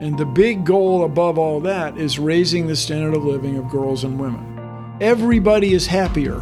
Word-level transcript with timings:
And 0.00 0.16
the 0.16 0.24
big 0.24 0.64
goal 0.64 1.04
above 1.04 1.38
all 1.38 1.58
that 1.62 1.98
is 1.98 2.20
raising 2.20 2.68
the 2.68 2.76
standard 2.76 3.16
of 3.16 3.24
living 3.24 3.56
of 3.56 3.68
girls 3.68 4.04
and 4.04 4.16
women. 4.16 4.96
Everybody 5.00 5.74
is 5.74 5.88
happier 5.88 6.38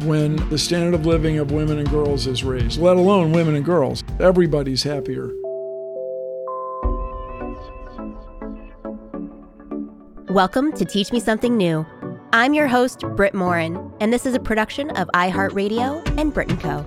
when 0.00 0.34
the 0.48 0.58
standard 0.58 0.92
of 0.92 1.06
living 1.06 1.38
of 1.38 1.52
women 1.52 1.78
and 1.78 1.88
girls 1.88 2.26
is 2.26 2.42
raised, 2.42 2.80
let 2.80 2.96
alone 2.96 3.30
women 3.30 3.54
and 3.54 3.64
girls. 3.64 4.02
Everybody's 4.18 4.82
happier. 4.82 5.30
Welcome 10.28 10.72
to 10.72 10.84
Teach 10.84 11.12
Me 11.12 11.20
Something 11.20 11.56
New. 11.56 11.86
I'm 12.32 12.52
your 12.52 12.66
host, 12.66 13.02
Brit 13.14 13.32
Morin, 13.32 13.92
and 14.00 14.12
this 14.12 14.26
is 14.26 14.34
a 14.34 14.40
production 14.40 14.90
of 14.96 15.08
iHeartRadio 15.14 16.18
and 16.18 16.34
Brit 16.34 16.48
& 16.48 16.60
Co. 16.60 16.84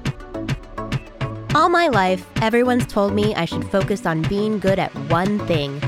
All 1.56 1.70
my 1.70 1.88
life, 1.88 2.30
everyone's 2.42 2.86
told 2.86 3.14
me 3.14 3.34
I 3.34 3.46
should 3.46 3.64
focus 3.72 4.06
on 4.06 4.24
being 4.24 4.60
good 4.60 4.78
at 4.78 4.92
one 5.10 5.40
thing. 5.48 5.82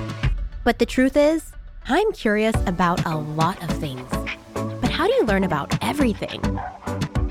But 0.64 0.80
the 0.80 0.86
truth 0.86 1.18
is, 1.18 1.52
I'm 1.90 2.10
curious 2.14 2.56
about 2.66 3.06
a 3.06 3.18
lot 3.18 3.62
of 3.62 3.70
things. 3.78 4.10
But 4.54 4.92
how 4.92 5.08
do 5.08 5.14
you 5.16 5.26
learn 5.26 5.44
about 5.44 5.78
everything? 5.84 6.40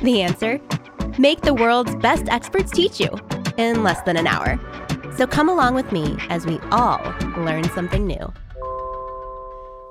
The 0.02 0.20
answer? 0.20 0.60
Make 1.18 1.40
the 1.40 1.54
world's 1.54 1.96
best 1.96 2.28
experts 2.28 2.70
teach 2.70 3.00
you 3.00 3.08
in 3.56 3.82
less 3.82 4.02
than 4.02 4.18
an 4.18 4.26
hour. 4.26 4.60
So 5.16 5.26
come 5.26 5.48
along 5.48 5.74
with 5.74 5.90
me 5.90 6.18
as 6.28 6.44
we 6.44 6.58
all 6.70 7.00
learn 7.38 7.64
something 7.70 8.06
new. 8.06 8.34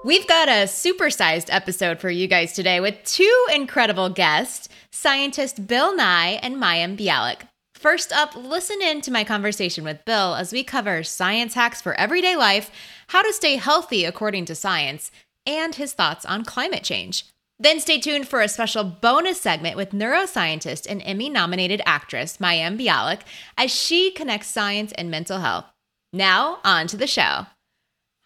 We've 0.04 0.28
got 0.28 0.50
a 0.50 0.68
supersized 0.68 1.48
episode 1.50 2.00
for 2.00 2.12
you 2.12 2.28
guys 2.28 2.54
today 2.54 2.80
with 2.80 2.94
two 3.06 3.48
incredible 3.56 4.10
guests, 4.10 4.70
scientist 4.92 5.66
Bill 5.66 5.96
Nye 5.96 6.40
and 6.44 6.58
Mayim 6.58 6.96
Bialik. 6.96 7.48
First 7.76 8.14
up, 8.14 8.36
listen 8.36 8.82
in 8.82 9.02
to 9.02 9.12
my 9.12 9.24
conversation 9.24 9.84
with 9.84 10.06
Bill 10.06 10.34
as 10.34 10.54
we 10.54 10.64
cover 10.64 11.04
science 11.04 11.54
hacks 11.54 11.82
for 11.82 11.94
everyday 11.96 12.36
life, 12.36 12.72
how 13.08 13.22
to 13.22 13.34
stay 13.34 13.58
healthy 13.58 14.06
according 14.06 14.46
to 14.46 14.56
science, 14.56 15.12
and 15.46 15.76
his 15.76 15.94
thoughts 15.94 16.26
on 16.26 16.46
climate 16.46 16.84
change. 16.84 17.26
Then 17.60 17.80
stay 17.80 18.00
tuned 18.00 18.28
for 18.28 18.42
a 18.42 18.48
special 18.48 18.86
bonus 18.86 19.40
segment 19.42 19.76
with 19.76 19.92
neuroscientist 19.92 20.88
and 20.90 21.02
Emmy 21.04 21.30
nominated 21.30 21.82
actress 21.86 22.38
Mayim 22.38 22.80
Bialik 22.80 23.22
as 23.58 23.72
she 23.76 24.10
connects 24.10 24.48
science 24.48 24.92
and 24.94 25.12
mental 25.12 25.40
health. 25.40 25.66
Now, 26.12 26.60
on 26.64 26.88
to 26.88 26.98
the 26.98 27.08
show. 27.08 27.46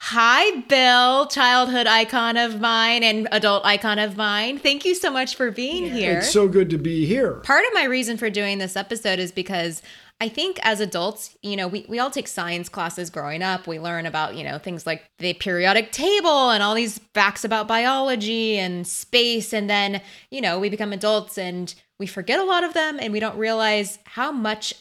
Hi, 0.01 0.61
Bill, 0.61 1.27
childhood 1.27 1.85
icon 1.85 2.35
of 2.35 2.59
mine 2.59 3.03
and 3.03 3.27
adult 3.31 3.63
icon 3.65 3.99
of 3.99 4.17
mine. 4.17 4.57
Thank 4.57 4.83
you 4.83 4.95
so 4.95 5.11
much 5.11 5.35
for 5.35 5.51
being 5.51 5.91
here. 5.91 6.19
It's 6.19 6.31
so 6.31 6.47
good 6.47 6.69
to 6.71 6.77
be 6.77 7.05
here. 7.05 7.33
Part 7.41 7.65
of 7.67 7.73
my 7.73 7.83
reason 7.83 8.17
for 8.17 8.29
doing 8.29 8.57
this 8.57 8.75
episode 8.75 9.19
is 9.19 9.31
because 9.31 9.83
I 10.21 10.27
think 10.27 10.57
as 10.63 10.79
adults, 10.79 11.37
you 11.43 11.55
know, 11.55 11.67
we, 11.67 11.85
we 11.87 11.99
all 11.99 12.09
take 12.09 12.27
science 12.27 12.69
classes 12.69 13.09
growing 13.09 13.43
up. 13.43 13.67
We 13.67 13.79
learn 13.79 14.05
about, 14.05 14.35
you 14.35 14.43
know, 14.43 14.57
things 14.57 14.87
like 14.87 15.03
the 15.19 15.33
periodic 15.33 15.91
table 15.91 16.49
and 16.49 16.63
all 16.63 16.75
these 16.75 16.99
facts 17.13 17.43
about 17.43 17.67
biology 17.67 18.57
and 18.57 18.87
space. 18.87 19.53
And 19.53 19.69
then, 19.69 20.01
you 20.31 20.41
know, 20.41 20.59
we 20.59 20.69
become 20.69 20.91
adults 20.91 21.37
and 21.37 21.73
we 21.99 22.07
forget 22.07 22.39
a 22.39 22.43
lot 22.43 22.63
of 22.63 22.73
them 22.73 22.97
and 22.99 23.13
we 23.13 23.19
don't 23.19 23.37
realize 23.37 23.99
how 24.05 24.31
much 24.31 24.73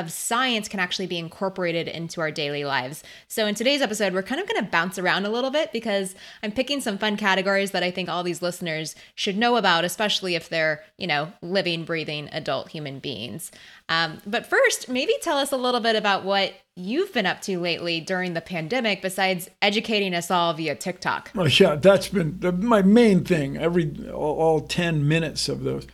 of 0.00 0.10
science 0.10 0.68
can 0.68 0.80
actually 0.80 1.06
be 1.06 1.18
incorporated 1.18 1.86
into 1.86 2.20
our 2.20 2.30
daily 2.30 2.64
lives. 2.64 3.02
So, 3.28 3.46
in 3.46 3.54
today's 3.54 3.80
episode, 3.80 4.12
we're 4.12 4.22
kind 4.22 4.40
of 4.40 4.48
going 4.48 4.62
to 4.64 4.70
bounce 4.70 4.98
around 4.98 5.24
a 5.24 5.30
little 5.30 5.50
bit 5.50 5.72
because 5.72 6.14
I'm 6.42 6.52
picking 6.52 6.80
some 6.80 6.98
fun 6.98 7.16
categories 7.16 7.70
that 7.70 7.82
I 7.82 7.90
think 7.90 8.08
all 8.08 8.22
these 8.22 8.42
listeners 8.42 8.96
should 9.14 9.36
know 9.36 9.56
about, 9.56 9.84
especially 9.84 10.34
if 10.34 10.48
they're, 10.48 10.82
you 10.98 11.06
know, 11.06 11.32
living, 11.42 11.84
breathing 11.84 12.28
adult 12.32 12.70
human 12.70 12.98
beings. 12.98 13.52
Um, 13.88 14.20
but 14.26 14.46
first, 14.46 14.88
maybe 14.88 15.14
tell 15.22 15.38
us 15.38 15.52
a 15.52 15.56
little 15.56 15.80
bit 15.80 15.94
about 15.94 16.24
what 16.24 16.54
you've 16.74 17.12
been 17.12 17.26
up 17.26 17.40
to 17.42 17.60
lately 17.60 18.00
during 18.00 18.34
the 18.34 18.40
pandemic 18.40 19.00
besides 19.02 19.48
educating 19.62 20.14
us 20.14 20.30
all 20.30 20.52
via 20.54 20.74
TikTok. 20.74 21.30
Well, 21.34 21.48
yeah, 21.48 21.76
that's 21.76 22.08
been 22.08 22.40
the, 22.40 22.50
my 22.50 22.82
main 22.82 23.24
thing. 23.24 23.56
Every 23.56 24.10
all, 24.10 24.38
all, 24.38 24.60
10 24.60 25.06
minutes 25.06 25.48
of 25.48 25.62
those. 25.62 25.86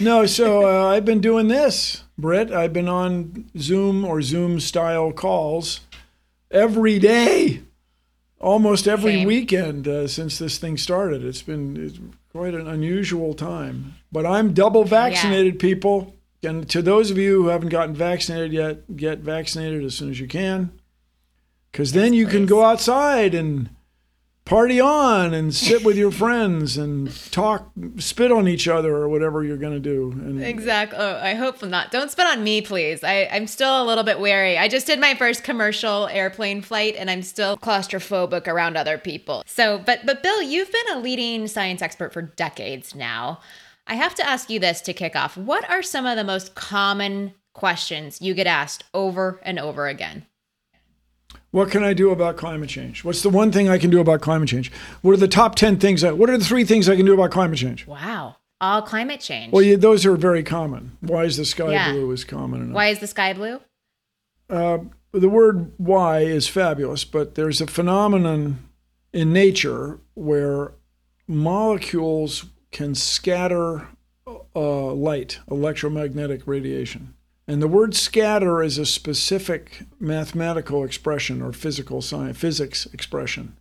No, 0.00 0.24
so 0.26 0.66
uh, 0.66 0.90
I've 0.90 1.04
been 1.04 1.20
doing 1.20 1.48
this, 1.48 2.01
Brit. 2.22 2.50
I've 2.50 2.72
been 2.72 2.88
on 2.88 3.50
Zoom 3.58 4.06
or 4.06 4.22
Zoom 4.22 4.60
style 4.60 5.12
calls 5.12 5.80
every 6.50 6.98
day, 6.98 7.60
almost 8.40 8.88
every 8.88 9.16
Same. 9.16 9.28
weekend 9.28 9.86
uh, 9.86 10.08
since 10.08 10.38
this 10.38 10.56
thing 10.56 10.78
started. 10.78 11.22
It's 11.22 11.42
been 11.42 11.76
it's 11.76 11.98
quite 12.30 12.54
an 12.54 12.66
unusual 12.66 13.34
time. 13.34 13.96
But 14.10 14.24
I'm 14.24 14.54
double 14.54 14.84
vaccinated, 14.84 15.56
yeah. 15.56 15.60
people. 15.60 16.16
And 16.42 16.68
to 16.70 16.80
those 16.80 17.10
of 17.10 17.18
you 17.18 17.42
who 17.42 17.48
haven't 17.48 17.68
gotten 17.68 17.94
vaccinated 17.94 18.52
yet, 18.52 18.96
get 18.96 19.18
vaccinated 19.18 19.84
as 19.84 19.94
soon 19.94 20.10
as 20.10 20.18
you 20.18 20.26
can. 20.26 20.72
Because 21.70 21.92
then 21.92 22.14
you 22.14 22.26
can 22.26 22.46
go 22.46 22.64
outside 22.64 23.34
and 23.34 23.68
party 24.44 24.80
on 24.80 25.32
and 25.32 25.54
sit 25.54 25.84
with 25.84 25.96
your 25.96 26.10
friends 26.10 26.76
and 26.76 27.14
talk, 27.30 27.70
spit 27.98 28.32
on 28.32 28.48
each 28.48 28.66
other 28.66 28.94
or 28.94 29.08
whatever 29.08 29.44
you're 29.44 29.56
going 29.56 29.72
to 29.72 29.80
do. 29.80 30.10
And 30.12 30.42
exactly. 30.42 30.98
Oh, 30.98 31.18
I 31.22 31.34
hope 31.34 31.62
not. 31.62 31.90
Don't 31.90 32.10
spit 32.10 32.26
on 32.26 32.42
me, 32.42 32.60
please. 32.60 33.04
I, 33.04 33.28
I'm 33.30 33.46
still 33.46 33.82
a 33.82 33.84
little 33.84 34.04
bit 34.04 34.18
wary. 34.18 34.58
I 34.58 34.68
just 34.68 34.86
did 34.86 34.98
my 34.98 35.14
first 35.14 35.44
commercial 35.44 36.08
airplane 36.08 36.60
flight 36.60 36.96
and 36.96 37.10
I'm 37.10 37.22
still 37.22 37.56
claustrophobic 37.56 38.48
around 38.48 38.76
other 38.76 38.98
people. 38.98 39.42
So, 39.46 39.78
but, 39.78 40.04
but 40.04 40.22
Bill, 40.22 40.42
you've 40.42 40.72
been 40.72 40.96
a 40.96 41.00
leading 41.00 41.46
science 41.46 41.80
expert 41.80 42.12
for 42.12 42.22
decades 42.22 42.94
now. 42.94 43.40
I 43.86 43.94
have 43.94 44.14
to 44.16 44.26
ask 44.26 44.50
you 44.50 44.58
this 44.60 44.80
to 44.82 44.92
kick 44.92 45.16
off. 45.16 45.36
What 45.36 45.68
are 45.68 45.82
some 45.82 46.06
of 46.06 46.16
the 46.16 46.24
most 46.24 46.54
common 46.54 47.34
questions 47.52 48.20
you 48.20 48.34
get 48.34 48.46
asked 48.46 48.84
over 48.94 49.40
and 49.44 49.58
over 49.58 49.86
again? 49.86 50.26
What 51.52 51.70
can 51.70 51.84
I 51.84 51.92
do 51.92 52.10
about 52.10 52.38
climate 52.38 52.70
change? 52.70 53.04
What's 53.04 53.22
the 53.22 53.28
one 53.28 53.52
thing 53.52 53.68
I 53.68 53.76
can 53.76 53.90
do 53.90 54.00
about 54.00 54.22
climate 54.22 54.48
change? 54.48 54.72
What 55.02 55.12
are 55.12 55.18
the 55.18 55.28
top 55.28 55.54
10 55.54 55.78
things? 55.78 56.02
I, 56.02 56.10
what 56.12 56.30
are 56.30 56.38
the 56.38 56.44
three 56.44 56.64
things 56.64 56.88
I 56.88 56.96
can 56.96 57.04
do 57.04 57.12
about 57.12 57.30
climate 57.30 57.58
change? 57.58 57.86
Wow. 57.86 58.36
All 58.62 58.80
climate 58.80 59.20
change. 59.20 59.52
Well, 59.52 59.62
yeah, 59.62 59.76
those 59.76 60.06
are 60.06 60.16
very 60.16 60.42
common. 60.42 60.96
Why 61.00 61.24
is 61.24 61.36
the 61.36 61.44
sky 61.44 61.72
yeah. 61.72 61.92
blue 61.92 62.10
is 62.10 62.24
common 62.24 62.62
enough. 62.62 62.74
Why 62.74 62.86
is 62.86 63.00
the 63.00 63.06
sky 63.06 63.34
blue? 63.34 63.60
Uh, 64.48 64.78
the 65.12 65.28
word 65.28 65.72
why 65.76 66.20
is 66.20 66.48
fabulous, 66.48 67.04
but 67.04 67.34
there's 67.34 67.60
a 67.60 67.66
phenomenon 67.66 68.66
in 69.12 69.32
nature 69.32 70.00
where 70.14 70.72
molecules 71.28 72.46
can 72.70 72.94
scatter 72.94 73.88
uh, 74.26 74.92
light, 74.92 75.40
electromagnetic 75.50 76.46
radiation. 76.46 77.14
And 77.48 77.60
the 77.60 77.68
word 77.68 77.94
scatter 77.94 78.62
is 78.62 78.78
a 78.78 78.86
specific 78.86 79.84
mathematical 79.98 80.84
expression 80.84 81.42
or 81.42 81.52
physical 81.52 82.00
science, 82.00 82.38
physics 82.38 82.86
expression. 82.86 83.56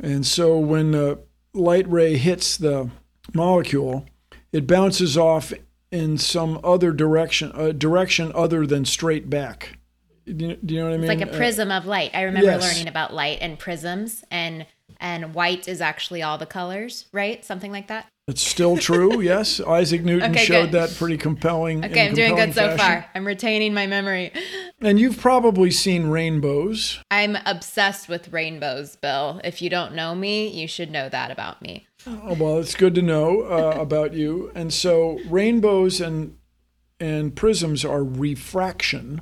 And 0.00 0.26
so 0.26 0.58
when 0.58 0.92
the 0.92 1.20
light 1.52 1.90
ray 1.90 2.16
hits 2.16 2.56
the 2.56 2.90
molecule, 3.32 4.06
it 4.52 4.66
bounces 4.66 5.16
off 5.16 5.52
in 5.90 6.18
some 6.18 6.60
other 6.64 6.92
direction, 6.92 7.52
a 7.54 7.72
direction 7.72 8.32
other 8.34 8.66
than 8.66 8.84
straight 8.84 9.30
back. 9.30 9.78
Do 10.26 10.46
you, 10.46 10.56
do 10.56 10.74
you 10.74 10.80
know 10.80 10.86
what 10.86 10.94
I 10.94 10.96
mean? 10.96 11.10
It's 11.10 11.20
like 11.20 11.28
a 11.28 11.32
uh, 11.32 11.36
prism 11.36 11.70
uh, 11.70 11.78
of 11.78 11.86
light. 11.86 12.10
I 12.14 12.22
remember 12.22 12.46
yes. 12.46 12.62
learning 12.62 12.88
about 12.88 13.12
light 13.12 13.38
and 13.40 13.58
prisms, 13.58 14.24
and 14.30 14.66
and 15.00 15.34
white 15.34 15.68
is 15.68 15.80
actually 15.80 16.22
all 16.22 16.38
the 16.38 16.46
colors, 16.46 17.06
right? 17.12 17.44
Something 17.44 17.72
like 17.72 17.88
that. 17.88 18.08
It's 18.26 18.42
still 18.42 18.78
true, 18.78 19.20
yes. 19.20 19.60
Isaac 19.60 20.02
Newton 20.02 20.32
okay, 20.32 20.44
showed 20.44 20.70
good. 20.70 20.80
that 20.80 20.96
pretty 20.96 21.18
compelling. 21.18 21.84
Okay, 21.84 22.06
I'm 22.06 22.14
doing 22.14 22.34
good 22.34 22.54
fashion. 22.54 22.78
so 22.78 22.82
far. 22.82 23.06
I'm 23.14 23.26
retaining 23.26 23.74
my 23.74 23.86
memory. 23.86 24.32
And 24.80 24.98
you've 24.98 25.18
probably 25.18 25.70
seen 25.70 26.06
rainbows. 26.06 27.00
I'm 27.10 27.36
obsessed 27.44 28.08
with 28.08 28.32
rainbows, 28.32 28.96
Bill. 28.96 29.40
If 29.44 29.60
you 29.60 29.68
don't 29.68 29.94
know 29.94 30.14
me, 30.14 30.48
you 30.48 30.66
should 30.66 30.90
know 30.90 31.08
that 31.10 31.30
about 31.30 31.60
me. 31.60 31.86
Oh, 32.06 32.34
well, 32.34 32.58
it's 32.58 32.74
good 32.74 32.94
to 32.94 33.02
know 33.02 33.42
uh, 33.42 33.76
about 33.80 34.14
you. 34.14 34.50
And 34.54 34.72
so, 34.72 35.20
rainbows 35.28 36.00
and 36.00 36.38
and 37.00 37.34
prisms 37.34 37.84
are 37.84 38.04
refraction, 38.04 39.20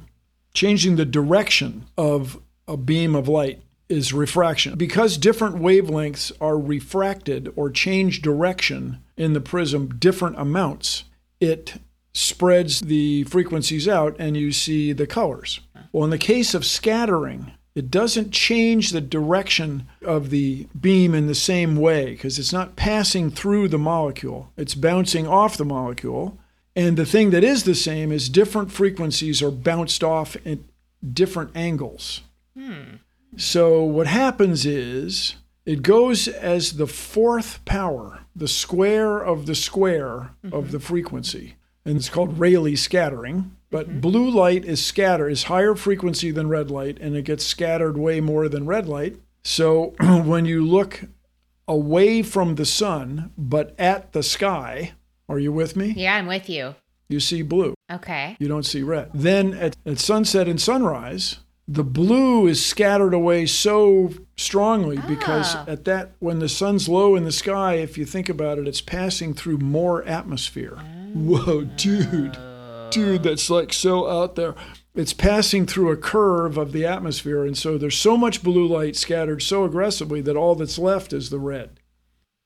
changing 0.54 0.96
the 0.96 1.06
direction 1.06 1.86
of 1.96 2.40
a 2.68 2.76
beam 2.76 3.16
of 3.16 3.26
light 3.26 3.62
is 3.92 4.12
refraction. 4.12 4.76
Because 4.76 5.18
different 5.18 5.56
wavelengths 5.56 6.32
are 6.40 6.58
refracted 6.58 7.52
or 7.54 7.70
change 7.70 8.22
direction 8.22 9.02
in 9.16 9.34
the 9.34 9.40
prism 9.40 9.96
different 9.98 10.38
amounts, 10.38 11.04
it 11.40 11.74
spreads 12.14 12.80
the 12.80 13.24
frequencies 13.24 13.86
out 13.86 14.16
and 14.18 14.36
you 14.36 14.50
see 14.50 14.92
the 14.92 15.06
colors. 15.06 15.60
Well, 15.92 16.04
in 16.04 16.10
the 16.10 16.18
case 16.18 16.54
of 16.54 16.64
scattering, 16.64 17.52
it 17.74 17.90
doesn't 17.90 18.32
change 18.32 18.90
the 18.90 19.00
direction 19.00 19.86
of 20.04 20.30
the 20.30 20.66
beam 20.78 21.14
in 21.14 21.26
the 21.26 21.34
same 21.34 21.76
way 21.76 22.12
because 22.12 22.38
it's 22.38 22.52
not 22.52 22.76
passing 22.76 23.30
through 23.30 23.68
the 23.68 23.78
molecule, 23.78 24.50
it's 24.56 24.74
bouncing 24.74 25.26
off 25.26 25.56
the 25.56 25.64
molecule. 25.64 26.38
And 26.74 26.96
the 26.96 27.04
thing 27.04 27.30
that 27.30 27.44
is 27.44 27.64
the 27.64 27.74
same 27.74 28.10
is 28.10 28.30
different 28.30 28.72
frequencies 28.72 29.42
are 29.42 29.50
bounced 29.50 30.02
off 30.02 30.36
at 30.46 30.58
different 31.12 31.50
angles. 31.54 32.22
Hmm. 32.56 32.96
So 33.36 33.82
what 33.82 34.06
happens 34.06 34.66
is 34.66 35.36
it 35.64 35.82
goes 35.82 36.28
as 36.28 36.76
the 36.76 36.86
fourth 36.86 37.64
power, 37.64 38.20
the 38.34 38.48
square 38.48 39.18
of 39.18 39.46
the 39.46 39.54
square 39.54 40.30
mm-hmm. 40.44 40.54
of 40.54 40.72
the 40.72 40.80
frequency. 40.80 41.56
And 41.84 41.96
it's 41.96 42.08
called 42.08 42.38
Rayleigh 42.38 42.76
scattering. 42.76 43.56
But 43.70 43.88
mm-hmm. 43.88 44.00
blue 44.00 44.30
light 44.30 44.64
is 44.64 44.84
scatter 44.84 45.28
is 45.28 45.44
higher 45.44 45.74
frequency 45.74 46.30
than 46.30 46.48
red 46.48 46.70
light, 46.70 46.98
and 47.00 47.16
it 47.16 47.24
gets 47.24 47.44
scattered 47.44 47.96
way 47.96 48.20
more 48.20 48.48
than 48.48 48.66
red 48.66 48.86
light. 48.86 49.16
So 49.42 49.94
when 50.00 50.44
you 50.44 50.64
look 50.64 51.04
away 51.66 52.22
from 52.22 52.56
the 52.56 52.66
sun, 52.66 53.32
but 53.38 53.74
at 53.78 54.12
the 54.12 54.22
sky, 54.22 54.92
are 55.28 55.38
you 55.38 55.52
with 55.52 55.74
me? 55.76 55.94
Yeah, 55.96 56.16
I'm 56.16 56.26
with 56.26 56.48
you. 56.48 56.74
You 57.08 57.20
see 57.20 57.42
blue. 57.42 57.74
Okay. 57.90 58.36
You 58.38 58.48
don't 58.48 58.64
see 58.66 58.82
red. 58.82 59.10
Then 59.14 59.54
at, 59.54 59.76
at 59.86 59.98
sunset 59.98 60.48
and 60.48 60.60
sunrise, 60.60 61.38
the 61.68 61.84
blue 61.84 62.46
is 62.46 62.64
scattered 62.64 63.14
away 63.14 63.46
so 63.46 64.10
strongly 64.36 64.98
because 65.06 65.54
Ah. 65.54 65.64
at 65.68 65.84
that 65.84 66.12
when 66.18 66.38
the 66.40 66.48
sun's 66.48 66.88
low 66.88 67.14
in 67.14 67.24
the 67.24 67.32
sky 67.32 67.74
if 67.74 67.96
you 67.96 68.04
think 68.04 68.28
about 68.28 68.58
it 68.58 68.66
it's 68.66 68.80
passing 68.80 69.32
through 69.32 69.58
more 69.58 70.02
atmosphere. 70.04 70.76
Whoa 71.14 71.62
dude. 71.64 72.36
Dude 72.90 73.22
that's 73.22 73.48
like 73.48 73.72
so 73.72 74.08
out 74.10 74.34
there. 74.34 74.54
It's 74.94 75.14
passing 75.14 75.64
through 75.64 75.90
a 75.90 75.96
curve 75.96 76.58
of 76.58 76.72
the 76.72 76.84
atmosphere 76.84 77.44
and 77.44 77.56
so 77.56 77.78
there's 77.78 77.96
so 77.96 78.16
much 78.16 78.42
blue 78.42 78.66
light 78.66 78.96
scattered 78.96 79.40
so 79.42 79.64
aggressively 79.64 80.20
that 80.22 80.36
all 80.36 80.54
that's 80.54 80.78
left 80.78 81.12
is 81.12 81.30
the 81.30 81.38
red 81.38 81.78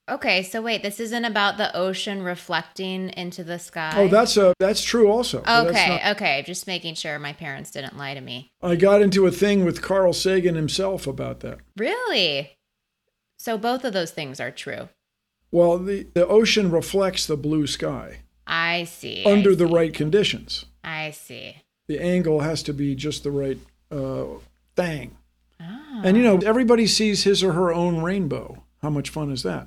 Okay, 0.08 0.44
so 0.44 0.62
wait, 0.62 0.82
this 0.84 1.00
isn't 1.00 1.24
about 1.24 1.56
the 1.56 1.74
ocean 1.76 2.22
reflecting 2.22 3.08
into 3.10 3.42
the 3.42 3.58
sky. 3.58 3.92
oh 3.96 4.06
that's 4.08 4.36
a 4.36 4.54
that's 4.60 4.82
true 4.82 5.10
also 5.10 5.40
Okay, 5.40 5.88
not- 6.04 6.16
okay. 6.16 6.44
Just 6.46 6.66
making 6.68 6.94
sure 6.94 7.18
my 7.18 7.32
parents 7.32 7.72
didn't 7.72 7.96
lie 7.98 8.14
to 8.14 8.20
me. 8.20 8.52
i 8.62 8.76
got 8.76 9.02
into 9.02 9.26
a 9.26 9.32
thing 9.32 9.64
with 9.64 9.82
carl 9.82 10.12
sagan 10.12 10.54
himself 10.54 11.06
about 11.08 11.40
that 11.40 11.58
Really? 11.76 12.52
So 13.38 13.58
both 13.58 13.84
of 13.84 13.92
those 13.92 14.12
things 14.12 14.38
are 14.40 14.50
true. 14.52 14.88
well 15.50 15.76
the, 15.78 16.06
the 16.14 16.26
ocean 16.26 16.70
reflects 16.70 17.26
the 17.26 17.36
blue 17.36 17.66
sky 17.66 18.20
I 18.46 18.84
see. 18.84 19.24
I 19.26 19.32
under 19.32 19.56
the 19.56 19.66
see. 19.66 19.74
right 19.74 19.92
conditions. 19.92 20.66
I 20.84 21.10
see. 21.10 21.56
The 21.88 21.98
angle 22.00 22.40
has 22.42 22.62
to 22.62 22.72
be 22.72 22.94
just 22.94 23.24
the 23.24 23.32
right 23.32 23.58
uh, 23.90 24.38
thing. 24.76 25.16
Ah. 25.60 26.02
And 26.04 26.16
you 26.16 26.22
know, 26.22 26.38
everybody 26.38 26.86
sees 26.86 27.24
his 27.24 27.42
or 27.42 27.54
her 27.54 27.72
own 27.74 28.02
rainbow. 28.04 28.62
How 28.82 28.90
much 28.90 29.10
fun 29.10 29.32
is 29.32 29.42
that? 29.42 29.66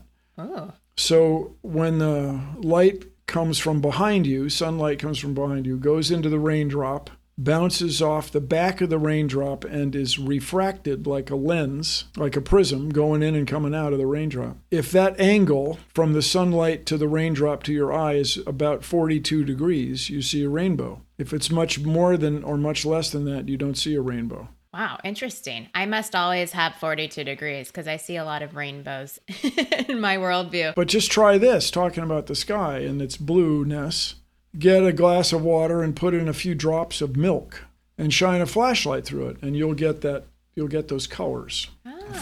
So 0.95 1.55
when 1.61 1.99
the 1.99 2.41
light 2.57 3.05
comes 3.25 3.59
from 3.59 3.79
behind 3.79 4.27
you, 4.27 4.49
sunlight 4.49 4.99
comes 4.99 5.19
from 5.19 5.33
behind 5.33 5.65
you, 5.65 5.77
goes 5.77 6.11
into 6.11 6.29
the 6.29 6.39
raindrop, 6.39 7.09
bounces 7.37 8.01
off 8.01 8.31
the 8.31 8.41
back 8.41 8.81
of 8.81 8.89
the 8.89 8.97
raindrop, 8.97 9.63
and 9.63 9.95
is 9.95 10.19
refracted 10.19 11.07
like 11.07 11.29
a 11.29 11.35
lens, 11.35 12.05
like 12.17 12.35
a 12.35 12.41
prism 12.41 12.89
going 12.89 13.23
in 13.23 13.33
and 13.33 13.47
coming 13.47 13.73
out 13.73 13.93
of 13.93 13.99
the 13.99 14.05
raindrop. 14.05 14.57
If 14.71 14.91
that 14.91 15.17
angle 15.19 15.79
from 15.93 16.13
the 16.13 16.21
sunlight 16.21 16.85
to 16.87 16.97
the 16.97 17.07
raindrop 17.07 17.63
to 17.63 17.73
your 17.73 17.93
eye 17.93 18.15
is 18.15 18.37
about 18.45 18.83
42 18.83 19.45
degrees, 19.45 20.09
you 20.09 20.21
see 20.21 20.43
a 20.43 20.49
rainbow. 20.49 21.01
If 21.17 21.31
it's 21.31 21.49
much 21.49 21.79
more 21.79 22.17
than 22.17 22.43
or 22.43 22.57
much 22.57 22.85
less 22.85 23.09
than 23.09 23.25
that, 23.25 23.47
you 23.47 23.57
don't 23.57 23.77
see 23.77 23.95
a 23.95 24.01
rainbow. 24.01 24.49
Wow, 24.73 24.99
interesting. 25.03 25.67
I 25.73 25.85
must 25.87 26.15
always 26.15 26.51
have 26.51 26.75
42 26.75 27.23
degrees 27.23 27.67
because 27.67 27.87
I 27.87 27.97
see 27.97 28.17
a 28.17 28.23
lot 28.23 28.43
of 28.43 28.55
rainbows 28.55 29.19
in 29.87 29.99
my 29.99 30.17
worldview. 30.17 30.75
But 30.75 30.87
just 30.87 31.11
try 31.11 31.37
this 31.39 31.71
talking 31.71 32.03
about 32.03 32.27
the 32.27 32.35
sky 32.35 32.79
and 32.79 33.01
its 33.01 33.17
blueness. 33.17 34.15
Get 34.57 34.85
a 34.85 34.93
glass 34.93 35.33
of 35.33 35.41
water 35.43 35.81
and 35.81 35.95
put 35.95 36.13
in 36.13 36.27
a 36.27 36.33
few 36.33 36.53
drops 36.53 37.01
of 37.01 37.15
milk 37.15 37.65
and 37.97 38.13
shine 38.13 38.41
a 38.41 38.45
flashlight 38.45 39.05
through 39.05 39.27
it, 39.29 39.37
and 39.41 39.55
you'll 39.55 39.73
get 39.75 40.01
that. 40.01 40.25
You'll 40.55 40.67
get 40.67 40.87
those 40.87 41.07
colors 41.07 41.67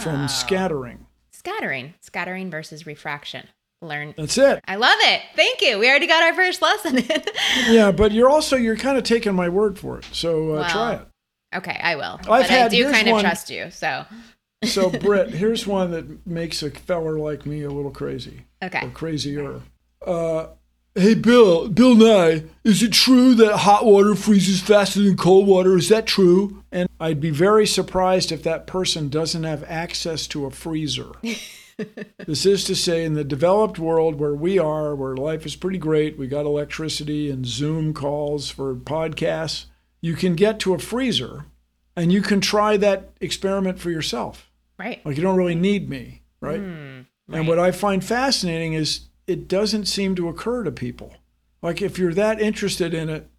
from 0.02 0.28
scattering. 0.28 1.06
Scattering, 1.32 1.96
scattering 2.02 2.52
versus 2.52 2.86
refraction. 2.86 3.48
Learn. 3.82 4.14
That's 4.18 4.38
it. 4.38 4.60
I 4.68 4.76
love 4.76 4.98
it. 5.00 5.22
Thank 5.36 5.62
you. 5.62 5.80
We 5.80 5.88
already 5.90 6.08
got 6.08 6.24
our 6.24 6.34
first 6.34 6.62
lesson 6.62 6.98
in. 6.98 7.22
Yeah, 7.68 7.92
but 7.92 8.12
you're 8.12 8.30
also 8.30 8.56
you're 8.56 8.76
kind 8.76 8.98
of 8.98 9.04
taking 9.04 9.34
my 9.36 9.50
word 9.50 9.80
for 9.80 9.98
it. 10.00 10.06
So 10.12 10.52
uh, 10.52 10.56
Well, 10.56 10.70
try 10.70 10.94
it. 10.96 11.08
Okay, 11.56 11.80
I 11.82 11.96
will. 11.96 12.20
I've 12.22 12.48
but 12.48 12.52
I 12.52 12.68
do 12.68 12.92
kind 12.92 13.08
of 13.08 13.22
trust 13.22 13.50
you. 13.50 13.72
So, 13.72 14.06
So 14.64 14.90
Brit, 15.00 15.30
here's 15.30 15.66
one 15.66 15.92
that 15.92 16.28
makes 16.28 16.64
a 16.64 16.72
feller 16.72 17.20
like 17.20 17.46
me 17.46 17.64
a 17.64 17.70
little 17.70 17.92
crazy. 17.92 18.46
okay. 18.64 18.86
or 18.86 18.90
crazier. 18.90 19.62
Uh, 20.06 20.48
hey, 20.96 21.14
Bill, 21.14 21.70
Bill 21.70 21.96
Nye, 21.96 22.44
is 22.64 22.84
it 22.84 22.92
true 22.92 23.34
that 23.36 23.58
hot 23.58 23.86
water 23.86 24.16
freezes 24.16 24.62
faster 24.62 25.02
than 25.02 25.16
cold 25.16 25.48
water? 25.48 25.78
Is 25.78 25.90
that 25.90 26.06
true? 26.06 26.64
And 26.72 26.90
I'd 27.00 27.22
be 27.22 27.30
very 27.30 27.68
surprised 27.68 28.32
if 28.32 28.44
that 28.44 28.68
person 28.68 29.10
doesn't 29.10 29.44
have 29.44 29.64
access 29.66 30.28
to 30.28 30.46
a 30.46 30.52
freezer. 30.52 31.12
this 32.26 32.46
is 32.46 32.64
to 32.66 32.76
say, 32.76 33.06
in 33.06 33.14
the 33.14 33.24
developed 33.24 33.80
world 33.80 34.20
where 34.20 34.34
we 34.34 34.58
are, 34.58 34.96
where 34.96 35.16
life 35.16 35.46
is 35.46 35.56
pretty 35.56 35.78
great, 35.78 36.18
we 36.18 36.28
got 36.28 36.46
electricity 36.46 37.30
and 37.30 37.46
Zoom 37.46 37.94
calls 37.94 38.50
for 38.50 38.76
podcasts, 38.76 39.66
you 40.02 40.16
can 40.16 40.36
get 40.36 40.60
to 40.62 40.74
a 40.74 40.80
freezer 40.80 41.46
and 41.96 42.12
you 42.12 42.22
can 42.22 42.42
try 42.42 42.78
that 42.78 43.12
experiment 43.22 43.80
for 43.80 43.90
yourself. 43.90 44.50
Right. 44.78 45.04
Like, 45.06 45.18
you 45.18 45.24
don't 45.24 45.38
really 45.38 45.56
need 45.56 45.90
me, 45.90 46.22
right? 46.40 46.60
Hmm, 46.60 47.02
And 47.32 47.48
what 47.48 47.58
I 47.60 47.72
find 47.72 48.04
fascinating 48.04 48.74
is 48.74 49.02
it 49.26 49.48
doesn't 49.48 49.86
seem 49.86 50.16
to 50.16 50.30
occur 50.30 50.64
to 50.64 50.72
people. 50.72 51.16
Like 51.62 51.82
if 51.82 51.98
you're 51.98 52.14
that 52.14 52.40
interested 52.40 52.94
in 52.94 53.10
it, 53.10 53.30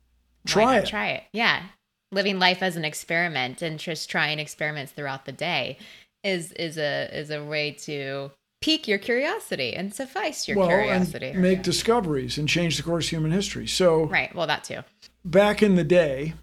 try 0.46 0.78
it. 0.78 0.87
Try 0.87 1.08
it. 1.10 1.25
Yeah. 1.32 1.62
Living 2.10 2.38
life 2.38 2.62
as 2.62 2.76
an 2.76 2.84
experiment 2.84 3.62
and 3.62 3.78
just 3.78 4.10
trying 4.10 4.38
experiments 4.38 4.93
throughout 4.93 5.25
the 5.25 5.32
day 5.32 5.78
is 6.25 6.50
is 6.52 6.76
a 6.78 7.08
is 7.16 7.31
a 7.31 7.44
way 7.44 7.70
to 7.70 8.32
pique 8.60 8.88
your 8.88 8.99
curiosity 8.99 9.75
and 9.75 9.94
suffice 9.94 10.49
your 10.49 10.56
well, 10.56 10.66
curiosity. 10.66 11.28
and 11.28 11.40
make 11.40 11.62
discoveries 11.62 12.37
and 12.38 12.49
change 12.49 12.76
the 12.76 12.82
course 12.82 13.06
of 13.06 13.10
human 13.10 13.31
history. 13.31 13.69
So 13.69 14.05
right. 14.06 14.34
Well, 14.34 14.49
that 14.49 14.64
too. 14.64 14.81
back 15.25 15.62
in 15.62 15.76
the 15.76 15.84
day, 15.84 16.34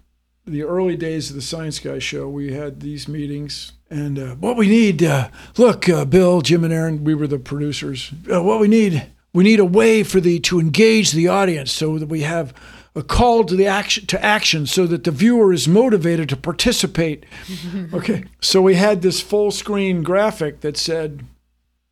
the 0.46 0.62
early 0.62 0.96
days 0.96 1.28
of 1.30 1.36
the 1.36 1.42
Science 1.42 1.78
Guy 1.78 1.98
show, 1.98 2.28
we 2.28 2.52
had 2.52 2.80
these 2.80 3.08
meetings. 3.08 3.72
And 3.90 4.18
uh, 4.18 4.34
what 4.36 4.56
we 4.56 4.68
need, 4.68 5.02
uh, 5.02 5.28
look, 5.56 5.88
uh, 5.88 6.04
Bill, 6.04 6.40
Jim, 6.40 6.64
and 6.64 6.72
Aaron, 6.72 7.04
we 7.04 7.14
were 7.14 7.26
the 7.26 7.38
producers. 7.38 8.12
Uh, 8.32 8.42
what 8.42 8.60
we 8.60 8.68
need, 8.68 9.06
we 9.32 9.44
need 9.44 9.60
a 9.60 9.64
way 9.64 10.02
for 10.02 10.20
the 10.20 10.38
to 10.40 10.58
engage 10.60 11.12
the 11.12 11.28
audience, 11.28 11.72
so 11.72 11.98
that 11.98 12.08
we 12.08 12.22
have 12.22 12.52
a 12.96 13.02
call 13.02 13.44
to 13.44 13.54
the 13.54 13.66
action 13.66 14.06
to 14.06 14.24
action, 14.24 14.66
so 14.66 14.86
that 14.86 15.04
the 15.04 15.10
viewer 15.10 15.52
is 15.52 15.68
motivated 15.68 16.28
to 16.30 16.36
participate. 16.36 17.26
okay, 17.92 18.24
so 18.40 18.60
we 18.62 18.74
had 18.74 19.02
this 19.02 19.20
full 19.20 19.50
screen 19.50 20.02
graphic 20.02 20.60
that 20.62 20.76
said, 20.76 21.24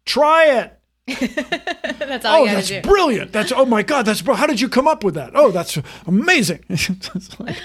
"Try 0.05 0.47
it." 0.47 0.81
That's 1.99 2.25
all 2.25 2.43
Oh, 2.43 2.47
that's 2.47 2.69
do. 2.69 2.81
brilliant! 2.81 3.31
That's 3.33 3.53
oh 3.53 3.67
my 3.67 3.83
god! 3.83 4.07
That's 4.07 4.21
how 4.21 4.47
did 4.47 4.61
you 4.61 4.69
come 4.71 4.89
up 4.89 5.05
with 5.05 5.15
that? 5.15 5.33
Oh, 5.35 5.50
that's 5.50 5.79
amazing! 6.07 6.65
Like- 7.39 7.59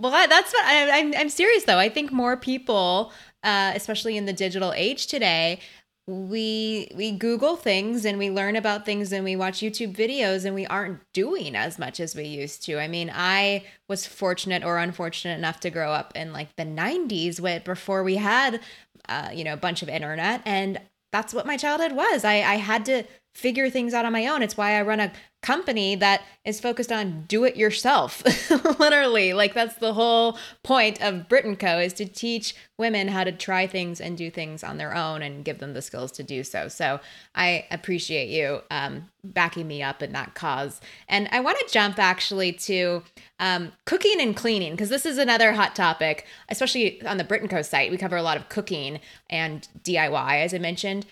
Well, 0.00 0.12
that's 0.28 0.52
what 0.52 0.64
I, 0.64 0.98
I'm. 1.00 1.14
I'm 1.16 1.28
serious 1.28 1.64
though. 1.64 1.78
I 1.78 1.88
think 1.88 2.12
more 2.12 2.36
people, 2.36 3.12
uh, 3.42 3.72
especially 3.74 4.16
in 4.16 4.26
the 4.26 4.32
digital 4.32 4.72
age 4.72 5.08
today, 5.08 5.58
we 6.06 6.88
we 6.94 7.10
Google 7.12 7.56
things 7.56 8.04
and 8.04 8.16
we 8.16 8.30
learn 8.30 8.54
about 8.54 8.84
things 8.86 9.12
and 9.12 9.24
we 9.24 9.34
watch 9.34 9.58
YouTube 9.58 9.96
videos 9.96 10.44
and 10.44 10.54
we 10.54 10.66
aren't 10.66 11.00
doing 11.12 11.56
as 11.56 11.78
much 11.80 11.98
as 11.98 12.14
we 12.14 12.24
used 12.24 12.62
to. 12.64 12.78
I 12.78 12.86
mean, 12.86 13.10
I 13.12 13.64
was 13.88 14.06
fortunate 14.06 14.62
or 14.64 14.78
unfortunate 14.78 15.36
enough 15.36 15.58
to 15.60 15.70
grow 15.70 15.90
up 15.92 16.12
in 16.14 16.32
like 16.32 16.54
the 16.56 16.64
'90s, 16.64 17.40
when 17.40 17.62
before 17.64 18.04
we 18.04 18.16
had, 18.16 18.60
uh, 19.08 19.30
you 19.34 19.42
know, 19.44 19.52
a 19.54 19.56
bunch 19.56 19.82
of 19.82 19.88
internet, 19.88 20.42
and 20.44 20.80
that's 21.12 21.34
what 21.34 21.46
my 21.46 21.56
childhood 21.56 21.92
was. 21.92 22.24
I 22.24 22.34
I 22.36 22.54
had 22.56 22.84
to 22.86 23.02
figure 23.34 23.68
things 23.70 23.94
out 23.94 24.04
on 24.04 24.12
my 24.12 24.26
own. 24.26 24.42
It's 24.42 24.56
why 24.56 24.78
I 24.78 24.82
run 24.82 25.00
a 25.00 25.12
company 25.40 25.94
that 25.94 26.22
is 26.44 26.60
focused 26.60 26.90
on 26.90 27.24
do 27.28 27.44
it 27.44 27.56
yourself. 27.56 28.22
Literally, 28.78 29.32
like 29.32 29.54
that's 29.54 29.76
the 29.76 29.94
whole 29.94 30.36
point 30.62 31.00
of 31.00 31.28
Brit 31.28 31.44
and 31.44 31.58
Co 31.58 31.78
is 31.78 31.92
to 31.94 32.06
teach 32.06 32.54
women 32.76 33.08
how 33.08 33.22
to 33.24 33.32
try 33.32 33.66
things 33.66 34.00
and 34.00 34.16
do 34.16 34.30
things 34.30 34.64
on 34.64 34.78
their 34.78 34.94
own 34.94 35.22
and 35.22 35.44
give 35.44 35.58
them 35.58 35.74
the 35.74 35.82
skills 35.82 36.10
to 36.12 36.22
do 36.22 36.42
so. 36.42 36.68
So 36.68 37.00
I 37.34 37.66
appreciate 37.70 38.28
you 38.28 38.62
um, 38.70 39.08
backing 39.22 39.68
me 39.68 39.82
up 39.82 40.02
in 40.02 40.12
that 40.12 40.34
cause. 40.34 40.80
And 41.08 41.28
I 41.30 41.40
want 41.40 41.58
to 41.60 41.72
jump 41.72 41.98
actually 41.98 42.52
to 42.52 43.04
um, 43.38 43.72
cooking 43.84 44.20
and 44.20 44.36
cleaning 44.36 44.72
because 44.72 44.88
this 44.88 45.06
is 45.06 45.18
another 45.18 45.52
hot 45.52 45.76
topic, 45.76 46.26
especially 46.48 47.04
on 47.06 47.16
the 47.16 47.24
Brit 47.24 47.42
and 47.42 47.50
Co 47.50 47.62
site. 47.62 47.90
We 47.90 47.96
cover 47.96 48.16
a 48.16 48.22
lot 48.22 48.36
of 48.36 48.48
cooking 48.48 48.98
and 49.30 49.68
DIY, 49.84 50.44
as 50.44 50.52
I 50.52 50.58
mentioned. 50.58 51.06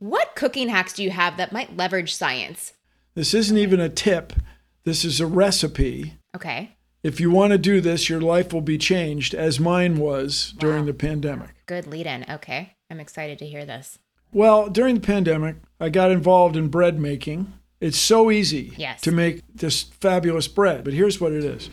What 0.00 0.34
cooking 0.34 0.68
hacks 0.68 0.92
do 0.92 1.02
you 1.02 1.10
have 1.10 1.38
that 1.38 1.52
might 1.52 1.76
leverage 1.76 2.14
science? 2.14 2.74
This 3.14 3.32
isn't 3.34 3.56
even 3.58 3.80
a 3.80 3.88
tip. 3.88 4.32
This 4.84 5.04
is 5.04 5.20
a 5.20 5.26
recipe. 5.26 6.14
Okay. 6.34 6.76
If 7.02 7.20
you 7.20 7.30
want 7.30 7.52
to 7.52 7.58
do 7.58 7.80
this, 7.80 8.08
your 8.08 8.20
life 8.20 8.52
will 8.52 8.60
be 8.62 8.78
changed, 8.78 9.34
as 9.34 9.60
mine 9.60 9.98
was 9.98 10.54
during 10.58 10.86
the 10.86 10.94
pandemic. 10.94 11.50
Good 11.66 11.86
lead 11.86 12.06
in. 12.06 12.24
Okay. 12.28 12.74
I'm 12.90 12.98
excited 13.00 13.38
to 13.38 13.46
hear 13.46 13.64
this. 13.64 13.98
Well, 14.32 14.68
during 14.68 14.96
the 14.96 15.00
pandemic, 15.00 15.56
I 15.78 15.90
got 15.90 16.10
involved 16.10 16.56
in 16.56 16.68
bread 16.68 16.98
making. 16.98 17.52
It's 17.80 17.98
so 17.98 18.30
easy 18.30 18.72
Yes. 18.76 19.00
to 19.02 19.12
make 19.12 19.42
this 19.54 19.82
fabulous 19.82 20.48
bread, 20.48 20.82
but 20.84 20.94
here's 20.94 21.20
what 21.20 21.32
it 21.32 21.44
is. 21.44 21.70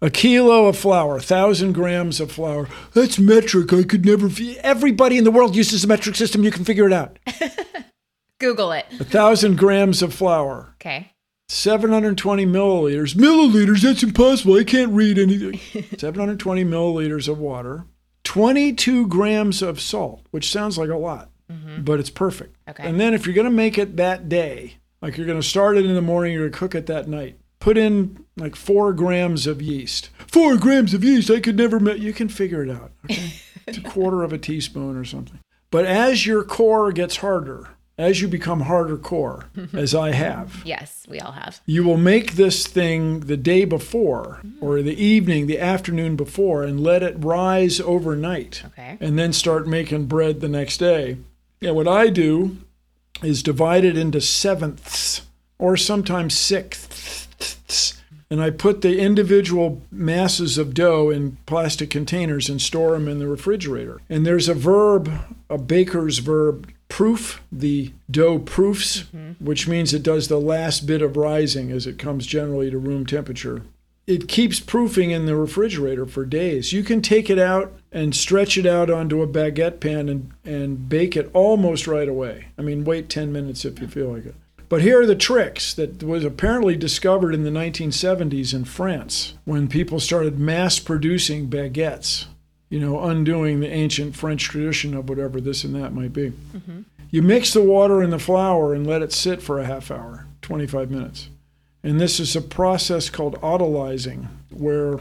A 0.00 0.10
kilo 0.10 0.66
of 0.66 0.76
flour, 0.78 1.14
1,000 1.14 1.72
grams 1.72 2.18
of 2.20 2.32
flour. 2.32 2.68
That's 2.94 3.18
metric. 3.18 3.72
I 3.72 3.82
could 3.82 4.04
never. 4.06 4.30
Everybody 4.60 5.18
in 5.18 5.24
the 5.24 5.30
world 5.30 5.54
uses 5.54 5.84
a 5.84 5.86
metric 5.86 6.16
system. 6.16 6.42
You 6.44 6.50
can 6.50 6.64
figure 6.64 6.86
it 6.86 6.92
out. 6.92 7.18
Google 8.42 8.72
it. 8.72 8.86
A 8.94 9.04
1,000 9.04 9.56
grams 9.56 10.02
of 10.02 10.12
flour. 10.12 10.74
Okay. 10.80 11.12
720 11.48 12.44
milliliters. 12.46 13.14
Milliliters, 13.14 13.82
that's 13.82 14.02
impossible. 14.02 14.56
I 14.56 14.64
can't 14.64 14.92
read 14.92 15.18
anything. 15.18 15.60
720 15.98 16.64
milliliters 16.64 17.28
of 17.28 17.38
water, 17.38 17.84
22 18.24 19.06
grams 19.06 19.62
of 19.62 19.80
salt, 19.80 20.26
which 20.30 20.50
sounds 20.50 20.76
like 20.76 20.88
a 20.88 20.96
lot, 20.96 21.30
mm-hmm. 21.50 21.82
but 21.82 22.00
it's 22.00 22.10
perfect. 22.10 22.56
Okay. 22.68 22.82
And 22.82 22.98
then 22.98 23.14
if 23.14 23.26
you're 23.26 23.34
going 23.34 23.44
to 23.44 23.50
make 23.50 23.78
it 23.78 23.96
that 23.96 24.28
day, 24.28 24.78
like 25.00 25.16
you're 25.16 25.26
going 25.26 25.40
to 25.40 25.46
start 25.46 25.76
it 25.76 25.84
in 25.84 25.94
the 25.94 26.02
morning, 26.02 26.32
you're 26.32 26.42
going 26.42 26.52
to 26.52 26.58
cook 26.58 26.74
it 26.74 26.86
that 26.86 27.06
night, 27.06 27.38
put 27.60 27.76
in 27.76 28.24
like 28.36 28.56
four 28.56 28.92
grams 28.92 29.46
of 29.46 29.60
yeast. 29.60 30.10
Four 30.26 30.56
grams 30.56 30.94
of 30.94 31.04
yeast, 31.04 31.30
I 31.30 31.40
could 31.40 31.56
never 31.56 31.78
make. 31.78 31.98
You 31.98 32.12
can 32.12 32.28
figure 32.28 32.64
it 32.64 32.70
out. 32.70 32.92
Okay. 33.04 33.34
it's 33.66 33.78
a 33.78 33.82
quarter 33.82 34.22
of 34.22 34.32
a 34.32 34.38
teaspoon 34.38 34.96
or 34.96 35.04
something. 35.04 35.38
But 35.70 35.84
as 35.84 36.26
your 36.26 36.44
core 36.44 36.92
gets 36.92 37.16
harder, 37.18 37.68
as 38.02 38.20
you 38.20 38.28
become 38.28 38.60
harder 38.62 38.96
core, 38.96 39.46
as 39.72 39.94
I 39.94 40.12
have, 40.12 40.62
Yes, 40.64 41.06
we 41.08 41.20
all 41.20 41.32
have. 41.32 41.60
you 41.66 41.84
will 41.84 41.96
make 41.96 42.32
this 42.32 42.66
thing 42.66 43.20
the 43.20 43.36
day 43.36 43.64
before 43.64 44.40
mm-hmm. 44.44 44.64
or 44.64 44.82
the 44.82 45.00
evening, 45.02 45.46
the 45.46 45.60
afternoon 45.60 46.16
before, 46.16 46.62
and 46.64 46.80
let 46.80 47.02
it 47.02 47.16
rise 47.18 47.80
overnight. 47.80 48.62
Okay. 48.66 48.98
And 49.00 49.18
then 49.18 49.32
start 49.32 49.66
making 49.66 50.06
bread 50.06 50.40
the 50.40 50.48
next 50.48 50.78
day. 50.78 51.18
Yeah, 51.60 51.70
what 51.70 51.88
I 51.88 52.08
do 52.08 52.56
is 53.22 53.42
divide 53.42 53.84
it 53.84 53.96
into 53.96 54.20
sevenths 54.20 55.22
or 55.58 55.76
sometimes 55.76 56.36
sixths. 56.36 57.98
And 58.30 58.42
I 58.42 58.48
put 58.50 58.80
the 58.80 58.98
individual 58.98 59.82
masses 59.90 60.56
of 60.56 60.72
dough 60.72 61.10
in 61.10 61.36
plastic 61.44 61.90
containers 61.90 62.48
and 62.48 62.62
store 62.62 62.92
them 62.92 63.06
in 63.06 63.18
the 63.18 63.28
refrigerator. 63.28 64.00
And 64.08 64.24
there's 64.24 64.48
a 64.48 64.54
verb, 64.54 65.12
a 65.50 65.58
baker's 65.58 66.18
verb, 66.18 66.72
proof. 67.02 67.42
The 67.50 67.92
dough 68.10 68.38
proofs, 68.38 69.02
mm-hmm. 69.02 69.44
which 69.44 69.66
means 69.66 69.92
it 69.92 70.02
does 70.02 70.28
the 70.28 70.40
last 70.40 70.86
bit 70.86 71.02
of 71.02 71.16
rising 71.16 71.72
as 71.72 71.86
it 71.86 71.98
comes 71.98 72.26
generally 72.26 72.70
to 72.70 72.78
room 72.78 73.06
temperature 73.06 73.62
it 74.06 74.26
keeps 74.28 74.58
proofing 74.58 75.10
in 75.10 75.26
the 75.26 75.36
refrigerator 75.36 76.06
for 76.06 76.24
days. 76.24 76.72
You 76.72 76.82
can 76.82 77.00
take 77.02 77.30
it 77.30 77.38
out 77.38 77.72
and 77.92 78.14
stretch 78.14 78.58
it 78.58 78.66
out 78.66 78.90
onto 78.90 79.22
a 79.22 79.28
baguette 79.28 79.80
pan 79.80 80.08
and, 80.08 80.32
and 80.44 80.88
bake 80.88 81.16
it 81.16 81.30
almost 81.32 81.86
right 81.86 82.08
away. 82.08 82.48
I 82.58 82.62
mean, 82.62 82.84
wait 82.84 83.08
10 83.08 83.32
minutes 83.32 83.64
if 83.64 83.80
you 83.80 83.86
feel 83.86 84.08
like 84.08 84.26
it. 84.26 84.34
But 84.68 84.82
here 84.82 85.00
are 85.00 85.06
the 85.06 85.14
tricks 85.14 85.72
that 85.74 86.02
was 86.02 86.24
apparently 86.24 86.76
discovered 86.76 87.34
in 87.34 87.44
the 87.44 87.50
1970s 87.50 88.54
in 88.54 88.64
France 88.64 89.34
when 89.44 89.68
people 89.68 90.00
started 90.00 90.38
mass 90.38 90.78
producing 90.78 91.48
baguettes, 91.48 92.26
you 92.70 92.80
know, 92.80 93.00
undoing 93.02 93.60
the 93.60 93.68
ancient 93.68 94.16
French 94.16 94.44
tradition 94.44 94.94
of 94.94 95.10
whatever 95.10 95.40
this 95.40 95.62
and 95.62 95.74
that 95.74 95.92
might 95.92 96.14
be. 96.14 96.30
Mm-hmm. 96.30 96.80
You 97.12 97.20
mix 97.20 97.52
the 97.52 97.62
water 97.62 98.00
and 98.00 98.10
the 98.10 98.18
flour 98.18 98.72
and 98.72 98.86
let 98.86 99.02
it 99.02 99.12
sit 99.12 99.42
for 99.42 99.60
a 99.60 99.66
half 99.66 99.90
hour, 99.90 100.26
25 100.40 100.90
minutes. 100.90 101.28
And 101.84 102.00
this 102.00 102.18
is 102.18 102.34
a 102.34 102.40
process 102.40 103.10
called 103.10 103.38
autolyzing, 103.42 104.28
where 104.48 105.00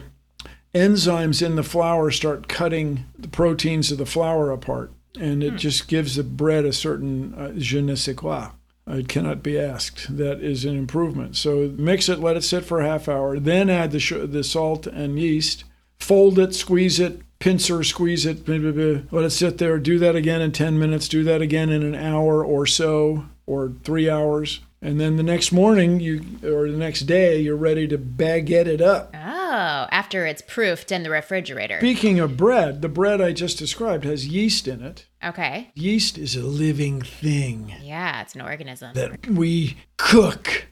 enzymes 0.75 1.41
in 1.41 1.55
the 1.55 1.63
flour 1.63 2.11
start 2.11 2.49
cutting 2.49 3.05
the 3.17 3.29
proteins 3.29 3.93
of 3.93 3.97
the 3.97 4.05
flour 4.05 4.51
apart. 4.51 4.91
And 5.17 5.41
it 5.41 5.55
just 5.55 5.87
gives 5.87 6.15
the 6.15 6.23
bread 6.23 6.65
a 6.65 6.73
certain 6.73 7.33
uh, 7.33 7.53
je 7.55 7.81
ne 7.81 7.95
sais 7.95 8.15
quoi. 8.15 8.49
It 8.87 9.07
cannot 9.07 9.41
be 9.41 9.57
asked. 9.57 10.17
That 10.17 10.41
is 10.41 10.65
an 10.65 10.77
improvement. 10.77 11.37
So 11.37 11.71
mix 11.77 12.09
it, 12.09 12.19
let 12.19 12.35
it 12.35 12.43
sit 12.43 12.65
for 12.65 12.81
a 12.81 12.87
half 12.87 13.07
hour, 13.07 13.39
then 13.39 13.69
add 13.69 13.91
the, 13.91 13.99
sh- 14.01 14.13
the 14.25 14.43
salt 14.43 14.85
and 14.85 15.17
yeast, 15.17 15.63
fold 15.97 16.39
it, 16.39 16.55
squeeze 16.55 16.99
it, 16.99 17.21
pincer, 17.41 17.83
squeeze 17.83 18.25
it, 18.25 18.45
blah, 18.45 18.57
blah, 18.59 18.71
blah. 18.71 19.01
let 19.11 19.25
it 19.25 19.31
sit 19.31 19.57
there. 19.57 19.77
Do 19.79 19.99
that 19.99 20.15
again 20.15 20.39
in 20.41 20.51
10 20.53 20.79
minutes, 20.79 21.07
do 21.09 21.23
that 21.25 21.41
again 21.41 21.69
in 21.69 21.83
an 21.83 21.95
hour 21.95 22.43
or 22.45 22.65
so, 22.65 23.25
or 23.45 23.73
three 23.83 24.09
hours. 24.09 24.61
And 24.83 24.99
then 24.99 25.15
the 25.17 25.23
next 25.23 25.51
morning, 25.51 25.99
you 25.99 26.23
or 26.43 26.69
the 26.71 26.77
next 26.77 27.01
day, 27.01 27.39
you're 27.39 27.55
ready 27.55 27.87
to 27.87 27.99
baguette 27.99 28.65
it 28.65 28.81
up. 28.81 29.11
Oh, 29.13 29.87
after 29.91 30.25
it's 30.25 30.41
proofed 30.41 30.91
in 30.91 31.03
the 31.03 31.11
refrigerator. 31.11 31.77
Speaking 31.79 32.19
of 32.19 32.35
bread, 32.35 32.81
the 32.81 32.89
bread 32.89 33.21
I 33.21 33.31
just 33.31 33.59
described 33.59 34.05
has 34.05 34.27
yeast 34.27 34.67
in 34.67 34.81
it. 34.81 35.05
Okay. 35.23 35.69
Yeast 35.75 36.17
is 36.17 36.35
a 36.35 36.41
living 36.41 37.01
thing 37.01 37.75
Yeah, 37.83 38.21
it's 38.23 38.33
an 38.33 38.41
organism. 38.41 38.93
that 38.95 39.27
we 39.27 39.77
cook 39.97 40.65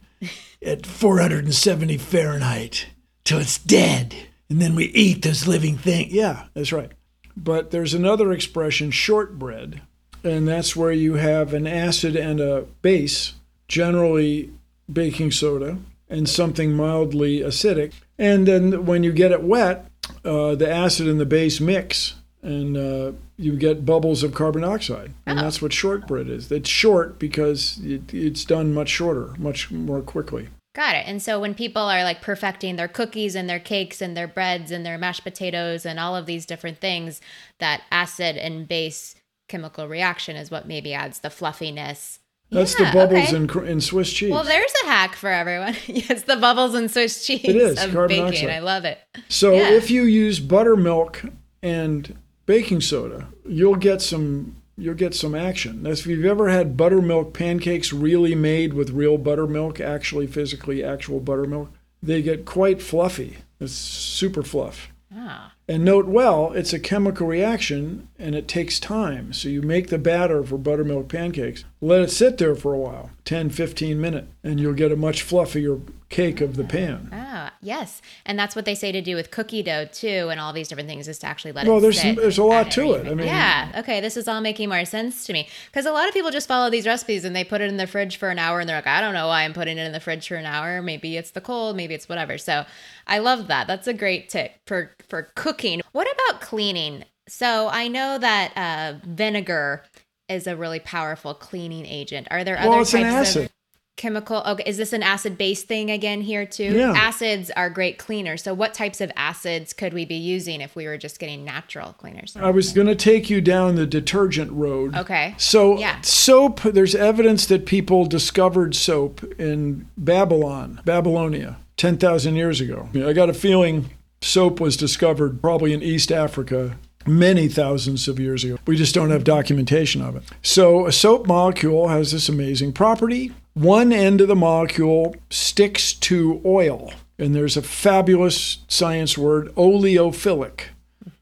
at 0.65 0.87
470 0.87 1.97
Fahrenheit 1.97 2.87
till 3.23 3.37
it's 3.39 3.59
dead. 3.59 4.15
And 4.49 4.61
then 4.61 4.75
we 4.75 4.85
eat 4.85 5.21
this 5.21 5.47
living 5.47 5.77
thing. 5.77 6.07
Yeah, 6.09 6.45
that's 6.53 6.71
right. 6.71 6.91
But 7.37 7.71
there's 7.71 7.93
another 7.93 8.31
expression, 8.31 8.91
shortbread, 8.91 9.81
and 10.23 10.47
that's 10.47 10.75
where 10.75 10.91
you 10.91 11.15
have 11.15 11.53
an 11.53 11.67
acid 11.67 12.15
and 12.15 12.39
a 12.39 12.61
base, 12.81 13.33
generally 13.67 14.51
baking 14.91 15.31
soda, 15.31 15.77
and 16.09 16.27
something 16.27 16.73
mildly 16.73 17.39
acidic. 17.39 17.93
And 18.17 18.47
then 18.47 18.85
when 18.85 19.03
you 19.03 19.11
get 19.11 19.31
it 19.31 19.43
wet, 19.43 19.85
uh, 20.25 20.55
the 20.55 20.69
acid 20.69 21.07
and 21.07 21.19
the 21.19 21.25
base 21.25 21.61
mix, 21.61 22.15
and 22.41 22.75
uh, 22.75 23.11
you 23.37 23.55
get 23.55 23.85
bubbles 23.85 24.23
of 24.23 24.33
carbon 24.33 24.63
dioxide. 24.63 25.13
And 25.25 25.39
that's 25.39 25.61
what 25.61 25.71
shortbread 25.71 26.27
is. 26.27 26.51
It's 26.51 26.69
short 26.69 27.19
because 27.19 27.79
it, 27.83 28.13
it's 28.13 28.43
done 28.43 28.73
much 28.73 28.89
shorter, 28.89 29.35
much 29.37 29.71
more 29.71 30.01
quickly. 30.01 30.49
Got 30.79 30.95
it. 30.95 31.03
And 31.07 31.21
so 31.21 31.41
when 31.41 31.55
people 31.55 31.81
are 31.81 32.05
like 32.05 32.21
perfecting 32.21 32.77
their 32.77 32.87
cookies 32.87 33.35
and 33.35 33.49
their 33.49 33.59
cakes 33.59 34.01
and 34.01 34.15
their 34.15 34.29
breads 34.29 34.71
and 34.71 34.85
their 34.85 34.97
mashed 34.97 35.23
potatoes 35.25 35.85
and 35.85 35.99
all 35.99 36.15
of 36.15 36.25
these 36.25 36.45
different 36.45 36.79
things, 36.79 37.19
that 37.59 37.81
acid 37.91 38.37
and 38.37 38.65
base 38.65 39.13
chemical 39.49 39.89
reaction 39.89 40.37
is 40.37 40.49
what 40.49 40.69
maybe 40.69 40.93
adds 40.93 41.19
the 41.19 41.29
fluffiness. 41.29 42.19
That's 42.49 42.79
Yeah, 42.79 42.91
the 42.91 42.97
bubbles 42.97 43.33
okay. 43.33 43.59
in, 43.59 43.67
in 43.67 43.81
Swiss 43.81 44.09
cheese. 44.13 44.31
Well, 44.31 44.45
there's 44.45 44.71
a 44.85 44.87
hack 44.87 45.15
for 45.17 45.29
everyone. 45.29 45.75
yes, 45.87 46.23
the 46.23 46.37
bubbles 46.37 46.73
in 46.75 46.87
Swiss 46.87 47.25
cheese 47.27 47.41
It 47.43 47.57
is, 47.57 47.83
of 47.83 47.91
carbon 47.91 48.07
baking. 48.27 48.47
dioxide. 48.47 48.49
I 48.49 48.59
love 48.59 48.85
it. 48.85 48.99
So 49.27 49.55
Yeah. 49.55 49.71
if 49.71 49.91
you 49.91 50.03
use 50.03 50.39
buttermilk 50.39 51.23
and 51.61 52.17
baking 52.45 52.79
soda, 52.79 53.27
you'll 53.45 53.75
get 53.75 54.01
some 54.01 54.55
you'll 54.79 54.95
get 54.95 55.13
some 55.13 55.35
action. 55.35 55.85
If 55.85 56.05
you've 56.05 56.25
ever 56.25 56.49
had 56.49 56.77
buttermilk 56.77 57.33
pancakes 57.33 57.93
really 57.93 58.35
made 58.35 58.73
with 58.73 58.89
real 58.91 59.17
buttermilk, 59.17 59.79
actually 59.79 60.27
physically 60.27 60.83
actual 60.83 61.19
buttermilk, 61.19 61.73
they 62.01 62.21
get 62.21 62.45
quite 62.45 62.81
fluffy. 62.81 63.37
It's 63.59 63.73
super 63.73 64.43
fluff. 64.43 64.89
Ah, 65.13 65.53
And 65.69 65.85
note 65.85 66.07
well, 66.07 66.51
it's 66.53 66.73
a 66.73 66.79
chemical 66.79 67.27
reaction 67.27 68.07
and 68.17 68.33
it 68.33 68.47
takes 68.47 68.79
time. 68.79 69.31
So 69.33 69.49
you 69.49 69.61
make 69.61 69.89
the 69.89 69.99
batter 69.99 70.43
for 70.43 70.57
buttermilk 70.57 71.09
pancakes, 71.09 71.63
let 71.79 72.01
it 72.01 72.09
sit 72.09 72.39
there 72.39 72.55
for 72.55 72.73
a 72.73 72.79
while, 72.79 73.11
10, 73.25 73.51
15 73.51 74.01
minutes, 74.01 74.27
and 74.43 74.59
you'll 74.59 74.73
get 74.73 74.91
a 74.91 74.95
much 74.95 75.23
fluffier 75.23 75.79
cake 76.09 76.41
of 76.41 76.55
the 76.55 76.63
pan. 76.63 77.09
ah, 77.13 77.53
yes. 77.61 78.01
And 78.25 78.37
that's 78.37 78.55
what 78.55 78.65
they 78.65 78.73
say 78.73 78.91
to 78.91 78.99
do 78.99 79.15
with 79.15 79.29
cookie 79.29 79.61
dough 79.61 79.85
too, 79.85 80.29
and 80.31 80.39
all 80.39 80.51
these 80.51 80.67
different 80.67 80.89
things 80.89 81.07
is 81.07 81.19
to 81.19 81.27
actually 81.27 81.51
let 81.51 81.67
Well, 81.67 81.77
it 81.77 81.81
there's 81.81 82.01
sit 82.01 82.15
there's 82.15 82.39
a 82.39 82.43
lot 82.43 82.71
to 82.71 82.93
it. 82.93 83.07
I 83.07 83.13
mean, 83.13 83.27
yeah. 83.27 83.71
Okay, 83.77 84.01
this 84.01 84.17
is 84.17 84.27
all 84.27 84.41
making 84.41 84.69
more 84.69 84.83
sense 84.85 85.25
to 85.27 85.33
me 85.33 85.47
because 85.67 85.85
a 85.85 85.91
lot 85.91 86.07
of 86.07 86.13
people 86.15 86.31
just 86.31 86.47
follow 86.47 86.71
these 86.71 86.87
recipes 86.87 87.23
and 87.25 87.35
they 87.35 87.43
put 87.43 87.61
it 87.61 87.69
in 87.69 87.77
the 87.77 87.85
fridge 87.85 88.17
for 88.17 88.29
an 88.29 88.39
hour 88.39 88.59
and 88.59 88.67
they're 88.67 88.77
like, 88.77 88.87
I 88.87 89.01
don't 89.01 89.13
know 89.13 89.27
why 89.27 89.43
I'm 89.43 89.53
putting 89.53 89.77
it 89.77 89.85
in 89.85 89.91
the 89.91 89.99
fridge 89.99 90.27
for 90.27 90.35
an 90.35 90.47
hour. 90.47 90.81
Maybe 90.81 91.15
it's 91.15 91.31
the 91.31 91.41
cold, 91.41 91.75
maybe 91.77 91.93
it's 91.93 92.09
whatever. 92.09 92.39
So 92.39 92.65
I 93.05 93.19
love 93.19 93.47
that. 93.47 93.67
That's 93.67 93.87
a 93.87 93.93
great 93.93 94.29
tip 94.29 94.53
for 94.65 94.91
for 95.07 95.29
cooking. 95.35 95.58
What 95.91 96.07
about 96.11 96.41
cleaning? 96.41 97.03
So 97.27 97.69
I 97.69 97.87
know 97.87 98.17
that 98.17 98.53
uh, 98.55 99.05
vinegar 99.05 99.83
is 100.27 100.47
a 100.47 100.55
really 100.55 100.79
powerful 100.79 101.33
cleaning 101.33 101.85
agent. 101.85 102.27
Are 102.31 102.43
there 102.43 102.55
Well, 102.55 102.71
other 102.73 102.81
it's 102.81 102.93
an 102.93 103.03
types 103.03 103.29
acid. 103.29 103.45
of 103.45 103.51
chemical? 103.97 104.37
Okay, 104.45 104.63
is 104.65 104.77
this 104.77 104.93
an 104.93 105.03
acid 105.03 105.37
based 105.37 105.67
thing 105.67 105.91
again 105.91 106.21
here 106.21 106.45
too? 106.45 106.71
Yeah. 106.75 106.93
Acids 106.95 107.51
are 107.57 107.69
great 107.69 107.97
cleaners. 107.97 108.41
So 108.43 108.53
what 108.53 108.73
types 108.73 109.01
of 109.01 109.11
acids 109.15 109.73
could 109.73 109.93
we 109.93 110.05
be 110.05 110.15
using 110.15 110.61
if 110.61 110.75
we 110.75 110.85
were 110.87 110.97
just 110.97 111.19
getting 111.19 111.43
natural 111.43 111.93
cleaners? 111.93 112.35
I 112.39 112.49
was 112.51 112.71
going 112.73 112.87
to 112.87 112.95
take 112.95 113.29
you 113.29 113.41
down 113.41 113.75
the 113.75 113.85
detergent 113.85 114.51
road. 114.51 114.95
Okay. 114.95 115.35
So, 115.37 115.77
Yeah. 115.77 115.99
soap, 116.01 116.61
there's 116.61 116.95
evidence 116.95 117.45
that 117.47 117.65
people 117.65 118.05
discovered 118.05 118.75
soap 118.75 119.23
in 119.39 119.87
Babylon, 119.97 120.81
Babylonia, 120.85 121.57
10,000 121.77 122.35
years 122.35 122.61
ago. 122.61 122.89
I 122.95 123.13
got 123.13 123.29
a 123.29 123.33
feeling 123.33 123.89
soap 124.21 124.59
was 124.59 124.77
discovered 124.77 125.41
probably 125.41 125.73
in 125.73 125.81
East 125.81 126.11
Africa 126.11 126.77
many 127.05 127.47
thousands 127.47 128.07
of 128.07 128.19
years 128.19 128.43
ago. 128.43 128.57
We 128.65 128.75
just 128.75 128.93
don't 128.93 129.09
have 129.09 129.23
documentation 129.23 130.01
of 130.01 130.15
it. 130.15 130.23
So, 130.41 130.85
a 130.85 130.91
soap 130.91 131.27
molecule 131.27 131.87
has 131.87 132.11
this 132.11 132.29
amazing 132.29 132.73
property. 132.73 133.31
One 133.53 133.91
end 133.91 134.21
of 134.21 134.27
the 134.27 134.35
molecule 134.35 135.15
sticks 135.29 135.93
to 135.93 136.41
oil, 136.45 136.93
and 137.17 137.35
there's 137.35 137.57
a 137.57 137.61
fabulous 137.61 138.59
science 138.67 139.17
word, 139.17 139.53
oleophilic, 139.55 140.61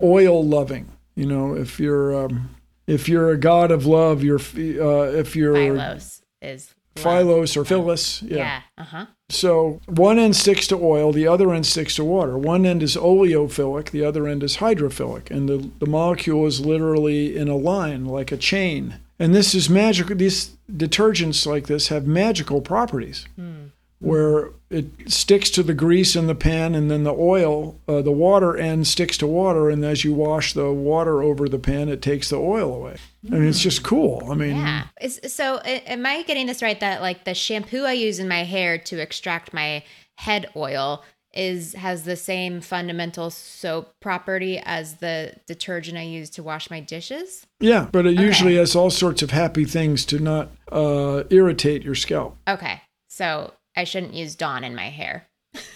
oil 0.01 0.45
loving. 0.45 0.91
You 1.15 1.25
know, 1.25 1.55
if 1.55 1.79
you're 1.79 2.25
um, 2.25 2.55
if 2.85 3.09
you're 3.09 3.31
a 3.31 3.37
god 3.37 3.71
of 3.71 3.85
love, 3.85 4.23
you're 4.23 4.39
uh, 4.39 5.11
if 5.11 5.35
you're 5.35 5.55
is. 6.41 6.75
Phylos 6.97 7.55
or 7.55 7.63
Phyllis, 7.65 8.21
yeah. 8.23 8.37
Yeah. 8.37 8.61
Uh 8.77 8.83
huh. 8.83 9.05
So 9.29 9.81
one 9.87 10.17
end 10.19 10.35
sticks 10.35 10.67
to 10.67 10.75
oil, 10.75 11.11
the 11.11 11.27
other 11.27 11.53
end 11.53 11.65
sticks 11.65 11.95
to 11.95 12.03
water. 12.03 12.37
One 12.37 12.65
end 12.65 12.81
is 12.81 12.95
oleophilic, 12.95 13.89
the 13.91 14.03
other 14.03 14.27
end 14.27 14.43
is 14.43 14.57
hydrophilic, 14.57 15.29
and 15.29 15.49
the, 15.49 15.69
the 15.79 15.85
molecule 15.85 16.45
is 16.45 16.65
literally 16.65 17.35
in 17.35 17.47
a 17.47 17.55
line, 17.57 18.05
like 18.05 18.31
a 18.31 18.37
chain. 18.37 18.99
And 19.19 19.33
this 19.33 19.55
is 19.55 19.69
magical. 19.69 20.15
These 20.15 20.55
detergents 20.71 21.45
like 21.45 21.67
this 21.67 21.87
have 21.87 22.05
magical 22.05 22.61
properties. 22.61 23.25
Where 23.99 24.51
it 24.69 24.85
sticks 25.07 25.49
to 25.49 25.63
the 25.63 25.73
grease 25.73 26.15
in 26.15 26.27
the 26.27 26.35
pan 26.35 26.75
and 26.75 26.91
then 26.91 27.03
the 27.03 27.13
oil, 27.13 27.79
uh, 27.87 28.01
the 28.01 28.11
water 28.11 28.55
end 28.55 28.85
sticks 28.85 29.17
to 29.17 29.25
water. 29.25 29.69
And 29.69 29.83
as 29.83 30.03
you 30.03 30.13
wash 30.13 30.53
the 30.53 30.71
water 30.71 31.23
over 31.23 31.49
the 31.49 31.57
pan, 31.57 31.89
it 31.89 32.01
takes 32.01 32.29
the 32.29 32.37
oil 32.37 32.73
away. 32.73 32.97
I 33.27 33.35
mean, 33.35 33.49
it's 33.49 33.61
just 33.61 33.83
cool. 33.83 34.27
I 34.29 34.35
mean, 34.35 34.55
Yeah. 34.57 34.83
Is, 35.01 35.19
so 35.27 35.59
am 35.63 36.05
I 36.05 36.21
getting 36.23 36.45
this 36.45 36.61
right 36.61 36.79
that 36.79 37.01
like 37.01 37.23
the 37.23 37.33
shampoo 37.33 37.85
I 37.85 37.93
use 37.93 38.19
in 38.19 38.27
my 38.27 38.43
hair 38.43 38.77
to 38.77 38.99
extract 39.01 39.53
my 39.53 39.83
head 40.15 40.49
oil 40.55 41.03
is 41.33 41.73
has 41.73 42.03
the 42.03 42.15
same 42.15 42.61
fundamental 42.61 43.29
soap 43.29 43.93
property 43.99 44.59
as 44.63 44.95
the 44.95 45.33
detergent 45.45 45.97
I 45.97 46.01
use 46.03 46.29
to 46.31 46.43
wash 46.43 46.69
my 46.69 46.79
dishes? 46.79 47.45
yeah, 47.59 47.87
but 47.91 48.05
it 48.05 48.19
usually 48.19 48.55
has 48.55 48.75
all 48.75 48.89
sorts 48.89 49.21
of 49.21 49.31
happy 49.31 49.65
things 49.65 50.05
to 50.05 50.19
not 50.19 50.51
uh, 50.71 51.23
irritate 51.29 51.83
your 51.83 51.95
scalp. 51.95 52.37
Okay. 52.47 52.81
So 53.07 53.53
I 53.77 53.85
shouldn't 53.85 54.13
use 54.13 54.35
Dawn 54.35 54.63
in 54.65 54.75
my 54.75 54.89
hair. 54.89 55.27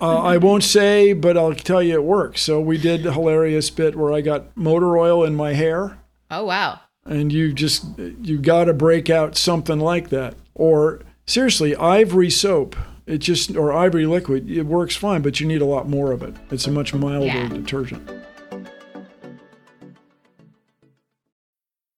Uh, 0.00 0.18
I 0.22 0.36
won't 0.38 0.64
say, 0.64 1.12
but 1.12 1.36
I'll 1.36 1.54
tell 1.54 1.80
you 1.82 1.94
it 1.94 2.02
works. 2.02 2.42
So 2.42 2.60
we 2.60 2.76
did 2.78 3.06
a 3.06 3.12
hilarious 3.12 3.70
bit 3.70 3.94
where 3.94 4.12
I 4.12 4.20
got 4.20 4.56
motor 4.56 4.96
oil 4.98 5.22
in 5.24 5.36
my 5.36 5.52
hair. 5.52 5.98
Oh 6.30 6.44
wow. 6.44 6.80
and 7.06 7.30
you 7.32 7.52
just 7.52 7.84
you 7.98 8.38
got 8.38 8.64
to 8.64 8.72
break 8.74 9.10
out 9.10 9.36
something 9.36 9.78
like 9.78 10.08
that 10.08 10.34
or 10.54 11.02
seriously 11.26 11.76
ivory 11.76 12.30
soap 12.30 12.74
it 13.06 13.18
just 13.18 13.54
or 13.54 13.72
ivory 13.72 14.06
liquid 14.06 14.50
it 14.50 14.62
works 14.64 14.96
fine 14.96 15.20
but 15.22 15.38
you 15.40 15.46
need 15.46 15.60
a 15.60 15.66
lot 15.66 15.88
more 15.88 16.10
of 16.12 16.22
it 16.22 16.34
it's 16.50 16.66
a 16.66 16.70
much 16.70 16.94
milder 16.94 17.26
Yeah. 17.26 17.48
detergent 17.48 18.08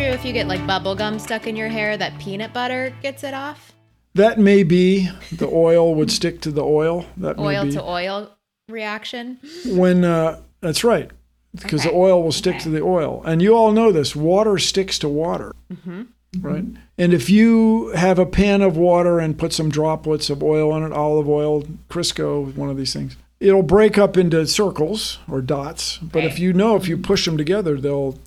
True 0.00 0.08
if 0.08 0.24
you 0.24 0.32
get 0.32 0.48
like 0.48 0.66
bubble 0.66 0.94
gum 0.94 1.18
stuck 1.18 1.46
in 1.46 1.54
your 1.54 1.68
hair 1.68 1.94
that 1.96 2.18
peanut 2.18 2.52
butter 2.54 2.92
gets 3.02 3.22
it 3.24 3.34
off? 3.34 3.72
that 4.14 4.38
may 4.40 4.62
be. 4.64 5.08
The 5.30 5.46
oil 5.46 5.94
would 5.94 6.10
stick 6.10 6.40
to 6.40 6.50
the 6.50 6.64
oil. 6.64 7.06
That 7.18 7.38
Oil 7.38 7.62
may 7.64 7.70
be. 7.70 7.76
to 7.76 7.82
oil 7.82 8.30
reaction. 8.68 9.38
when 9.66 10.04
uh, 10.04 10.40
that's 10.60 10.82
right 10.84 11.10
because 11.54 11.84
the 11.84 11.92
oil 11.92 12.22
will 12.22 12.32
stick 12.32 12.56
Okay. 12.56 12.64
to 12.64 12.70
the 12.70 12.82
oil. 12.82 13.22
And 13.24 13.40
you 13.42 13.54
all 13.54 13.70
know 13.72 13.92
this 13.92 14.16
water 14.16 14.58
sticks 14.58 14.98
to 15.00 15.08
water. 15.08 15.54
Mm-hmm. 15.72 16.02
right? 16.40 16.64
And 16.98 17.12
if 17.14 17.28
you 17.30 17.88
have 17.90 18.18
a 18.18 18.26
pan 18.26 18.62
of 18.62 18.76
water 18.76 19.20
and 19.20 19.38
put 19.38 19.52
some 19.52 19.70
droplets 19.70 20.28
of 20.30 20.42
oil 20.42 20.72
on 20.72 20.82
it 20.82 20.92
olive 20.92 21.28
oil 21.28 21.62
crisco 21.88 22.54
one 22.56 22.70
of 22.70 22.76
these 22.76 22.92
things 22.92 23.16
it'll 23.38 23.62
break 23.62 23.96
up 23.98 24.16
into 24.16 24.44
circles 24.46 25.18
or 25.30 25.40
dots. 25.40 25.98
But 25.98 26.24
if 26.24 26.38
you 26.38 26.52
know 26.52 26.74
if 26.76 26.88
you 26.88 26.96
push 26.96 27.26
them 27.26 27.36
together 27.36 27.80
they'll 27.80 28.18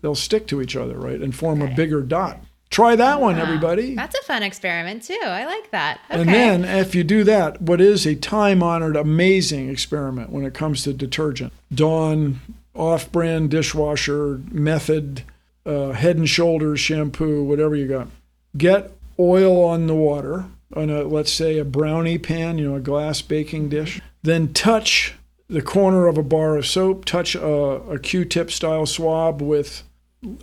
they'll 0.00 0.14
stick 0.14 0.46
to 0.46 0.60
each 0.60 0.76
other 0.76 0.98
right 0.98 1.20
and 1.20 1.34
form 1.34 1.62
a 1.62 1.74
bigger 1.74 2.02
dot 2.02 2.38
try 2.70 2.96
that 2.96 3.20
one 3.20 3.36
Ah, 3.36 3.42
everybody 3.42 3.94
That's 3.94 4.16
a 4.18 4.22
fun 4.22 4.42
experiment 4.42 5.02
too. 5.02 5.18
I 5.22 5.44
like 5.44 5.70
that. 5.72 6.00
Okay. 6.10 6.20
and 6.20 6.28
then, 6.28 6.64
if 6.64 6.94
you 6.94 7.04
do 7.04 7.24
that, 7.24 7.60
what 7.60 7.80
is 7.80 8.06
a 8.06 8.14
time 8.14 8.62
honored, 8.62 8.96
amazing 8.96 9.68
experiment 9.68 10.30
when 10.30 10.44
it 10.44 10.54
comes 10.54 10.84
to 10.84 10.92
detergent? 10.92 11.52
Dawn, 11.74 12.40
off 12.74 13.10
brand 13.10 13.50
dishwasher, 13.50 14.40
method, 14.50 15.24
uh, 15.66 15.90
head 15.90 16.16
and 16.16 16.28
shoulders 16.28 16.80
shampoo, 16.80 17.42
whatever 17.44 17.74
you 17.74 17.86
got. 17.86 18.08
Get 18.56 18.92
oil 19.18 19.62
on 19.64 19.86
the 19.86 19.94
water, 19.94 20.46
on 20.74 20.90
a, 20.90 21.02
let's 21.02 21.32
say, 21.32 21.58
a 21.58 21.64
brownie 21.64 22.18
pan, 22.18 22.58
you 22.58 22.68
know, 22.68 22.76
a 22.76 22.80
glass 22.80 23.20
baking 23.20 23.68
dish. 23.68 24.00
Then 24.22 24.52
touch 24.52 25.14
the 25.48 25.62
corner 25.62 26.06
of 26.06 26.16
a 26.16 26.22
bar 26.22 26.56
of 26.56 26.66
soap, 26.66 27.04
touch 27.04 27.34
a, 27.34 27.46
a 27.46 27.98
Q 27.98 28.24
tip 28.24 28.50
style 28.50 28.86
swab 28.86 29.42
with 29.42 29.82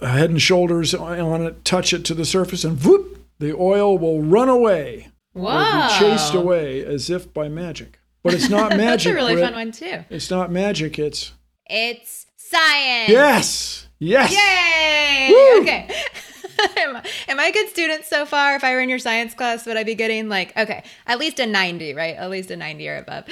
head 0.01 0.29
and 0.29 0.41
shoulders 0.41 0.93
on 0.93 1.41
it, 1.43 1.63
touch 1.65 1.93
it 1.93 2.03
to 2.05 2.13
the 2.13 2.25
surface, 2.25 2.63
and 2.63 2.83
whoop, 2.83 3.25
the 3.39 3.55
oil 3.55 3.97
will 3.97 4.21
run 4.21 4.49
away 4.49 5.09
or 5.33 5.51
be 5.51 5.87
chased 5.99 6.33
away 6.33 6.83
as 6.83 7.09
if 7.09 7.33
by 7.33 7.47
magic. 7.47 7.99
But 8.23 8.33
it's 8.33 8.49
not 8.49 8.69
magic. 8.77 8.85
That's 8.87 9.05
a 9.05 9.13
really 9.13 9.33
Brit. 9.35 9.45
fun 9.45 9.53
one 9.55 9.71
too. 9.71 10.03
It's 10.09 10.29
not 10.31 10.51
magic. 10.51 10.97
It's 10.99 11.33
It's 11.69 12.25
science. 12.37 13.09
yes, 13.09 13.87
yes. 13.99 14.31
Yay! 14.33 15.29
Woo! 15.31 15.61
Okay. 15.61 15.87
am, 16.77 16.95
I- 16.97 17.03
am 17.27 17.39
I 17.39 17.45
a 17.45 17.51
good 17.51 17.69
student 17.69 18.03
so 18.05 18.25
far? 18.25 18.55
If 18.55 18.63
I 18.63 18.73
were 18.73 18.81
in 18.81 18.89
your 18.89 18.99
science 18.99 19.33
class, 19.35 19.65
would 19.67 19.77
I 19.77 19.83
be 19.83 19.93
getting 19.95 20.27
like, 20.29 20.57
okay, 20.57 20.83
at 21.05 21.19
least 21.19 21.39
a 21.39 21.45
90, 21.45 21.93
right? 21.93 22.15
At 22.15 22.29
least 22.31 22.49
a 22.49 22.57
90 22.57 22.89
or 22.89 22.97
above. 22.97 23.25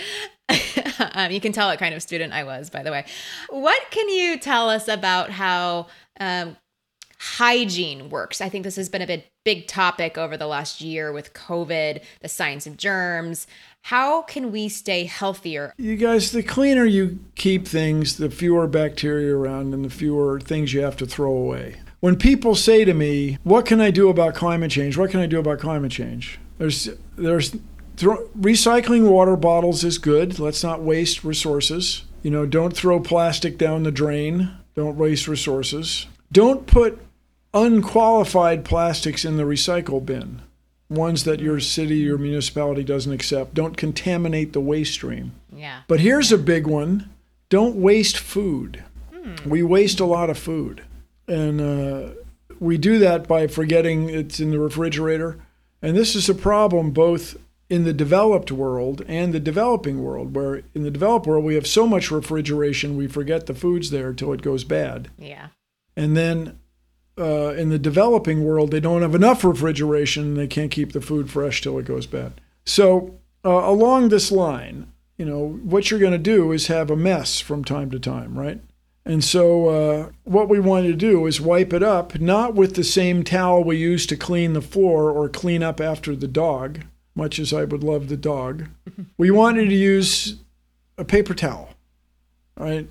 um, 1.16 1.32
you 1.32 1.42
can 1.42 1.52
tell 1.52 1.70
what 1.70 1.80
kind 1.80 1.96
of 1.96 2.04
student 2.04 2.32
I 2.34 2.44
was, 2.44 2.70
by 2.70 2.84
the 2.84 2.92
way. 2.92 3.06
What 3.50 3.82
can 3.90 4.08
you 4.10 4.38
tell 4.38 4.70
us 4.70 4.88
about 4.88 5.32
how 5.32 5.88
um, 6.20 6.58
hygiene 7.18 8.10
works? 8.10 8.42
I 8.42 8.50
think 8.50 8.64
this 8.64 8.76
has 8.76 8.90
been 8.90 9.02
a 9.02 9.08
big, 9.08 9.24
big 9.44 9.68
topic 9.68 10.18
over 10.18 10.38
the 10.38 10.48
last 10.48 10.82
year 10.82 11.12
with 11.12 11.34
COVID, 11.34 12.02
the 12.22 12.30
science 12.30 12.68
of 12.68 12.78
germs. 12.78 13.48
How 13.84 14.22
can 14.24 14.52
we 14.52 14.70
stay 14.70 15.06
healthier? 15.06 15.74
You 15.78 15.96
guys, 15.96 16.32
the 16.32 16.44
cleaner 16.44 16.86
you 16.86 17.20
keep 17.36 17.68
things, 17.68 18.18
the 18.18 18.30
fewer 18.30 18.68
bacteria 18.68 19.36
around 19.36 19.74
and 19.74 19.86
the 19.86 19.90
fewer 19.90 20.40
things 20.40 20.74
you 20.74 20.82
have 20.82 20.98
to 20.98 21.06
throw 21.06 21.32
away. 21.32 21.78
When 22.00 22.16
people 22.18 22.56
say 22.56 22.86
to 22.86 22.94
me, 22.94 23.38
"What 23.44 23.66
can 23.66 23.82
I 23.82 23.92
do 23.92 24.10
about 24.10 24.36
climate 24.36 24.72
change? 24.72 24.98
What 24.98 25.12
can 25.12 25.20
I 25.20 25.26
do 25.26 25.40
about 25.40 25.60
climate 25.60 25.92
change?" 25.92 26.40
There's 26.58 26.90
there's 27.16 27.56
recycling 27.98 29.10
water 29.10 29.36
bottles 29.36 29.84
is 29.84 29.98
good. 29.98 30.38
Let's 30.38 30.64
not 30.64 30.82
waste 30.82 31.24
resources. 31.24 32.04
You 32.22 32.32
know, 32.32 32.46
don't 32.46 32.76
throw 32.76 33.00
plastic 33.00 33.58
down 33.58 33.84
the 33.84 33.92
drain. 33.92 34.52
Don't 34.76 34.98
waste 34.98 35.28
resources. 35.28 36.08
Don't 36.32 36.68
put 36.68 37.00
unqualified 37.54 38.66
plastics 38.66 39.24
in 39.24 39.38
the 39.38 39.44
recycle 39.44 40.06
bin. 40.06 40.42
Ones 40.90 41.24
that 41.24 41.40
your 41.40 41.60
city, 41.60 41.98
your 41.98 42.18
municipality 42.18 42.84
doesn't 42.84 43.12
accept. 43.12 43.54
Don't 43.54 43.78
contaminate 43.78 44.54
the 44.54 44.60
waste 44.60 44.94
stream. 44.94 45.32
Yeah. 45.52 45.82
But 45.88 46.02
here's 46.02 46.32
a 46.32 46.38
big 46.38 46.68
one 46.68 47.10
don't 47.50 47.76
waste 47.76 48.18
food. 48.18 48.84
We 49.46 49.64
waste 49.64 50.00
a 50.00 50.06
lot 50.06 50.30
of 50.30 50.38
food. 50.38 50.84
And 51.28 51.62
uh, 51.62 52.10
we 52.60 52.78
do 52.78 53.00
that 53.00 53.28
by 53.28 53.48
forgetting 53.48 54.10
it's 54.10 54.40
in 54.40 54.52
the 54.52 54.60
refrigerator. 54.60 55.40
And 55.82 55.96
this 55.96 56.16
is 56.16 56.30
a 56.30 56.36
problem 56.36 56.92
both 56.92 57.38
in 57.70 57.84
the 57.84 57.94
developed 57.94 58.52
world 58.52 59.04
and 59.08 59.34
the 59.34 59.40
developing 59.40 60.04
world, 60.04 60.36
where 60.36 60.62
in 60.74 60.84
the 60.84 60.92
developed 60.92 61.26
world, 61.26 61.44
we 61.44 61.56
have 61.56 61.68
so 61.68 61.88
much 61.88 62.12
refrigeration, 62.12 62.98
we 62.98 63.08
forget 63.08 63.48
the 63.48 63.56
food's 63.56 63.90
there 63.90 64.14
till 64.14 64.34
it 64.34 64.42
goes 64.42 64.64
bad. 64.64 65.10
Yeah. 65.18 65.48
And 65.96 66.16
then 66.16 66.60
uh, 67.18 67.54
in 67.54 67.70
the 67.70 67.80
developing 67.80 68.44
world, 68.44 68.72
they 68.72 68.80
don't 68.80 69.02
have 69.02 69.16
enough 69.16 69.44
refrigeration. 69.44 70.36
They 70.36 70.48
can't 70.48 70.72
keep 70.72 70.92
the 70.92 71.02
food 71.02 71.30
fresh 71.30 71.62
till 71.62 71.80
it 71.80 71.86
goes 71.86 72.06
bad. 72.06 72.34
So 72.66 73.20
uh, 73.44 73.50
along 73.50 74.10
this 74.10 74.32
line, 74.32 74.92
you 75.18 75.26
know, 75.26 75.60
what 75.64 75.90
you're 75.90 76.00
going 76.00 76.12
to 76.12 76.18
do 76.18 76.52
is 76.52 76.68
have 76.68 76.92
a 76.92 76.96
mess 76.96 77.40
from 77.40 77.64
time 77.64 77.90
to 77.92 78.00
time, 78.00 78.38
right? 78.38 78.62
And 79.06 79.24
so 79.24 79.70
uh, 79.70 80.10
what 80.24 80.50
we 80.50 80.60
want 80.60 80.88
to 80.88 80.94
do 80.94 81.28
is 81.28 81.40
wipe 81.40 81.74
it 81.74 81.84
up, 81.84 82.20
not 82.20 82.56
with 82.56 82.76
the 82.76 82.84
same 82.84 83.24
towel 83.24 83.64
we 83.64 83.78
use 83.78 84.06
to 84.08 84.18
clean 84.18 84.54
the 84.54 84.62
floor 84.62 85.12
or 85.12 85.30
clean 85.30 85.62
up 85.62 85.80
after 85.80 86.16
the 86.16 86.28
dog, 86.28 86.82
much 87.16 87.40
as 87.40 87.54
I 87.54 87.64
would 87.64 87.84
love 87.84 88.10
the 88.10 88.18
dog. 88.18 88.68
we 89.18 89.32
wanted 89.32 89.70
to 89.70 89.76
use 89.76 90.36
a 90.98 91.06
paper 91.06 91.34
towel, 91.34 91.70
right? 92.58 92.88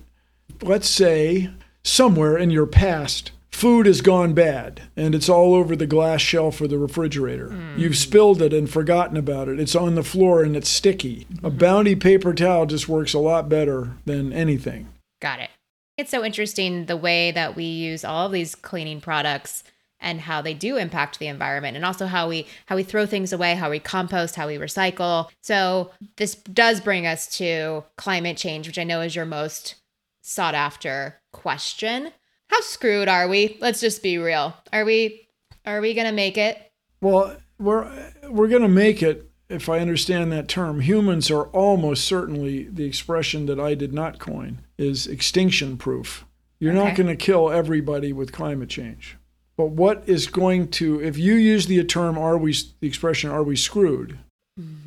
Let's 0.61 0.89
say 0.89 1.49
somewhere 1.83 2.37
in 2.37 2.49
your 2.49 2.65
past, 2.65 3.31
food 3.51 3.85
has 3.85 4.01
gone 4.01 4.33
bad 4.33 4.81
and 4.97 5.15
it's 5.15 5.29
all 5.29 5.55
over 5.55 5.75
the 5.75 5.87
glass 5.87 6.21
shelf 6.21 6.59
or 6.59 6.67
the 6.67 6.77
refrigerator. 6.77 7.49
Hmm. 7.49 7.79
You've 7.79 7.97
spilled 7.97 8.41
it 8.41 8.53
and 8.53 8.69
forgotten 8.69 9.15
about 9.15 9.47
it. 9.47 9.59
It's 9.59 9.75
on 9.75 9.95
the 9.95 10.03
floor 10.03 10.43
and 10.43 10.55
it's 10.55 10.69
sticky. 10.69 11.25
A 11.43 11.49
hmm. 11.49 11.57
bounty 11.57 11.95
paper 11.95 12.33
towel 12.33 12.65
just 12.65 12.89
works 12.89 13.13
a 13.13 13.19
lot 13.19 13.47
better 13.47 13.93
than 14.05 14.33
anything. 14.33 14.89
Got 15.21 15.39
it. 15.39 15.49
It's 15.97 16.11
so 16.11 16.25
interesting 16.25 16.85
the 16.85 16.97
way 16.97 17.31
that 17.31 17.55
we 17.55 17.63
use 17.63 18.03
all 18.03 18.25
of 18.25 18.33
these 18.33 18.53
cleaning 18.53 18.99
products 18.99 19.63
and 19.99 20.21
how 20.21 20.41
they 20.41 20.53
do 20.53 20.77
impact 20.77 21.19
the 21.19 21.27
environment 21.27 21.75
and 21.75 21.85
also 21.85 22.05
how 22.05 22.27
we 22.27 22.47
how 22.67 22.75
we 22.75 22.83
throw 22.83 23.05
things 23.05 23.33
away, 23.33 23.55
how 23.55 23.69
we 23.69 23.79
compost, 23.79 24.35
how 24.35 24.47
we 24.47 24.57
recycle. 24.57 25.29
So 25.41 25.91
this 26.17 26.35
does 26.35 26.81
bring 26.81 27.07
us 27.07 27.27
to 27.37 27.83
climate 27.97 28.37
change, 28.37 28.67
which 28.67 28.79
I 28.79 28.83
know 28.83 29.01
is 29.01 29.15
your 29.15 29.25
most 29.25 29.75
sought 30.21 30.55
after 30.55 31.19
question. 31.31 32.11
How 32.49 32.61
screwed 32.61 33.07
are 33.07 33.27
we? 33.27 33.57
Let's 33.59 33.81
just 33.81 34.03
be 34.03 34.17
real. 34.17 34.55
Are 34.71 34.85
we 34.85 35.27
Are 35.65 35.81
we 35.81 35.93
going 35.93 36.07
to 36.07 36.13
make 36.13 36.37
it? 36.37 36.71
Well, 37.01 37.37
we're 37.57 38.11
we're 38.29 38.47
going 38.47 38.61
to 38.61 38.67
make 38.67 39.01
it 39.01 39.31
if 39.49 39.69
I 39.69 39.79
understand 39.79 40.31
that 40.31 40.47
term. 40.47 40.81
Humans 40.81 41.29
are 41.31 41.45
almost 41.47 42.05
certainly 42.05 42.63
the 42.63 42.85
expression 42.85 43.45
that 43.45 43.59
I 43.59 43.75
did 43.75 43.93
not 43.93 44.19
coin 44.19 44.61
is 44.77 45.07
extinction 45.07 45.77
proof. 45.77 46.25
You're 46.59 46.73
not 46.73 46.95
going 46.95 47.07
to 47.07 47.15
kill 47.15 47.51
everybody 47.51 48.13
with 48.13 48.31
climate 48.31 48.69
change. 48.69 49.17
But 49.57 49.67
what 49.67 50.03
is 50.05 50.27
going 50.27 50.69
to 50.71 51.01
if 51.01 51.17
you 51.17 51.35
use 51.35 51.67
the 51.67 51.83
term 51.83 52.17
are 52.17 52.37
we 52.37 52.53
the 52.79 52.87
expression 52.87 53.29
are 53.29 53.43
we 53.43 53.55
screwed? 53.55 54.19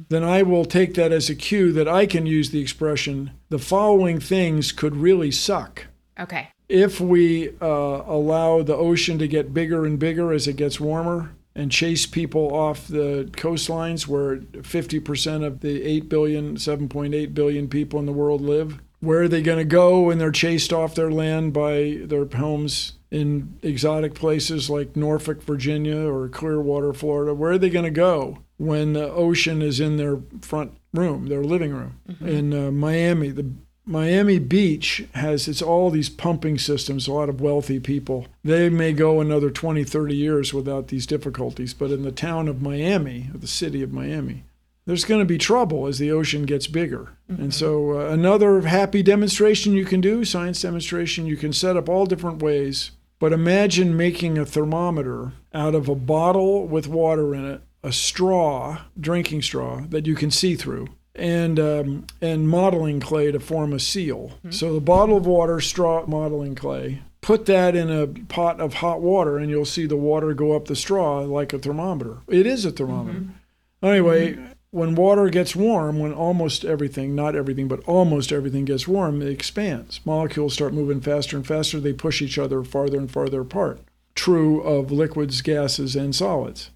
Then 0.09 0.25
I 0.25 0.43
will 0.43 0.65
take 0.65 0.95
that 0.95 1.13
as 1.13 1.29
a 1.29 1.35
cue 1.35 1.73
that 1.73 1.87
I 1.87 2.07
can 2.07 2.25
use 2.25 2.51
the 2.51 2.61
expression 2.61 3.33
the 3.51 3.59
following 3.59 4.19
things 4.21 4.73
could 4.73 4.97
really 4.97 5.31
suck 5.31 5.87
Okay. 6.19 6.49
if 6.71 7.01
we 7.01 7.51
uh, 7.61 7.67
allow 8.07 8.63
the 8.63 8.75
ocean 8.75 9.19
to 9.19 9.29
get 9.29 9.53
bigger 9.53 9.85
and 9.85 9.99
bigger 9.99 10.33
as 10.33 10.49
it 10.49 10.57
gets 10.57 10.81
warmer 10.81 11.33
and 11.55 11.71
chase 11.71 12.07
people 12.07 12.55
off 12.55 12.89
the 12.89 13.29
coastlines 13.33 14.07
where 14.07 14.37
50% 14.39 15.45
of 15.45 15.61
the 15.61 15.83
8 15.83 16.09
billion, 16.09 16.57
7.8 16.57 17.35
billion 17.35 17.69
people 17.69 17.99
in 18.01 18.07
the 18.07 18.13
world 18.13 18.41
live, 18.41 18.81
where 19.01 19.23
are 19.23 19.29
they 19.29 19.43
going 19.43 19.59
to 19.59 19.65
go 19.65 20.01
when 20.03 20.17
they're 20.19 20.31
chased 20.31 20.73
off 20.73 20.95
their 20.95 21.11
land 21.11 21.53
by 21.53 21.99
their 22.05 22.25
homes 22.25 22.95
in 23.11 23.59
exotic 23.63 24.15
places 24.15 24.69
like 24.69 24.97
Norfolk, 24.97 25.43
Virginia 25.43 26.09
or 26.09 26.29
Clearwater, 26.29 26.93
Florida? 26.93 27.35
Where 27.35 27.53
are 27.53 27.59
they 27.59 27.71
going 27.71 27.85
to 27.85 27.91
go 27.91 28.39
when 28.59 28.93
the 28.93 29.11
ocean 29.11 29.63
is 29.63 29.81
in 29.81 29.97
their 29.97 30.19
front 30.41 30.73
room, 30.93 31.29
their 31.29 31.45
living 31.45 31.73
room? 31.73 32.01
In 32.21 32.53
uh, 32.53 32.71
Miami, 32.71 33.31
the 33.31 33.51
Miami 33.89 34.39
Beach 34.39 35.05
has 35.15 35.49
it's 35.49 35.63
all 35.63 35.91
these 35.91 36.11
pumping 36.11 36.59
systems, 36.59 37.09
a 37.09 37.13
lot 37.13 37.31
of 37.31 37.41
wealthy 37.41 37.81
people. 37.81 38.27
They 38.45 38.69
may 38.69 38.93
go 38.93 39.21
another 39.21 39.51
20, 39.51 39.83
30 39.83 40.15
years 40.15 40.53
without 40.53 40.89
these 40.89 41.07
difficulties, 41.07 41.73
but 41.73 41.91
in 41.91 42.03
the 42.03 42.13
town 42.13 42.49
of 42.49 42.61
Miami, 42.61 43.31
or 43.33 43.39
the 43.39 43.47
city 43.47 43.83
of 43.83 43.91
Miami, 43.91 44.45
there's 44.85 45.07
going 45.07 45.21
to 45.21 45.27
be 45.27 45.39
trouble 45.39 45.87
as 45.87 45.99
the 45.99 46.11
ocean 46.11 46.45
gets 46.45 46.67
bigger. 46.67 47.17
And 47.29 47.53
so 47.53 47.99
uh, 48.01 48.11
another 48.11 48.61
happy 48.63 49.03
demonstration 49.03 49.73
you 49.73 49.85
can 49.85 50.01
do, 50.01 50.25
science 50.25 50.61
demonstration, 50.61 51.27
you 51.27 51.37
can 51.37 51.53
set 51.53 51.77
up 51.77 51.89
all 51.89 52.07
different 52.07 52.43
ways. 52.43 52.91
But 53.19 53.33
imagine 53.33 53.97
making 53.97 54.39
a 54.39 54.47
thermometer 54.47 55.33
out 55.53 55.75
of 55.75 55.89
a 55.89 55.95
bottle 55.95 56.67
with 56.67 56.87
water 56.87 57.35
in 57.35 57.45
it, 57.45 57.63
a 57.83 57.93
straw, 57.93 58.83
drinking 58.99 59.43
straw 59.43 59.81
that 59.89 60.07
you 60.07 60.15
can 60.15 60.31
see 60.31 60.55
through, 60.55 60.89
and 61.15 61.59
um, 61.59 62.07
and 62.21 62.49
modeling 62.49 63.01
clay 63.01 63.33
to 63.33 63.41
form 63.41 63.73
a 63.73 63.81
seal. 63.81 64.39
Hmm. 64.43 64.51
So 64.51 64.75
the 64.75 64.81
bottle 64.81 65.17
of 65.17 65.27
water, 65.27 65.61
straw, 65.61 66.07
modeling 66.07 66.55
clay. 66.55 67.03
Put 67.21 67.47
that 67.47 67.75
in 67.75 67.91
a 67.91 68.07
pot 68.07 68.61
of 68.61 68.75
hot 68.75 69.01
water, 69.01 69.39
and 69.39 69.51
you'll 69.51 69.65
see 69.65 69.87
the 69.87 69.97
water 69.97 70.33
go 70.35 70.53
up 70.53 70.67
the 70.67 70.77
straw 70.77 71.19
like 71.19 71.53
a 71.53 71.59
thermometer. 71.59 72.19
It 72.29 72.47
is 72.47 72.65
a 72.65 72.71
thermometer. 72.71 73.19
Mm-hmm. 73.19 73.87
Anyway, 73.87 74.35
mm-hmm. 74.35 74.48
When 74.71 74.95
water 74.95 75.29
gets 75.31 75.57
warm, 75.57 75.99
when 75.99 76.13
almost 76.13 76.65
everything, 76.65 77.15
not 77.15 77.35
everything, 77.35 77.69
but 77.69 77.83
almost 77.85 78.33
everything 78.33 78.67
gets 78.67 78.87
warm, 78.87 79.23
it 79.23 79.29
expands. 79.29 80.01
Molecules 80.05 80.55
start 80.55 80.75
moving 80.75 81.01
faster 81.01 81.37
and 81.37 81.47
faster. 81.47 81.81
They 81.81 81.95
push 81.95 82.21
each 82.21 82.39
other 82.39 82.63
farther 82.63 82.99
and 82.99 83.11
farther 83.11 83.41
apart. 83.41 83.81
True 84.15 84.61
of 84.61 84.91
liquids, 84.91 85.41
gases, 85.41 85.97
and 85.97 86.15
solids. 86.15 86.71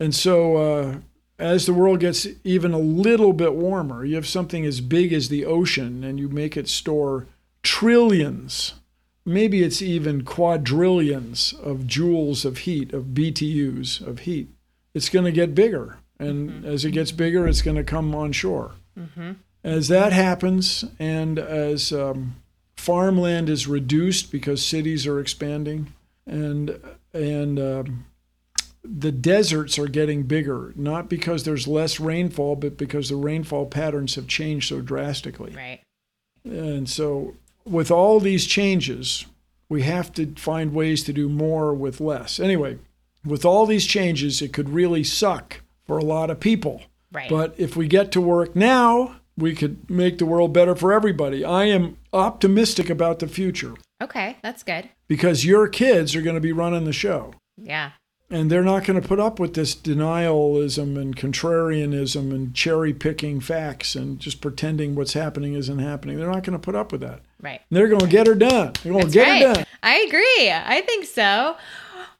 And 0.00 0.14
so, 0.14 0.56
uh, 0.56 0.94
as 1.38 1.66
the 1.66 1.74
world 1.74 2.00
gets 2.00 2.26
even 2.42 2.72
a 2.72 2.78
little 2.78 3.32
bit 3.32 3.54
warmer, 3.54 4.04
you 4.04 4.16
have 4.16 4.26
something 4.26 4.66
as 4.66 4.80
big 4.80 5.12
as 5.12 5.28
the 5.28 5.46
ocean, 5.46 6.02
and 6.02 6.18
you 6.18 6.28
make 6.28 6.56
it 6.56 6.68
store 6.68 7.26
trillions, 7.62 8.74
maybe 9.24 9.62
it's 9.62 9.82
even 9.82 10.24
quadrillions 10.24 11.52
of 11.62 11.80
joules 11.80 12.44
of 12.44 12.58
heat, 12.58 12.92
of 12.92 13.06
BTUs 13.06 14.06
of 14.06 14.20
heat. 14.20 14.48
It's 14.94 15.08
going 15.08 15.24
to 15.24 15.32
get 15.32 15.54
bigger. 15.54 15.98
And 16.20 16.64
as 16.64 16.84
it 16.84 16.90
gets 16.90 17.12
bigger, 17.12 17.48
it's 17.48 17.62
going 17.62 17.76
to 17.76 17.84
come 17.84 18.14
on 18.14 18.32
shore. 18.32 18.72
As 19.64 19.88
that 19.88 20.12
happens, 20.12 20.84
and 20.98 21.38
as 21.38 21.92
um, 21.92 22.36
farmland 22.76 23.48
is 23.48 23.66
reduced 23.66 24.30
because 24.32 24.64
cities 24.64 25.06
are 25.06 25.20
expanding, 25.20 25.92
and 26.26 26.78
and 27.12 27.58
um, 27.58 28.06
the 28.82 29.12
deserts 29.12 29.78
are 29.78 29.88
getting 29.88 30.22
bigger, 30.22 30.72
not 30.76 31.08
because 31.08 31.44
there's 31.44 31.68
less 31.68 32.00
rainfall, 32.00 32.56
but 32.56 32.78
because 32.78 33.08
the 33.08 33.16
rainfall 33.16 33.66
patterns 33.66 34.14
have 34.14 34.26
changed 34.26 34.68
so 34.68 34.80
drastically. 34.80 35.52
Right. 35.54 35.80
And 36.44 36.88
so, 36.88 37.34
with 37.64 37.90
all 37.90 38.20
these 38.20 38.46
changes, 38.46 39.26
we 39.68 39.82
have 39.82 40.12
to 40.14 40.34
find 40.36 40.72
ways 40.72 41.04
to 41.04 41.12
do 41.12 41.28
more 41.28 41.74
with 41.74 42.00
less. 42.00 42.40
Anyway, 42.40 42.78
with 43.24 43.44
all 43.44 43.66
these 43.66 43.86
changes, 43.86 44.40
it 44.40 44.52
could 44.54 44.70
really 44.70 45.04
suck 45.04 45.60
for 45.90 45.98
a 45.98 46.04
lot 46.04 46.30
of 46.30 46.38
people. 46.38 46.82
Right. 47.10 47.28
But 47.28 47.52
if 47.58 47.74
we 47.74 47.88
get 47.88 48.12
to 48.12 48.20
work 48.20 48.54
now, 48.54 49.16
we 49.36 49.56
could 49.56 49.90
make 49.90 50.18
the 50.18 50.24
world 50.24 50.52
better 50.52 50.76
for 50.76 50.92
everybody. 50.92 51.44
I 51.44 51.64
am 51.64 51.96
optimistic 52.12 52.88
about 52.88 53.18
the 53.18 53.26
future 53.26 53.74
okay. 54.00 54.36
That's 54.40 54.62
good. 54.62 54.88
because 55.08 55.44
your 55.44 55.66
kids 55.66 56.14
are 56.14 56.22
going 56.22 56.36
to 56.36 56.40
be 56.40 56.52
running 56.52 56.84
the 56.84 56.92
show. 56.92 57.34
Yeah. 57.56 57.90
And 58.30 58.52
they're 58.52 58.62
not 58.62 58.84
going 58.84 59.02
to 59.02 59.08
put 59.08 59.18
up 59.18 59.40
with 59.40 59.54
this 59.54 59.74
denialism 59.74 60.96
and 60.96 61.16
contrarianism 61.16 62.32
and 62.32 62.54
cherry 62.54 62.94
picking 62.94 63.40
facts 63.40 63.96
and 63.96 64.20
just 64.20 64.40
pretending 64.40 64.94
what's 64.94 65.14
happening 65.14 65.54
isn't 65.54 65.80
happening. 65.80 66.18
They're 66.18 66.30
not 66.30 66.44
going 66.44 66.56
to 66.56 66.64
put 66.64 66.76
up 66.76 66.92
with 66.92 67.00
that. 67.00 67.22
Right. 67.42 67.62
They're 67.68 67.88
going 67.88 68.02
to 68.02 68.06
get 68.06 68.28
her 68.28 68.36
done. 68.36 68.74
They're 68.84 68.92
going 68.92 69.06
to 69.06 69.12
get 69.12 69.26
right. 69.26 69.42
her 69.42 69.54
done. 69.54 69.66
I 69.82 69.96
agree. 70.06 70.52
I 70.52 70.84
think 70.86 71.06
so. 71.06 71.56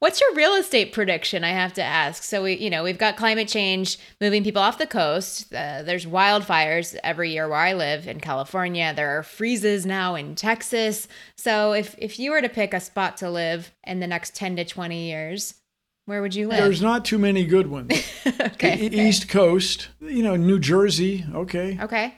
What's 0.00 0.18
your 0.18 0.34
real 0.34 0.54
estate 0.54 0.94
prediction? 0.94 1.44
I 1.44 1.50
have 1.50 1.74
to 1.74 1.82
ask. 1.82 2.22
So 2.22 2.42
we, 2.42 2.54
you 2.54 2.70
know, 2.70 2.82
we've 2.82 2.96
got 2.96 3.18
climate 3.18 3.48
change 3.48 3.98
moving 4.18 4.42
people 4.42 4.62
off 4.62 4.78
the 4.78 4.86
coast. 4.86 5.54
Uh, 5.54 5.82
there's 5.82 6.06
wildfires 6.06 6.96
every 7.04 7.32
year 7.32 7.46
where 7.46 7.58
I 7.58 7.74
live 7.74 8.08
in 8.08 8.18
California. 8.18 8.94
There 8.96 9.18
are 9.18 9.22
freezes 9.22 9.84
now 9.84 10.14
in 10.14 10.34
Texas. 10.36 11.06
So 11.36 11.74
if 11.74 11.94
if 11.98 12.18
you 12.18 12.30
were 12.30 12.40
to 12.40 12.48
pick 12.48 12.72
a 12.72 12.80
spot 12.80 13.18
to 13.18 13.30
live 13.30 13.72
in 13.84 14.00
the 14.00 14.06
next 14.06 14.34
ten 14.34 14.56
to 14.56 14.64
twenty 14.64 15.06
years, 15.08 15.54
where 16.06 16.22
would 16.22 16.34
you 16.34 16.48
live? 16.48 16.58
There's 16.58 16.80
not 16.80 17.04
too 17.04 17.18
many 17.18 17.44
good 17.44 17.66
ones. 17.66 17.92
okay. 18.40 18.80
E- 18.86 19.08
East 19.08 19.28
Coast, 19.28 19.88
you 20.00 20.22
know, 20.22 20.34
New 20.34 20.58
Jersey, 20.58 21.26
okay. 21.34 21.78
Okay. 21.78 22.14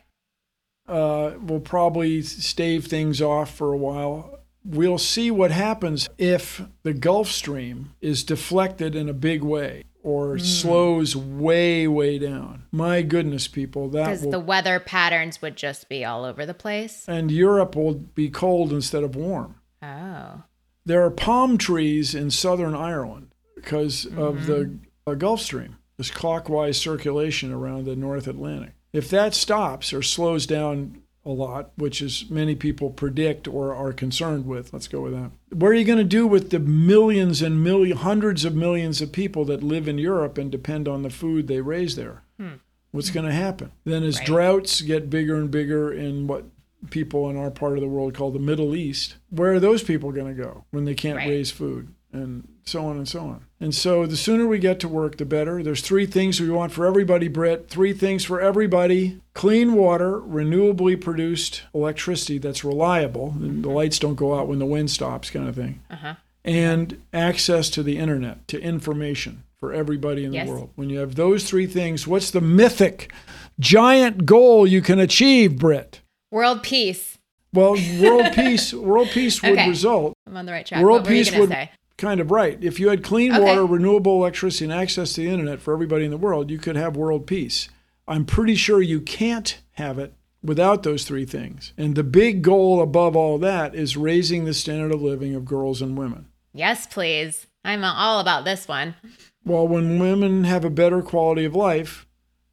uh, 0.86 1.32
we'll 1.40 1.58
probably 1.58 2.22
stave 2.22 2.86
things 2.86 3.20
off 3.20 3.52
for 3.52 3.72
a 3.72 3.76
while. 3.76 4.38
We'll 4.64 4.98
see 4.98 5.30
what 5.30 5.50
happens 5.50 6.08
if 6.18 6.62
the 6.82 6.92
Gulf 6.94 7.28
Stream 7.28 7.94
is 8.00 8.22
deflected 8.24 8.94
in 8.94 9.08
a 9.08 9.14
big 9.14 9.42
way 9.42 9.84
or 10.02 10.38
slows 10.38 11.14
way, 11.14 11.86
way 11.86 12.18
down. 12.18 12.64
My 12.72 13.02
goodness, 13.02 13.46
people, 13.48 13.88
that 13.90 14.06
Because 14.06 14.22
the 14.22 14.40
weather 14.40 14.80
patterns 14.80 15.40
would 15.40 15.56
just 15.56 15.88
be 15.88 16.04
all 16.04 16.24
over 16.24 16.44
the 16.44 16.54
place. 16.54 17.04
and 17.08 17.30
Europe 17.30 17.76
will 17.76 17.94
be 17.94 18.28
cold 18.28 18.72
instead 18.72 19.04
of 19.04 19.14
warm. 19.16 19.56
Oh. 19.82 20.42
There 20.84 21.04
are 21.04 21.10
palm 21.10 21.58
trees 21.58 22.14
in 22.14 22.30
southern 22.30 22.74
Ireland 22.74 23.28
because 23.54 24.06
of 24.06 24.46
the 24.46 24.78
uh, 25.06 25.14
Gulf 25.14 25.40
Stream, 25.40 25.76
this 25.96 26.10
clockwise 26.10 26.76
circulation 26.80 27.52
around 27.52 27.84
the 27.84 27.94
North 27.96 28.26
Atlantic. 28.26 28.72
If 28.92 29.08
that 29.10 29.34
stops 29.34 29.92
or 29.92 30.02
slows 30.02 30.46
down 30.46 31.02
a 31.24 31.30
lot, 31.30 31.70
which 31.76 32.02
is 32.02 32.24
many 32.30 32.54
people 32.54 32.90
predict 32.90 33.46
or 33.46 33.74
are 33.74 33.92
concerned 33.92 34.46
with, 34.46 34.72
let's 34.72 34.88
go 34.88 35.00
with 35.00 35.12
that. 35.12 35.30
What 35.50 35.68
are 35.68 35.74
you 35.74 35.84
going 35.84 35.98
to 35.98 36.04
do 36.04 36.26
with 36.26 36.50
the 36.50 36.58
millions 36.58 37.42
and 37.42 37.62
million, 37.62 37.96
hundreds 37.98 38.44
of 38.44 38.54
millions 38.56 39.00
of 39.00 39.12
people 39.12 39.44
that 39.44 39.62
live 39.62 39.86
in 39.86 39.98
Europe 39.98 40.36
and 40.38 40.50
depend 40.50 40.88
on 40.88 41.02
the 41.02 41.10
food 41.10 41.46
they 41.46 41.60
raise 41.60 41.94
there? 41.96 42.22
Hmm. 42.40 42.54
What's 42.90 43.10
going 43.10 43.26
to 43.26 43.32
happen? 43.32 43.70
Then, 43.84 44.02
as 44.02 44.18
Right. 44.18 44.26
droughts 44.26 44.80
get 44.82 45.08
bigger 45.10 45.36
and 45.36 45.50
bigger 45.50 45.92
in 45.92 46.26
what 46.26 46.44
people 46.90 47.30
in 47.30 47.36
our 47.36 47.50
part 47.50 47.74
of 47.74 47.80
the 47.80 47.88
world 47.88 48.14
call 48.14 48.32
the 48.32 48.38
Middle 48.40 48.74
East, 48.74 49.14
where 49.30 49.52
are 49.54 49.60
those 49.60 49.82
people 49.82 50.10
going 50.12 50.34
to 50.36 50.42
go 50.42 50.64
when 50.72 50.84
they 50.84 50.94
can't 50.94 51.16
Right. 51.18 51.28
raise 51.28 51.50
food? 51.50 51.88
And 52.12 52.46
so 52.64 52.84
on 52.84 52.96
and 52.98 53.08
so 53.08 53.20
on. 53.20 53.44
And 53.62 53.72
so 53.74 54.06
the 54.06 54.16
sooner 54.16 54.46
we 54.48 54.58
get 54.58 54.80
to 54.80 54.88
work, 54.88 55.18
the 55.18 55.24
better. 55.24 55.62
There's 55.62 55.82
three 55.82 56.04
things 56.04 56.40
we 56.40 56.50
want 56.50 56.72
for 56.72 56.84
everybody, 56.84 57.28
Brit. 57.28 57.68
Three 57.68 57.92
things 57.92 58.24
for 58.24 58.40
everybody 58.40 59.20
clean 59.34 59.74
water, 59.74 60.18
renewably 60.20 61.00
produced 61.00 61.62
electricity 61.72 62.38
that's 62.38 62.64
reliable. 62.64 63.34
and 63.40 63.64
The 63.64 63.70
lights 63.70 64.00
don't 64.00 64.16
go 64.16 64.34
out 64.38 64.48
when 64.48 64.58
the 64.58 64.66
wind 64.66 64.90
stops, 64.90 65.30
kind 65.30 65.48
of 65.48 65.54
thing. 65.54 65.80
Uh-huh. 65.90 66.14
And 66.44 67.00
access 67.12 67.70
to 67.70 67.84
the 67.84 67.98
internet, 67.98 68.48
to 68.48 68.60
information 68.60 69.44
for 69.60 69.72
everybody 69.72 70.24
in 70.24 70.32
Yes. 70.32 70.46
the 70.48 70.52
world. 70.52 70.70
When 70.74 70.90
you 70.90 70.98
have 70.98 71.14
those 71.14 71.44
three 71.44 71.66
things, 71.66 72.04
what's 72.04 72.32
the 72.32 72.40
mythic, 72.40 73.12
giant 73.60 74.26
goal 74.26 74.66
you 74.66 74.82
can 74.82 74.98
achieve, 74.98 75.56
Brit? 75.58 76.00
World 76.32 76.64
peace. 76.64 77.16
Well, 77.54 77.76
world 78.00 78.32
peace, 78.34 78.74
world 78.74 79.08
peace 79.10 79.40
would 79.40 79.52
Okay. 79.52 79.68
result 79.68 80.14
I'm 80.26 80.36
on 80.36 80.46
the 80.46 80.52
right 80.52 80.66
track. 80.66 80.82
World 80.82 81.02
what 81.02 81.06
were 81.10 81.14
you 81.14 81.24
peace 81.24 81.38
would 81.38 81.48
say? 81.50 81.70
Kind 82.02 82.20
of 82.20 82.30
right. 82.32 82.58
If 82.62 82.80
you 82.80 82.88
had 82.90 83.04
clean 83.04 83.32
Okay. 83.32 83.40
water, 83.42 83.64
renewable 83.64 84.16
electricity, 84.16 84.64
and 84.64 84.72
access 84.74 85.12
to 85.14 85.20
the 85.22 85.28
internet 85.30 85.60
for 85.60 85.72
everybody 85.72 86.04
in 86.04 86.10
the 86.10 86.16
world, 86.16 86.50
you 86.50 86.58
could 86.58 86.76
have 86.76 86.96
world 86.96 87.26
peace. 87.26 87.68
I'm 88.08 88.24
pretty 88.24 88.56
sure 88.56 88.82
you 88.82 89.00
can't 89.00 89.58
have 89.74 89.98
it 90.00 90.12
without 90.42 90.82
those 90.82 91.04
three 91.04 91.24
things. 91.24 91.72
And 91.78 91.94
the 91.94 92.02
big 92.02 92.42
goal 92.42 92.82
above 92.82 93.14
all 93.14 93.38
that 93.38 93.76
is 93.76 93.96
raising 93.96 94.44
the 94.44 94.52
standard 94.52 94.92
of 94.92 95.00
living 95.00 95.34
of 95.36 95.44
girls 95.44 95.80
and 95.80 95.96
women. 95.96 96.26
Yes, 96.52 96.86
please. 96.88 97.46
I'm 97.64 97.84
all 97.84 98.18
about 98.18 98.44
this 98.44 98.66
one. 98.66 98.96
Well, 99.44 99.68
when 99.68 100.00
women 100.00 100.42
have 100.44 100.64
a 100.64 100.70
better 100.70 101.00
quality 101.02 101.44
of 101.44 101.54
life, 101.54 102.06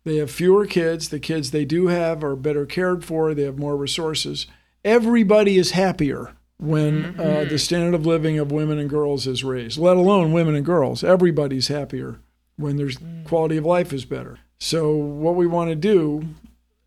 they 0.04 0.18
have 0.18 0.30
fewer 0.30 0.68
kids. 0.68 1.10
The 1.10 1.20
kids 1.20 1.50
they 1.50 1.66
do 1.66 1.88
have 1.88 2.24
are 2.24 2.36
better 2.36 2.68
cared 2.68 3.04
for. 3.04 3.34
They 3.34 3.44
have 3.44 3.58
more 3.58 3.76
resources. 3.76 4.46
Everybody 4.86 5.58
is 5.58 5.72
happier 5.72 6.34
when 6.60 7.19
uh, 7.19 7.45
the 7.50 7.58
standard 7.58 7.95
of 7.95 8.06
living 8.06 8.38
of 8.38 8.52
women 8.52 8.78
and 8.78 8.89
girls 8.89 9.26
is 9.26 9.43
raised, 9.43 9.78
let 9.78 9.98
alone 9.98 10.34
women 10.34 10.56
and 10.56 10.65
girls. 10.65 11.04
Everybody's 11.04 11.69
happier 11.69 12.19
when 12.58 12.76
their 12.76 12.89
quality 13.24 13.58
of 13.58 13.65
life 13.65 13.93
is 13.93 14.06
better. 14.06 14.39
So, 14.60 14.91
what 14.91 15.36
we 15.36 15.48
want 15.48 15.69
to 15.69 15.76
do 15.76 16.28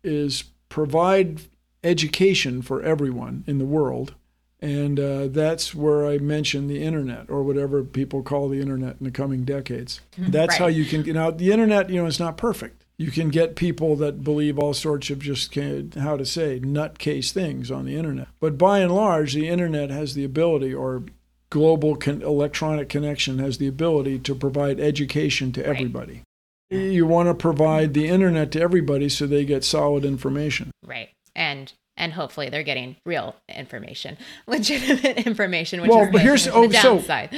is 0.03 0.43
provide 0.69 1.41
education 1.83 2.61
for 2.61 2.81
everyone 2.83 3.43
in 3.47 3.57
the 3.57 3.65
world. 3.65 4.13
And 4.61 4.97
uh, 4.97 5.27
that's 5.27 5.75
where 5.75 6.07
I 6.07 6.19
mentioned 6.19 6.69
the 6.69 6.81
internet 6.81 7.29
or 7.29 7.43
whatever 7.43 7.83
people 7.83 8.23
call 8.23 8.47
the 8.47 8.61
internet 8.61 8.95
in 8.99 9.03
the 9.03 9.11
coming 9.11 9.43
decades. 9.43 9.99
That's 10.17 10.55
how 10.55 10.67
you 10.67 10.85
can, 10.85 11.03
you 11.03 11.11
know, 11.11 11.31
the 11.31 11.51
internet, 11.51 11.89
you 11.89 12.01
know, 12.01 12.05
is 12.05 12.17
not 12.17 12.37
perfect. 12.37 12.82
You 12.97 13.09
can 13.11 13.29
get 13.29 13.55
people 13.55 13.95
that 13.97 14.23
believe 14.23 14.59
all 14.59 14.73
sorts 14.73 15.09
of 15.09 15.19
just, 15.19 15.53
how 15.55 16.15
to 16.15 16.25
say, 16.25 16.59
nutcase 16.59 17.31
things 17.31 17.71
on 17.71 17.85
the 17.85 17.95
internet. 17.95 18.27
But 18.39 18.57
by 18.57 18.79
and 18.79 18.93
large, 18.93 19.33
the 19.33 19.49
internet 19.49 19.89
has 19.89 20.13
the 20.13 20.23
ability, 20.23 20.73
or 20.73 21.03
global 21.49 21.95
con- 21.95 22.21
electronic 22.21 22.89
connection 22.89 23.39
has 23.39 23.57
the 23.57 23.67
ability 23.67 24.19
to 24.19 24.35
provide 24.35 24.79
education 24.79 25.51
to 25.53 25.65
everybody. 25.65 26.21
You 26.69 27.05
want 27.05 27.29
to 27.29 27.33
provide 27.35 27.93
the 27.93 28.07
internet 28.07 28.51
to 28.53 28.61
everybody 28.61 29.09
so 29.09 29.27
they 29.27 29.45
get 29.45 29.63
solid 29.63 30.05
information. 30.05 30.71
Right. 30.85 31.09
And 31.35 31.71
and 31.95 32.13
hopefully 32.13 32.49
they're 32.49 32.63
getting 32.63 32.95
real 33.05 33.35
information, 33.47 34.17
legitimate 34.47 35.25
information, 35.27 35.81
which 35.81 35.89
Well, 35.91 36.01
is 36.03 36.07
but 36.11 36.17
the, 36.17 36.23
here's- 36.23 36.45
the 36.45 36.53
oh, 36.53 36.69
so- 36.71 36.81
downside. 36.95 37.37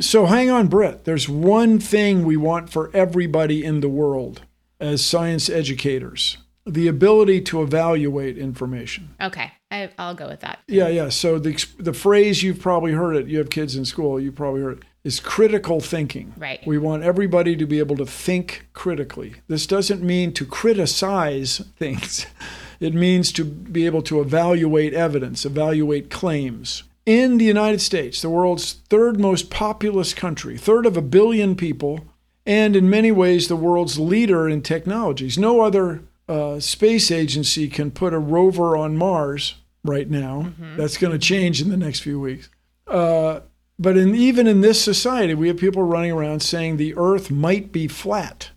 So 0.00 0.26
hang 0.26 0.50
on, 0.50 0.66
Brit. 0.68 1.04
There's 1.04 1.28
one 1.28 1.78
thing 1.78 2.24
we 2.24 2.36
want 2.36 2.70
for 2.70 2.90
everybody 2.94 3.64
in 3.64 3.80
the 3.80 3.88
world 3.88 4.42
as 4.80 5.04
science 5.04 5.48
educators 5.48 6.38
the 6.66 6.88
ability 6.88 7.42
to 7.42 7.62
evaluate 7.62 8.38
information. 8.38 9.14
okay, 9.20 9.52
I, 9.70 9.90
I'll 9.98 10.14
go 10.14 10.28
with 10.28 10.40
that. 10.40 10.60
Yeah, 10.66 10.88
yeah. 10.88 11.08
So 11.10 11.38
the, 11.38 11.62
the 11.78 11.92
phrase 11.92 12.42
you've 12.42 12.60
probably 12.60 12.92
heard 12.92 13.16
it, 13.16 13.26
you 13.26 13.38
have 13.38 13.50
kids 13.50 13.76
in 13.76 13.84
school, 13.84 14.18
you 14.18 14.32
probably 14.32 14.62
heard 14.62 14.78
it, 14.78 14.84
is 15.04 15.20
critical 15.20 15.80
thinking. 15.80 16.32
Right. 16.38 16.66
We 16.66 16.78
want 16.78 17.02
everybody 17.02 17.56
to 17.56 17.66
be 17.66 17.78
able 17.78 17.96
to 17.96 18.06
think 18.06 18.66
critically. 18.72 19.34
This 19.46 19.66
doesn't 19.66 20.02
mean 20.02 20.32
to 20.34 20.46
criticize 20.46 21.58
things, 21.76 22.26
it 22.80 22.94
means 22.94 23.30
to 23.32 23.44
be 23.44 23.84
able 23.84 24.02
to 24.02 24.20
evaluate 24.20 24.94
evidence, 24.94 25.44
evaluate 25.44 26.10
claims. 26.10 26.84
In 27.04 27.36
the 27.36 27.44
United 27.44 27.82
States, 27.82 28.22
the 28.22 28.30
world's 28.30 28.72
third 28.88 29.20
most 29.20 29.50
populous 29.50 30.14
country, 30.14 30.56
third 30.56 30.86
of 30.86 30.96
a 30.96 31.02
billion 31.02 31.54
people, 31.54 32.06
and 32.46 32.76
in 32.76 32.90
many 32.90 33.10
ways 33.10 33.48
the 33.48 33.56
world's 33.56 33.98
leader 33.98 34.48
in 34.48 34.62
technologies. 34.62 35.38
No 35.38 35.60
other 35.60 36.02
uh, 36.28 36.60
space 36.60 37.10
agency 37.10 37.68
can 37.68 37.90
put 37.90 38.14
a 38.14 38.18
rover 38.18 38.76
on 38.76 38.96
Mars 38.96 39.56
right 39.82 40.08
now. 40.08 40.52
That's 40.76 40.96
going 40.96 41.12
to 41.12 41.18
change 41.18 41.60
in 41.60 41.70
the 41.70 41.76
next 41.76 42.00
few 42.00 42.18
weeks. 42.18 42.48
Uh, 42.86 43.40
but 43.78 43.96
in, 43.96 44.14
even 44.14 44.46
in 44.46 44.60
this 44.60 44.82
society, 44.82 45.34
we 45.34 45.48
have 45.48 45.56
people 45.56 45.82
running 45.82 46.12
around 46.12 46.40
saying 46.40 46.76
the 46.76 46.94
Earth 46.96 47.30
might 47.30 47.72
be 47.72 47.88
flat. 47.88 48.50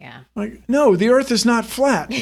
Yeah. 0.00 0.20
Like, 0.34 0.62
no, 0.68 0.96
the 0.96 1.10
Earth 1.10 1.30
is 1.30 1.44
not 1.44 1.66
flat. 1.66 2.12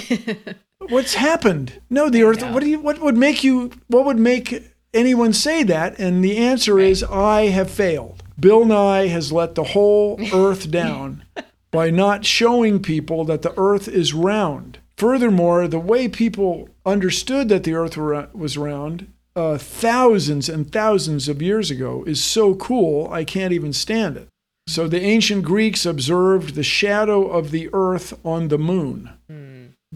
What's 0.89 1.15
happened? 1.15 1.81
No, 1.91 2.09
the 2.09 2.23
Earth. 2.23 2.43
What 2.43 2.63
do 2.63 2.69
you? 2.69 2.81
What 2.81 3.01
would 3.01 3.17
make 3.17 3.45
you? 3.45 3.71
What 3.89 4.05
would 4.05 4.19
make 4.19 4.65
anyone 4.95 5.33
say 5.33 5.63
that? 5.65 5.99
And 5.99 6.25
the 6.25 6.39
answer 6.39 6.79
is, 6.79 7.05
I 7.05 7.49
have 7.49 7.71
failed. 7.71 8.23
Bill 8.41 8.65
Nye 8.65 9.09
has 9.09 9.33
let 9.33 9.55
the 9.55 9.65
whole 9.65 10.19
Earth 10.33 10.71
down 10.71 11.25
by 11.71 11.91
not 11.91 12.25
showing 12.25 12.81
people 12.81 13.25
that 13.25 13.43
the 13.43 13.55
Earth 13.59 13.89
is 13.89 14.15
round. 14.15 14.79
Furthermore, 14.97 15.69
the 15.69 15.79
way 15.79 16.09
people 16.09 16.69
understood 16.85 17.49
that 17.49 17.65
the 17.65 17.75
Earth 17.75 17.97
was 17.97 18.59
round 18.59 19.13
uh, 19.39 19.57
thousands 19.57 20.49
and 20.49 20.73
thousands 20.73 21.29
of 21.29 21.41
years 21.41 21.71
ago 21.71 22.03
is 22.09 22.23
so 22.23 22.57
cool, 22.57 23.09
I 23.13 23.23
can't 23.23 23.53
even 23.53 23.73
stand 23.73 24.17
it. 24.17 24.29
So 24.67 24.89
the 24.89 25.01
ancient 25.01 25.45
Greeks 25.45 25.87
observed 25.87 26.57
the 26.57 26.65
shadow 26.65 27.25
of 27.25 27.53
the 27.53 27.71
Earth 27.73 28.19
on 28.25 28.49
the 28.49 28.59
moon. 28.59 29.11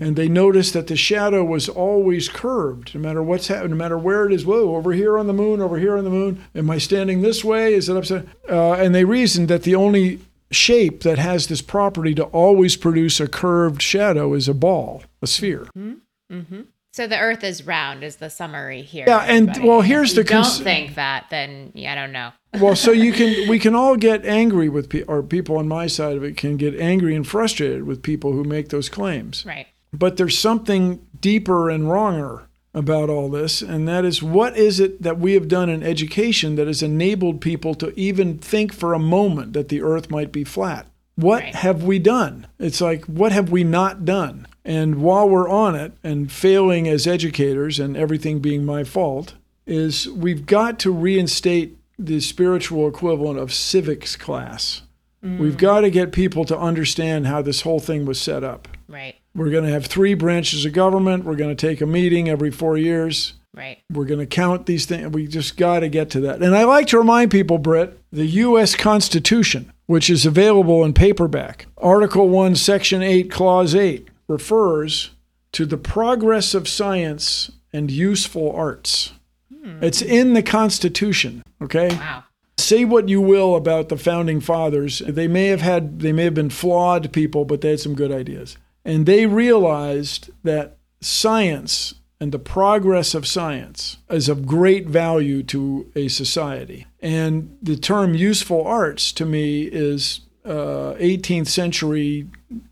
And 0.00 0.16
they 0.16 0.28
noticed 0.28 0.72
that 0.72 0.86
the 0.86 0.96
shadow 0.96 1.44
was 1.44 1.68
always 1.68 2.28
curved, 2.28 2.94
no 2.94 3.00
matter 3.00 3.22
what's 3.22 3.48
happening, 3.48 3.72
no 3.72 3.76
matter 3.76 3.98
where 3.98 4.24
it 4.24 4.32
is. 4.32 4.46
Whoa, 4.46 4.74
over 4.74 4.92
here 4.92 5.18
on 5.18 5.26
the 5.26 5.34
moon, 5.34 5.60
over 5.60 5.78
here 5.78 5.98
on 5.98 6.04
the 6.04 6.10
moon. 6.10 6.42
Am 6.54 6.70
I 6.70 6.78
standing 6.78 7.20
this 7.20 7.44
way? 7.44 7.74
Is 7.74 7.90
it 7.90 7.96
upside? 7.96 8.26
Uh, 8.48 8.72
and 8.72 8.94
they 8.94 9.04
reasoned 9.04 9.48
that 9.48 9.64
the 9.64 9.74
only 9.74 10.20
shape 10.50 11.02
that 11.02 11.18
has 11.18 11.46
this 11.48 11.60
property 11.60 12.14
to 12.14 12.24
always 12.24 12.76
produce 12.76 13.20
a 13.20 13.28
curved 13.28 13.82
shadow 13.82 14.32
is 14.32 14.48
a 14.48 14.54
ball, 14.54 15.02
a 15.20 15.26
sphere. 15.26 15.66
hmm 15.74 15.94
mm-hmm 16.30 16.62
So 16.94 17.06
the 17.06 17.18
Earth 17.18 17.44
is 17.44 17.66
round 17.66 18.02
is 18.02 18.16
the 18.16 18.30
summary 18.30 18.82
here. 18.82 19.04
Yeah, 19.06 19.20
and, 19.20 19.50
everybody. 19.50 19.68
well, 19.68 19.80
If 19.80 19.86
here's 19.86 20.16
you 20.16 20.22
the 20.22 20.28
cons- 20.28 20.56
don't 20.56 20.64
think 20.64 20.94
that, 20.94 21.26
then 21.30 21.72
yeah, 21.74 21.92
I 21.92 21.94
don't 21.94 22.12
know. 22.12 22.32
well, 22.60 22.76
so 22.76 22.92
you 22.92 23.12
can 23.12 23.46
we 23.48 23.58
can 23.58 23.74
all 23.74 23.96
get 23.96 24.24
angry 24.24 24.68
with 24.70 24.88
people, 24.88 25.14
or 25.14 25.22
people 25.22 25.56
on 25.58 25.68
my 25.68 25.86
side 25.86 26.16
of 26.16 26.24
it 26.24 26.36
can 26.38 26.56
get 26.56 26.78
angry 26.80 27.14
and 27.14 27.26
frustrated 27.26 27.84
with 27.84 28.02
people 28.02 28.32
who 28.32 28.44
make 28.44 28.68
those 28.70 28.88
claims. 28.88 29.44
Right. 29.46 29.66
But 29.92 30.16
there's 30.16 30.38
something 30.38 31.06
deeper 31.20 31.68
and 31.70 31.90
wronger 31.90 32.48
about 32.74 33.10
all 33.10 33.28
this, 33.28 33.60
and 33.60 33.86
that 33.86 34.04
is 34.04 34.22
what 34.22 34.56
is 34.56 34.80
it 34.80 35.02
that 35.02 35.18
we 35.18 35.34
have 35.34 35.46
done 35.46 35.68
in 35.68 35.82
education 35.82 36.56
that 36.56 36.66
has 36.66 36.82
enabled 36.82 37.40
people 37.40 37.74
to 37.74 37.98
even 37.98 38.38
think 38.38 38.72
for 38.72 38.94
a 38.94 38.98
moment 38.98 39.52
that 39.52 39.68
the 39.68 39.82
earth 39.82 40.10
might 40.10 40.32
be 40.32 40.44
flat? 40.44 40.86
What 41.16 41.42
Right. 41.42 41.54
have 41.54 41.82
we 41.82 41.98
done? 41.98 42.46
It's 42.58 42.80
like, 42.80 43.04
what 43.04 43.32
have 43.32 43.50
we 43.50 43.62
not 43.64 44.06
done? 44.06 44.46
And 44.64 45.02
while 45.02 45.28
we're 45.28 45.48
on 45.48 45.74
it 45.74 45.92
and 46.02 46.32
failing 46.32 46.88
as 46.88 47.06
educators 47.06 47.78
and 47.78 47.96
everything 47.96 48.38
being 48.38 48.64
my 48.64 48.84
fault, 48.84 49.34
is 49.66 50.08
we've 50.08 50.46
got 50.46 50.78
to 50.80 50.90
reinstate 50.90 51.76
the 51.98 52.20
spiritual 52.20 52.88
equivalent 52.88 53.38
of 53.38 53.52
civics 53.52 54.16
class. 54.16 54.82
Mm. 55.22 55.38
We've 55.38 55.58
got 55.58 55.82
to 55.82 55.90
get 55.90 56.10
people 56.12 56.44
to 56.46 56.58
understand 56.58 57.26
how 57.26 57.42
this 57.42 57.60
whole 57.60 57.78
thing 57.80 58.06
was 58.06 58.20
set 58.20 58.42
up. 58.42 58.66
Right. 58.88 59.16
We're 59.34 59.50
going 59.50 59.64
to 59.64 59.70
have 59.70 59.86
three 59.86 60.14
branches 60.14 60.64
of 60.64 60.72
government. 60.72 61.24
We're 61.24 61.36
going 61.36 61.54
to 61.54 61.66
take 61.66 61.80
a 61.80 61.86
meeting 61.86 62.28
every 62.28 62.50
four 62.50 62.76
years. 62.76 63.34
Right. 63.54 63.78
We're 63.90 64.06
going 64.06 64.20
to 64.20 64.26
count 64.26 64.66
these 64.66 64.86
things. 64.86 65.08
We 65.08 65.26
just 65.26 65.56
got 65.56 65.80
to 65.80 65.88
get 65.88 66.10
to 66.10 66.20
that. 66.20 66.42
And 66.42 66.56
I 66.56 66.64
like 66.64 66.86
to 66.88 66.98
remind 66.98 67.30
people, 67.30 67.58
Brit, 67.58 67.98
the 68.10 68.26
U.S. 68.26 68.74
Constitution, 68.74 69.72
which 69.86 70.08
is 70.08 70.24
available 70.24 70.84
in 70.84 70.94
paperback, 70.94 71.66
Article 71.76 72.28
1, 72.28 72.56
Section 72.56 73.02
8, 73.02 73.30
Clause 73.30 73.74
8, 73.74 74.08
refers 74.26 75.10
to 75.52 75.66
the 75.66 75.76
progress 75.76 76.54
of 76.54 76.66
science 76.66 77.52
and 77.74 77.90
useful 77.90 78.50
arts. 78.52 79.12
Hmm. 79.52 79.82
It's 79.82 80.00
in 80.00 80.32
the 80.32 80.42
Constitution, 80.42 81.42
okay? 81.60 81.88
Wow. 81.88 82.24
say 82.58 82.86
what 82.86 83.10
you 83.10 83.20
will 83.20 83.54
about 83.54 83.90
the 83.90 83.98
founding 83.98 84.40
fathers 84.40 85.00
they 85.06 85.28
may 85.28 85.48
have 85.48 85.60
had 85.60 86.00
they 86.00 86.12
may 86.12 86.24
have 86.24 86.34
been 86.34 86.50
flawed 86.50 87.12
people 87.12 87.44
but 87.44 87.60
they 87.60 87.70
had 87.70 87.80
some 87.80 87.94
good 87.94 88.12
ideas 88.12 88.56
and 88.84 89.06
they 89.06 89.26
realized 89.26 90.30
that 90.42 90.76
science 91.00 91.94
and 92.20 92.30
the 92.32 92.38
progress 92.38 93.14
of 93.14 93.26
science 93.26 93.96
is 94.08 94.28
of 94.28 94.46
great 94.46 94.86
value 94.86 95.42
to 95.42 95.90
a 95.96 96.08
society 96.08 96.86
and 97.00 97.56
the 97.62 97.76
term 97.76 98.14
useful 98.14 98.64
arts 98.64 99.12
to 99.12 99.24
me 99.26 99.62
is 99.64 100.20
uh, 100.44 100.94
18th 101.00 101.48
century 101.48 102.28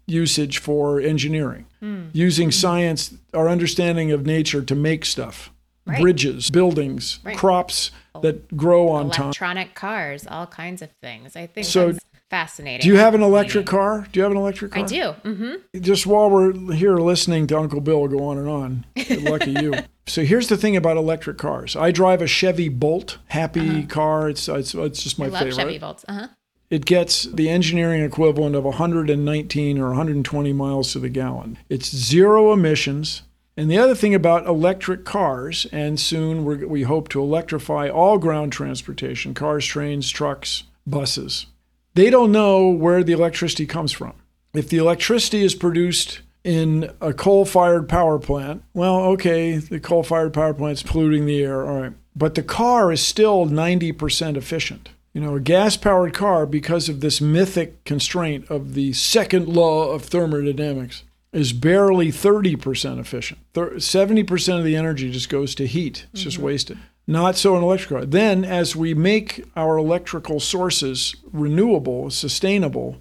usage 0.07 0.59
for 0.59 1.01
engineering 1.01 1.67
using 2.13 2.51
science 2.51 3.15
our 3.33 3.49
understanding 3.49 4.13
of 4.13 4.27
nature 4.27 4.63
to 4.63 4.75
make 4.75 5.05
stuff 5.05 5.51
Right. 5.87 6.01
bridges 6.03 6.51
buildings 6.51 7.19
Right. 7.25 7.37
crops 7.37 7.91
that 8.23 8.55
grow 8.57 8.89
on 8.91 9.11
time 9.11 9.25
Electronic 9.27 9.75
cars, 9.75 10.27
all 10.29 10.47
kinds 10.47 10.83
of 10.83 10.91
things. 11.03 11.35
I 11.37 11.47
think 11.47 11.67
So, 11.67 11.87
that's 11.93 12.05
fascinating. 12.31 12.83
Do 12.85 12.89
you 12.89 12.97
have 12.97 13.15
an 13.15 13.23
electric 13.23 13.67
car? 13.67 14.07
Do 14.11 14.19
you 14.19 14.23
have 14.23 14.33
an 14.33 14.39
electric 14.39 14.73
car? 14.73 14.83
I 14.85 14.87
do. 14.87 15.03
Mm-hmm. 15.25 15.81
Just 15.81 16.07
while 16.07 16.31
we're 16.31 16.73
here 16.73 16.97
listening 16.97 17.47
to 17.49 17.59
Uncle 17.59 17.81
Bill 17.81 18.07
go 18.09 18.25
on 18.25 18.39
and 18.39 18.49
on, 18.49 18.87
lucky 19.23 19.51
you. 19.53 19.75
So 20.07 20.25
here's 20.25 20.49
the 20.49 20.57
thing 20.57 20.75
about 20.77 20.97
electric 20.97 21.39
cars. 21.39 21.77
I 21.77 21.93
drive 21.93 22.21
a 22.21 22.27
Chevy 22.27 22.69
Bolt, 22.69 23.19
happy 23.29 23.85
car. 23.85 24.29
It's, 24.29 24.49
it's 24.49 24.75
it's 24.75 25.05
just 25.05 25.21
my 25.21 25.27
Uh-huh. 25.27 25.37
I 25.37 25.39
love 25.39 25.49
favorite. 25.51 25.63
Chevy 25.63 25.79
Volts. 25.79 26.05
Uh 26.09 26.13
huh. 26.15 26.29
It 26.69 26.85
gets 26.85 27.25
the 27.25 27.49
engineering 27.49 28.03
equivalent 28.03 28.57
of 28.57 28.65
119 28.65 29.79
or 29.79 29.87
120 29.89 30.53
miles 30.53 30.93
to 30.95 30.99
the 30.99 31.09
gallon. 31.11 31.59
It's 31.69 31.95
zero 31.95 32.53
emissions. 32.53 33.23
And 33.57 33.71
the 33.71 33.79
other 33.79 33.95
thing 33.95 34.13
about 34.13 34.47
electric 34.49 35.05
cars, 35.05 35.67
and 35.71 36.01
soon 36.01 36.45
we're, 36.45 36.67
we 36.67 36.83
hope 36.83 37.09
to 37.11 37.21
electrify 37.21 37.89
all 37.89 38.19
ground 38.19 38.53
transportation 38.53 39.33
cars, 39.33 39.65
trains, 39.65 40.11
trucks, 40.11 40.65
buses. 40.89 41.47
They 41.95 42.11
don't 42.11 42.33
know 42.33 42.69
where 42.69 43.03
the 43.03 43.13
electricity 43.13 43.67
comes 43.67 43.93
from. 43.93 44.15
If 44.55 44.69
the 44.69 44.79
electricity 44.79 45.43
is 45.43 45.55
produced 45.55 46.21
in 46.45 46.91
a 47.01 47.13
coal 47.13 47.45
fired 47.45 47.89
power 47.89 48.19
plant, 48.19 48.63
well, 48.75 49.01
okay, 49.13 49.57
the 49.57 49.81
coal 49.81 50.03
fired 50.03 50.33
power 50.33 50.55
plant's 50.55 50.83
polluting 50.83 51.27
the 51.27 51.43
air, 51.43 51.67
all 51.67 51.81
right. 51.81 51.93
But 52.17 52.35
the 52.35 52.43
car 52.43 52.91
is 52.93 53.05
still 53.05 53.47
90% 53.47 54.37
efficient. 54.37 54.91
You 55.13 55.21
know, 55.21 55.35
a 55.35 55.41
gas 55.41 55.77
powered 55.77 56.15
car, 56.15 56.47
because 56.47 56.89
of 56.89 57.01
this 57.01 57.21
mythic 57.21 57.85
constraint 57.85 58.49
of 58.49 58.75
the 58.75 58.93
second 58.93 59.49
law 59.49 59.91
of 59.91 60.05
thermodynamics, 60.05 61.03
is 61.33 61.53
barely 61.53 62.09
30% 62.09 62.99
efficient. 62.99 63.41
70% 63.55 64.59
of 64.59 64.65
the 64.65 64.77
energy 64.77 65.11
just 65.11 65.29
goes 65.29 65.55
to 65.57 65.67
heat, 65.67 66.07
it's 66.13 66.23
just 66.23 66.37
mm-hmm. 66.37 66.47
wasted. 66.47 66.79
Not 67.11 67.37
so 67.37 67.57
an 67.57 67.63
electric 67.63 67.91
car. 67.91 68.05
Then, 68.07 68.45
as 68.45 68.77
we 68.77 68.95
make 68.95 69.45
our 69.57 69.77
electrical 69.77 70.39
sources 70.39 71.17
renewable, 71.33 72.09
sustainable, 72.11 72.99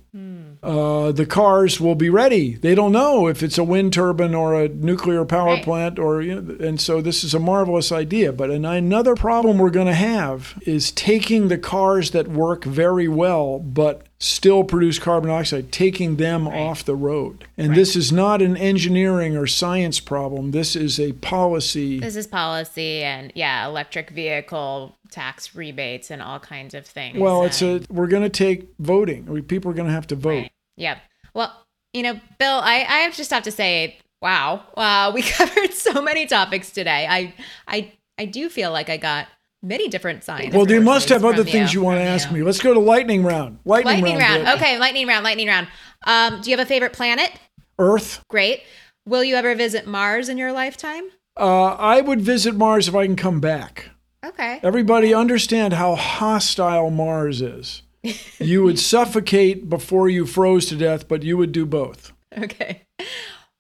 uh, 0.62 1.12
the 1.14 1.26
cars 1.26 1.80
will 1.80 1.96
be 1.96 2.10
ready. 2.10 2.56
They 2.56 2.76
don't 2.76 2.92
know 2.92 3.28
if 3.28 3.42
it's 3.44 3.58
a 3.58 3.64
wind 3.64 3.94
turbine 3.94 4.34
or 4.36 4.60
a 4.62 4.68
nuclear 4.68 5.24
power 5.24 5.54
Right. 5.54 5.64
plant, 5.64 6.00
or 6.00 6.22
you 6.22 6.42
know, 6.42 6.66
and 6.68 6.82
so 6.82 7.00
this 7.02 7.24
is 7.24 7.34
a 7.34 7.40
marvelous 7.40 7.92
idea. 7.92 8.34
But 8.34 8.50
an, 8.50 8.66
another 8.66 9.16
problem 9.16 9.58
we're 9.58 9.70
going 9.70 9.88
to 9.88 9.94
have 9.94 10.60
is 10.66 10.92
taking 10.92 11.48
the 11.48 11.58
cars 11.58 12.12
that 12.12 12.28
work 12.28 12.66
very 12.66 13.08
well 13.08 13.60
but 13.60 14.08
still 14.20 14.64
produce 14.66 15.00
carbon 15.00 15.30
dioxide, 15.30 15.72
taking 15.72 16.18
them 16.18 16.48
off 16.48 16.84
the 16.84 16.96
road. 16.96 17.46
And 17.58 17.74
this 17.76 17.96
is 17.96 18.12
not 18.12 18.42
an 18.42 18.58
engineering 18.58 19.38
or 19.38 19.48
science 19.48 20.00
problem. 20.00 20.52
This 20.52 20.76
is 20.76 21.00
a 21.00 21.14
policy. 21.14 22.00
This 22.00 22.16
is 22.18 22.28
policy 22.28 23.02
and 23.04 23.32
yeah, 23.36 23.66
electric 23.66 24.10
vehicle 24.10 24.98
tax 25.10 25.56
rebates 25.56 26.12
and 26.12 26.22
all 26.22 26.40
kinds 26.40 26.74
of 26.74 26.86
things. 26.86 27.18
Well, 27.18 27.44
it's 27.46 27.62
a 27.62 27.82
we're 27.90 28.08
going 28.08 28.24
to 28.24 28.30
take 28.30 28.68
voting. 28.80 29.26
We- 29.26 29.42
People 29.42 29.72
are 29.72 29.76
going 29.76 29.88
to 29.88 29.94
have 29.94 30.08
to 30.08 30.16
vote. 30.16 30.30
Right. 30.30 30.52
Yep. 30.78 30.98
Well, 31.34 31.66
you 31.94 32.04
know, 32.04 32.20
Bill, 32.38 32.60
I, 32.62 32.86
I 32.88 33.10
just 33.12 33.32
have 33.32 33.44
to 33.44 33.52
say, 33.52 33.98
wow, 34.22 34.64
wow, 34.76 35.12
we 35.12 35.22
covered 35.38 35.74
so 35.74 36.02
many 36.02 36.26
topics 36.26 36.72
today. 36.72 37.08
I 37.10 37.34
I 37.68 37.94
I 38.18 38.26
do 38.26 38.50
feel 38.50 38.72
like 38.72 38.90
I 38.90 38.98
got 38.98 39.28
many 39.62 39.88
different 39.88 40.24
signs. 40.24 40.54
Well, 40.54 40.70
you 40.70 40.82
must 40.82 41.10
have 41.10 41.26
other 41.26 41.44
things 41.44 41.74
you 41.74 41.82
want 41.82 41.98
to 41.98 42.04
from 42.04 42.08
ask 42.14 42.32
me. 42.32 42.44
Let's 42.44 42.60
go 42.62 42.74
to 42.74 42.80
lightning 42.80 43.24
round. 43.24 43.60
Lightning, 43.66 43.96
Lightning 44.02 44.18
round. 44.18 44.44
Brit. 44.44 44.56
Okay, 44.56 44.80
lightning 44.80 45.08
round, 45.08 45.24
lightning 45.24 45.48
round. 45.48 45.68
Um, 46.06 46.42
do 46.42 46.50
you 46.50 46.58
have 46.58 46.66
a 46.66 46.70
favorite 46.70 46.94
planet? 46.94 47.32
Earth. 47.78 48.24
Great. 48.30 48.64
Will 49.06 49.24
you 49.24 49.36
ever 49.36 49.56
visit 49.56 49.88
Mars 49.88 50.30
in 50.30 50.38
your 50.38 50.52
lifetime? 50.52 51.06
Uh, 51.38 51.68
I 51.74 52.02
would 52.02 52.22
visit 52.22 52.56
Mars 52.56 52.88
if 52.88 52.96
I 52.96 53.06
can 53.06 53.16
come 53.16 53.40
back. 53.40 53.90
Okay. 54.26 54.60
Everybody 54.62 55.14
understand 55.14 55.74
how 55.74 55.96
hostile 55.96 56.90
Mars 56.90 57.42
is. 57.42 57.84
You 58.40 58.64
would 58.64 58.80
suffocate 58.80 59.70
before 59.70 60.08
you 60.08 60.26
froze 60.26 60.66
to 60.68 60.76
death, 60.78 61.10
but 61.10 61.24
you 61.24 61.36
would 61.36 61.52
do 61.52 61.66
both. 61.66 62.14
Okay. 62.38 62.84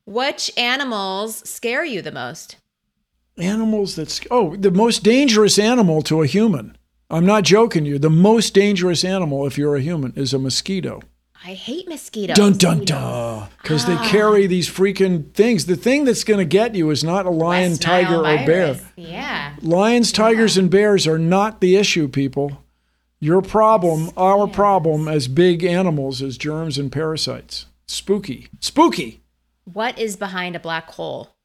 Which 0.06 0.50
animals 0.58 1.48
scare 1.48 1.84
you 1.84 2.02
the 2.02 2.14
most? 2.14 2.56
Animals 3.40 3.96
that's 3.96 4.22
oh, 4.30 4.56
the 4.56 4.72
most 4.72 5.04
dangerous 5.04 5.58
animal 5.58 6.02
to 6.04 6.22
a 6.22 6.28
human. 6.28 6.78
I'm 7.10 7.26
not 7.26 7.44
joking 7.44 7.86
you. 7.86 7.98
The 7.98 8.10
most 8.10 8.54
dangerous 8.54 9.04
animal 9.04 9.48
if 9.48 9.58
you're 9.58 9.76
a 9.76 9.82
human 9.82 10.14
is 10.16 10.34
a 10.34 10.40
mosquito. 10.40 11.02
I 11.44 11.54
hate 11.54 11.88
mosquitoes. 11.88 12.36
Dun 12.36 12.58
dun 12.58 12.84
dun. 12.84 13.48
Because 13.62 13.86
they 13.86 13.94
ah. 13.94 14.10
carry 14.10 14.46
these 14.46 14.70
freaking 14.70 15.34
things. 15.34 15.66
The 15.66 15.78
thing 15.78 16.04
that's 16.04 16.26
going 16.26 16.40
to 16.40 16.46
get 16.46 16.76
you 16.76 16.90
is 16.90 17.04
not 17.04 17.26
a 17.26 17.30
lion, 17.30 17.72
West 17.72 17.82
tiger, 17.82 18.22
Nile 18.22 18.44
or 18.44 18.46
bear. 18.46 18.80
Yeah. 18.98 19.56
Lions, 19.62 20.12
tigers, 20.12 20.58
and 20.58 20.70
bears 20.70 21.08
are 21.08 21.18
not 21.18 21.62
the 21.62 21.78
issue, 21.78 22.10
people. 22.10 22.64
Your 23.22 23.42
problem, 23.42 24.12
our 24.18 24.48
problem 24.48 25.08
as 25.08 25.28
big 25.28 25.64
animals 25.64 26.22
is 26.22 26.38
germs 26.38 26.78
and 26.78 26.92
parasites. 26.92 27.68
Spooky. 27.88 28.48
Spooky. 28.60 29.22
What 29.64 29.98
is 29.98 30.16
behind 30.16 30.56
a 30.56 30.60
black 30.60 30.90
hole? 30.92 31.36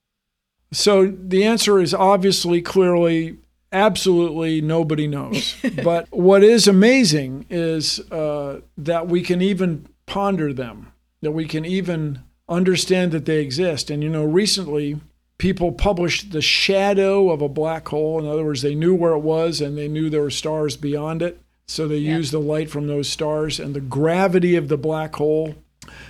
So 0.75 1.07
the 1.07 1.45
answer 1.45 1.81
is 1.81 1.95
obviously, 1.95 2.61
clearly, 2.61 3.39
absolutely 3.73 4.61
nobody 4.61 5.07
knows. 5.07 5.57
but 5.85 6.09
what 6.11 6.43
is 6.43 6.69
amazing 6.69 7.47
is 7.51 8.01
uh, 8.11 8.61
that 8.77 9.09
we 9.09 9.23
can 9.23 9.41
even 9.41 9.87
ponder 10.07 10.53
them, 10.53 10.93
that 11.23 11.33
we 11.33 11.47
can 11.47 11.65
even 11.65 12.21
understand 12.49 13.13
that 13.13 13.25
they 13.25 13.41
exist. 13.41 13.91
And 13.91 14.03
you 14.03 14.11
know, 14.11 14.25
recently 14.25 15.01
people 15.39 15.73
published 15.73 16.31
the 16.31 16.43
shadow 16.43 17.31
of 17.31 17.43
a 17.43 17.49
black 17.49 17.89
hole. 17.89 18.19
In 18.19 18.27
other 18.27 18.45
words, 18.45 18.63
they 18.63 18.75
knew 18.75 18.95
where 18.95 19.13
it 19.13 19.21
was 19.21 19.61
and 19.61 19.77
they 19.77 19.89
knew 19.89 20.11
there 20.11 20.23
were 20.23 20.31
stars 20.31 20.77
beyond 20.77 21.23
it. 21.23 21.41
So 21.67 21.89
they 21.89 21.97
used 21.97 22.31
the 22.31 22.41
light 22.41 22.69
from 22.69 22.87
those 22.87 23.09
stars 23.09 23.59
and 23.59 23.75
the 23.75 23.81
gravity 23.81 24.55
of 24.55 24.69
the 24.69 24.77
black 24.77 25.17
hole 25.17 25.55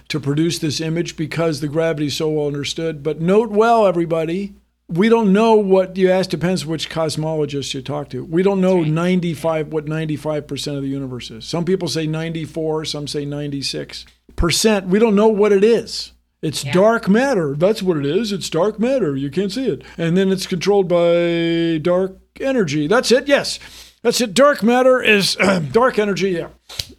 to 0.08 0.20
produce 0.20 0.58
this 0.58 0.80
image 0.80 1.16
because 1.16 1.60
the 1.60 1.68
gravity 1.68 2.06
is 2.06 2.16
so 2.16 2.30
well 2.30 2.46
understood. 2.46 3.02
But 3.02 3.20
note 3.20 3.50
well, 3.50 3.86
everybody, 3.86 4.54
we 4.88 5.08
don't 5.08 5.32
know 5.32 5.54
what 5.54 5.96
you 5.96 6.10
ask. 6.10 6.30
Depends 6.30 6.66
which 6.66 6.90
cosmologist 6.90 7.74
you 7.74 7.82
talk 7.82 8.10
to. 8.10 8.24
We 8.24 8.42
don't 8.42 8.60
know 8.60 8.82
95 8.82 9.72
what 9.72 9.86
95 9.86 10.46
percent 10.46 10.76
of 10.76 10.82
the 10.82 10.88
universe 10.88 11.30
is. 11.30 11.44
Some 11.44 11.64
people 11.64 11.88
say 11.88 12.06
94, 12.06 12.84
some 12.84 13.06
say 13.06 13.24
96 13.24 14.04
percent. 14.36 14.88
We 14.88 14.98
don't 14.98 15.14
know 15.14 15.28
what 15.28 15.52
it 15.52 15.64
is. 15.64 16.12
It's 16.42 16.62
dark 16.62 17.08
matter. 17.08 17.54
That's 17.56 17.82
what 17.82 17.96
it 17.96 18.04
is. 18.04 18.30
It's 18.30 18.50
dark 18.50 18.78
matter. 18.78 19.16
You 19.16 19.30
can't 19.30 19.50
see 19.50 19.66
it. 19.66 19.82
And 19.96 20.14
then 20.14 20.30
it's 20.30 20.46
controlled 20.46 20.88
by 20.88 21.78
dark 21.80 22.18
energy. 22.38 22.86
That's 22.86 23.10
it. 23.10 23.26
Yes. 23.26 23.58
That's 24.02 24.20
it. 24.20 24.34
Dark 24.34 24.62
matter 24.62 25.02
is 25.02 25.36
dark 25.72 25.98
energy. 25.98 26.32
Yeah. 26.32 26.48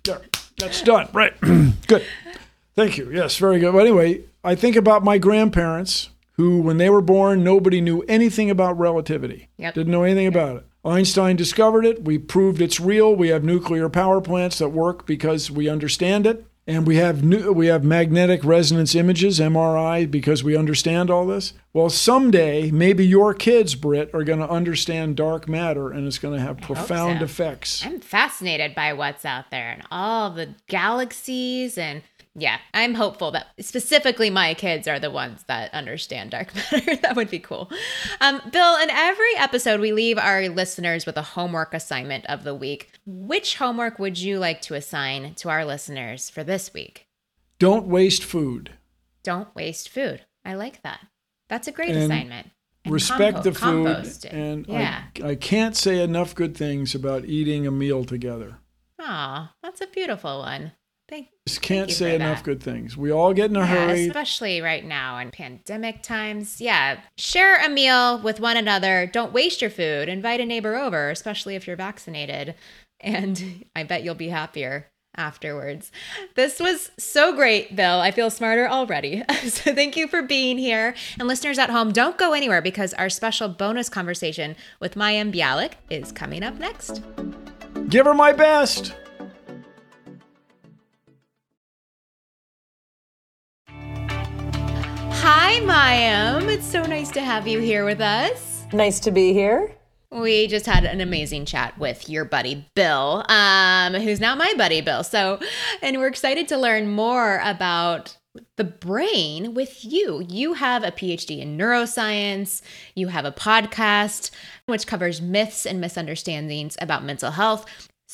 There. 0.03 0.21
That's 0.57 0.81
done. 0.81 1.09
Right. 1.13 1.39
Good. 1.87 2.03
Thank 2.75 2.97
you. 2.97 3.09
Yes, 3.11 3.37
very 3.37 3.59
good. 3.59 3.73
Well, 3.73 3.85
anyway, 3.85 4.21
I 4.43 4.55
think 4.55 4.75
about 4.75 5.03
my 5.03 5.17
grandparents 5.17 6.09
who, 6.33 6.61
when 6.61 6.77
they 6.77 6.89
were 6.89 7.01
born, 7.01 7.43
nobody 7.43 7.79
knew 7.79 8.01
anything 8.03 8.49
about 8.49 8.77
relativity. 8.77 9.47
Yep. 9.57 9.73
Didn't 9.73 9.91
know 9.91 10.03
anything 10.03 10.27
about 10.27 10.57
it. 10.57 10.65
Einstein 10.83 11.35
discovered 11.35 11.85
it. 11.85 12.03
We 12.03 12.17
proved 12.17 12.61
it's 12.61 12.79
real. 12.79 13.15
We 13.15 13.29
have 13.29 13.43
nuclear 13.43 13.89
power 13.89 14.21
plants 14.21 14.59
that 14.59 14.69
work 14.69 15.05
because 15.05 15.49
we 15.49 15.69
understand 15.69 16.27
it. 16.27 16.45
And 16.67 16.87
we 16.87 16.95
have 16.95 17.23
new, 17.23 17.51
we 17.51 17.67
have 17.67 17.83
magnetic 17.83 18.43
resonance 18.43 18.95
images, 18.95 19.39
MRI, 19.39 20.09
because 20.09 20.43
we 20.43 20.57
understand 20.57 21.11
all 21.11 21.27
this. 21.27 21.53
Well, 21.73 21.91
someday, 21.91 22.71
maybe 22.71 23.05
your 23.05 23.35
kids, 23.35 23.75
Brit, 23.75 24.09
are 24.15 24.23
going 24.23 24.39
to 24.39 24.49
understand 24.49 25.15
dark 25.15 25.47
matter, 25.47 25.91
and 25.91 26.07
it's 26.07 26.17
going 26.17 26.35
to 26.35 26.43
have 26.43 26.57
profound 26.61 27.19
so. 27.19 27.25
effects. 27.25 27.85
I'm 27.85 27.99
fascinated 27.99 28.73
by 28.73 28.93
what's 28.93 29.25
out 29.25 29.51
there 29.51 29.69
and 29.69 29.83
all 29.91 30.31
the 30.31 30.55
galaxies 30.67 31.77
and 31.77 32.01
yeah, 32.35 32.59
I'm 32.73 32.93
hopeful 32.95 33.31
that 33.31 33.47
specifically 33.59 34.29
my 34.29 34.53
kids 34.53 34.87
are 34.87 34.99
the 34.99 35.09
ones 35.09 35.43
that 35.47 35.73
understand 35.73 36.31
dark 36.31 36.53
matter. 36.71 36.95
that 36.97 37.15
would 37.15 37.29
be 37.29 37.39
cool. 37.39 37.69
Um, 38.19 38.41
Bill, 38.51 38.77
in 38.77 38.89
every 38.89 39.35
episode, 39.37 39.79
we 39.79 39.93
leave 39.93 40.17
our 40.17 40.49
listeners 40.49 41.05
with 41.05 41.15
a 41.17 41.21
homework 41.21 41.73
assignment 41.73 42.25
of 42.25 42.43
the 42.43 42.53
week. 42.53 42.91
Which 43.05 43.55
homework 43.55 43.99
would 43.99 44.19
you 44.19 44.37
like 44.37 44.61
to 44.63 44.75
assign 44.75 45.33
to 45.35 45.49
our 45.49 45.63
listeners 45.63 46.29
for 46.29 46.43
this 46.43 46.73
week? 46.73 47.07
Don't 47.57 47.87
waste 47.87 48.23
food. 48.23 48.71
Don't 49.23 49.55
waste 49.55 49.87
food. 49.89 50.21
I 50.43 50.55
like 50.55 50.83
that. 50.83 50.99
That's 51.47 51.67
a 51.67 51.71
great 51.71 51.89
And 51.95 52.11
assignment. 52.11 52.51
And 52.83 52.93
respect 52.93 53.35
compo- 53.43 53.49
the 53.49 53.53
food 53.55 54.25
and 54.31 54.67
yeah. 54.67 55.05
I, 55.23 55.29
I 55.29 55.35
can't 55.35 55.75
say 55.75 56.03
enough 56.03 56.35
good 56.35 56.55
things 56.55 56.93
about 56.93 57.25
eating 57.25 57.65
a 57.65 57.71
meal 57.71 58.05
together 58.05 58.59
Aw, 58.99 59.53
that's 59.63 59.81
a 59.81 59.87
beautiful 59.87 60.39
one. 60.39 60.71
Thank 61.07 61.27
just 61.47 61.61
can't 61.61 61.91
say 61.91 62.15
enough 62.15 62.39
that. 62.39 62.45
good 62.45 62.63
things 62.63 62.97
we 62.97 63.11
all 63.11 63.31
get 63.31 63.51
in 63.51 63.55
a 63.55 63.59
Yeah, 63.59 63.65
hurry 63.65 64.07
especially 64.07 64.61
right 64.61 64.83
now 64.83 65.19
in 65.19 65.29
pandemic 65.29 66.01
times. 66.01 66.59
Yeah, 66.59 66.99
share 67.17 67.63
a 67.63 67.69
meal 67.69 68.19
with 68.19 68.39
one 68.39 68.57
another. 68.57 69.07
Don't 69.11 69.31
waste 69.31 69.61
your 69.61 69.69
food. 69.69 70.09
Invite 70.09 70.39
a 70.39 70.45
neighbor 70.45 70.75
over, 70.75 71.11
especially 71.11 71.55
if 71.55 71.67
you're 71.67 71.75
vaccinated. 71.75 72.55
And 73.01 73.65
I 73.75 73.83
bet 73.83 74.03
you'll 74.03 74.15
be 74.15 74.29
happier 74.29 74.87
afterwards. 75.15 75.91
This 76.35 76.61
was 76.61 76.91
so 76.97 77.35
great, 77.35 77.75
Bill. 77.75 77.99
I 77.99 78.09
feel 78.09 78.31
smarter 78.31 78.67
already. 78.67 79.21
so 79.43 79.75
thank 79.75 79.97
you 79.97 80.07
for 80.07 80.23
being 80.23 80.57
here. 80.57 80.95
And 81.19 81.27
listeners 81.27 81.59
at 81.59 81.69
home, 81.69 81.91
don't 81.91 82.17
go 82.17 82.31
anywhere 82.33 82.61
because 82.61 82.93
our 82.93 83.09
special 83.09 83.49
bonus 83.49 83.89
conversation 83.89 84.55
with 84.79 84.95
Mayim 84.95 85.35
Bialik 85.35 85.73
is 85.89 86.13
coming 86.13 86.41
up 86.41 86.55
next. 86.57 87.03
give 87.89 88.05
her 88.05 88.13
my 88.13 88.31
best 88.31 88.95
Hi, 95.27 95.59
Mayim. 95.61 96.53
It's 96.53 96.67
so 96.67 96.83
nice 96.83 97.09
to 97.13 97.19
have 97.19 97.47
you 97.47 97.59
here 97.59 97.83
with 97.83 97.99
us. 97.99 98.67
Nice 98.71 98.99
to 98.99 99.09
be 99.09 99.33
here. 99.33 99.75
We 100.11 100.45
just 100.45 100.67
had 100.67 100.85
an 100.85 101.01
amazing 101.01 101.45
chat 101.45 101.75
with 101.79 102.07
your 102.07 102.25
buddy 102.25 102.69
Bill, 102.75 103.25
um, 103.27 103.95
who's 103.95 104.19
now 104.19 104.35
my 104.35 104.53
buddy 104.55 104.81
Bill. 104.81 105.03
So, 105.03 105.39
and 105.81 105.97
we're 105.97 106.09
excited 106.09 106.47
to 106.49 106.57
learn 106.57 106.91
more 106.91 107.41
about 107.43 108.15
the 108.57 108.65
brain 108.65 109.55
with 109.55 109.83
you. 109.83 110.23
You 110.29 110.53
have 110.53 110.83
a 110.83 110.91
PhD 110.91 111.39
in 111.39 111.57
neuroscience, 111.57 112.61
you 112.93 113.07
have 113.07 113.25
a 113.25 113.31
podcast 113.31 114.29
which 114.67 114.85
covers 114.85 115.23
myths 115.23 115.65
and 115.65 115.81
misunderstandings 115.81 116.77
about 116.79 117.03
mental 117.03 117.31
health. 117.31 117.65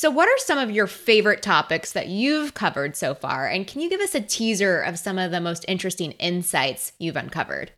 So, 0.01 0.09
what 0.09 0.27
are 0.27 0.37
some 0.39 0.57
of 0.57 0.71
your 0.71 0.87
favorite 0.87 1.43
topics 1.43 1.91
that 1.91 2.07
you've 2.07 2.55
covered 2.55 2.95
so 2.95 3.13
far? 3.13 3.45
And 3.45 3.67
can 3.67 3.81
you 3.81 3.87
give 3.87 4.01
us 4.01 4.15
a 4.15 4.19
teaser 4.19 4.81
of 4.81 4.97
some 4.97 5.19
of 5.19 5.29
the 5.29 5.39
most 5.39 5.63
interesting 5.67 6.13
insights 6.13 6.93
you've 6.97 7.15
uncovered? 7.15 7.71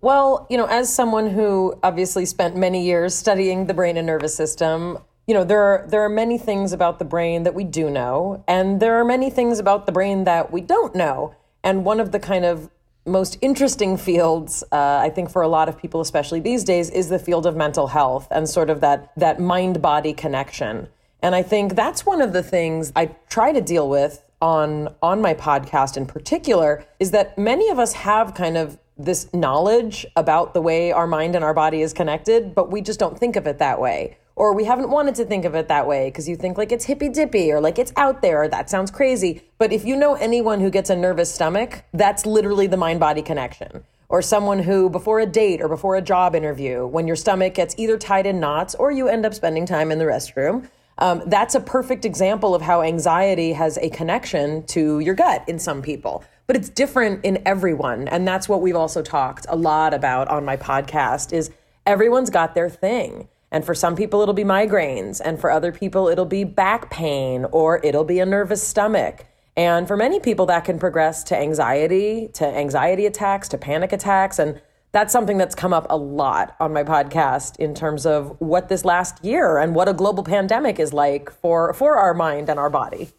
Well, 0.00 0.48
you 0.50 0.56
know, 0.56 0.64
as 0.64 0.92
someone 0.92 1.30
who 1.30 1.78
obviously 1.84 2.26
spent 2.26 2.56
many 2.56 2.84
years 2.84 3.14
studying 3.14 3.66
the 3.66 3.72
brain 3.72 3.96
and 3.96 4.04
nervous 4.04 4.34
system, 4.34 4.98
you 5.28 5.34
know, 5.34 5.44
there 5.44 5.62
are 5.62 5.86
there 5.88 6.02
are 6.02 6.08
many 6.08 6.38
things 6.38 6.72
about 6.72 6.98
the 6.98 7.04
brain 7.04 7.44
that 7.44 7.54
we 7.54 7.62
do 7.62 7.88
know, 7.88 8.42
and 8.48 8.80
there 8.80 8.96
are 8.96 9.04
many 9.04 9.30
things 9.30 9.60
about 9.60 9.86
the 9.86 9.92
brain 9.92 10.24
that 10.24 10.50
we 10.50 10.60
don't 10.60 10.96
know. 10.96 11.36
And 11.62 11.84
one 11.84 12.00
of 12.00 12.10
the 12.10 12.18
kind 12.18 12.44
of 12.44 12.68
most 13.06 13.38
interesting 13.40 13.96
fields, 13.96 14.64
uh, 14.72 14.98
I 15.04 15.08
think, 15.10 15.30
for 15.30 15.42
a 15.42 15.48
lot 15.48 15.68
of 15.68 15.78
people, 15.78 16.00
especially 16.00 16.40
these 16.40 16.64
days, 16.64 16.90
is 16.90 17.10
the 17.10 17.18
field 17.20 17.46
of 17.46 17.54
mental 17.54 17.86
health 17.86 18.26
and 18.32 18.48
sort 18.48 18.70
of 18.70 18.80
that 18.80 19.12
that 19.16 19.38
mind 19.38 19.80
body 19.80 20.12
connection. 20.12 20.88
And 21.22 21.34
I 21.34 21.42
think 21.42 21.74
that's 21.74 22.06
one 22.06 22.20
of 22.20 22.32
the 22.32 22.42
things 22.42 22.92
I 22.94 23.06
try 23.28 23.52
to 23.52 23.60
deal 23.60 23.88
with 23.88 24.24
on 24.40 24.94
on 25.02 25.20
my 25.20 25.34
podcast 25.34 25.96
in 25.96 26.06
particular 26.06 26.84
is 27.00 27.10
that 27.10 27.36
many 27.36 27.70
of 27.70 27.78
us 27.78 27.92
have 27.92 28.34
kind 28.34 28.56
of 28.56 28.78
this 28.96 29.32
knowledge 29.34 30.06
about 30.14 30.54
the 30.54 30.62
way 30.62 30.92
our 30.92 31.06
mind 31.06 31.34
and 31.34 31.44
our 31.44 31.54
body 31.54 31.82
is 31.82 31.92
connected, 31.92 32.54
but 32.54 32.70
we 32.70 32.80
just 32.80 33.00
don't 33.00 33.18
think 33.18 33.36
of 33.36 33.46
it 33.46 33.58
that 33.58 33.80
way 33.80 34.16
or 34.38 34.54
we 34.54 34.64
haven't 34.64 34.88
wanted 34.88 35.16
to 35.16 35.24
think 35.24 35.44
of 35.44 35.56
it 35.56 35.66
that 35.66 35.86
way 35.86 36.08
because 36.08 36.28
you 36.28 36.36
think 36.36 36.56
like 36.56 36.70
it's 36.70 36.84
hippy 36.84 37.08
dippy 37.08 37.50
or 37.50 37.60
like 37.60 37.76
it's 37.76 37.92
out 37.96 38.22
there 38.22 38.42
or 38.42 38.48
that 38.48 38.70
sounds 38.70 38.88
crazy. 38.88 39.42
But 39.58 39.72
if 39.72 39.84
you 39.84 39.96
know 39.96 40.14
anyone 40.14 40.60
who 40.60 40.70
gets 40.70 40.90
a 40.90 40.96
nervous 40.96 41.34
stomach, 41.34 41.82
that's 41.92 42.24
literally 42.24 42.68
the 42.68 42.76
mind 42.76 43.00
body 43.00 43.20
connection. 43.20 43.84
Or 44.08 44.22
someone 44.22 44.60
who, 44.60 44.88
before 44.88 45.18
a 45.18 45.26
date 45.26 45.60
or 45.60 45.68
before 45.68 45.96
a 45.96 46.00
job 46.00 46.36
interview, 46.36 46.86
when 46.86 47.06
your 47.06 47.16
stomach 47.16 47.54
gets 47.54 47.74
either 47.76 47.98
tied 47.98 48.26
in 48.26 48.38
knots 48.38 48.76
or 48.76 48.92
you 48.92 49.08
end 49.08 49.26
up 49.26 49.34
spending 49.34 49.66
time 49.66 49.90
in 49.90 49.98
the 49.98 50.04
restroom, 50.04 50.68
um, 50.98 51.22
that's 51.26 51.54
a 51.54 51.60
perfect 51.60 52.04
example 52.04 52.54
of 52.54 52.62
how 52.62 52.82
anxiety 52.82 53.52
has 53.52 53.78
a 53.78 53.88
connection 53.90 54.64
to 54.66 55.00
your 55.00 55.14
gut 55.14 55.44
in 55.48 55.58
some 55.58 55.80
people. 55.80 56.24
But 56.46 56.56
it's 56.56 56.68
different 56.68 57.24
in 57.24 57.42
everyone. 57.46 58.08
And 58.08 58.26
that's 58.26 58.48
what 58.48 58.62
we've 58.62 58.76
also 58.76 59.02
talked 59.02 59.46
a 59.48 59.56
lot 59.56 59.94
about 59.94 60.28
on 60.28 60.44
my 60.44 60.56
podcast 60.56 61.32
is 61.32 61.50
everyone's 61.86 62.30
got 62.30 62.54
their 62.54 62.68
thing. 62.68 63.28
And 63.50 63.64
for 63.64 63.74
some 63.74 63.96
people, 63.96 64.20
it'll 64.22 64.34
be 64.34 64.44
migraines. 64.44 65.20
And 65.24 65.40
for 65.40 65.50
other 65.50 65.72
people, 65.72 66.08
it'll 66.08 66.24
be 66.24 66.44
back 66.44 66.90
pain 66.90 67.46
or 67.52 67.80
it'll 67.84 68.04
be 68.04 68.20
a 68.20 68.26
nervous 68.26 68.66
stomach. 68.66 69.26
And 69.56 69.88
for 69.88 69.96
many 69.96 70.20
people, 70.20 70.46
that 70.46 70.64
can 70.64 70.78
progress 70.78 71.24
to 71.24 71.36
anxiety, 71.36 72.28
to 72.34 72.46
anxiety 72.46 73.06
attacks, 73.06 73.48
to 73.48 73.58
panic 73.58 73.92
attacks. 73.92 74.38
And 74.38 74.60
that's 74.92 75.12
something 75.12 75.38
that's 75.38 75.54
come 75.54 75.72
up 75.72 75.86
a 75.90 75.96
lot 75.96 76.56
on 76.60 76.72
my 76.72 76.82
podcast 76.82 77.56
in 77.56 77.74
terms 77.74 78.06
of 78.06 78.34
what 78.40 78.68
this 78.68 78.84
last 78.84 79.24
year 79.24 79.58
and 79.58 79.74
what 79.74 79.88
a 79.88 79.92
global 79.92 80.24
pandemic 80.24 80.78
is 80.78 80.92
like 80.92 81.30
for, 81.30 81.72
for 81.74 81.96
our 81.96 82.14
mind 82.14 82.48
and 82.48 82.58
our 82.58 82.70
body. 82.70 83.10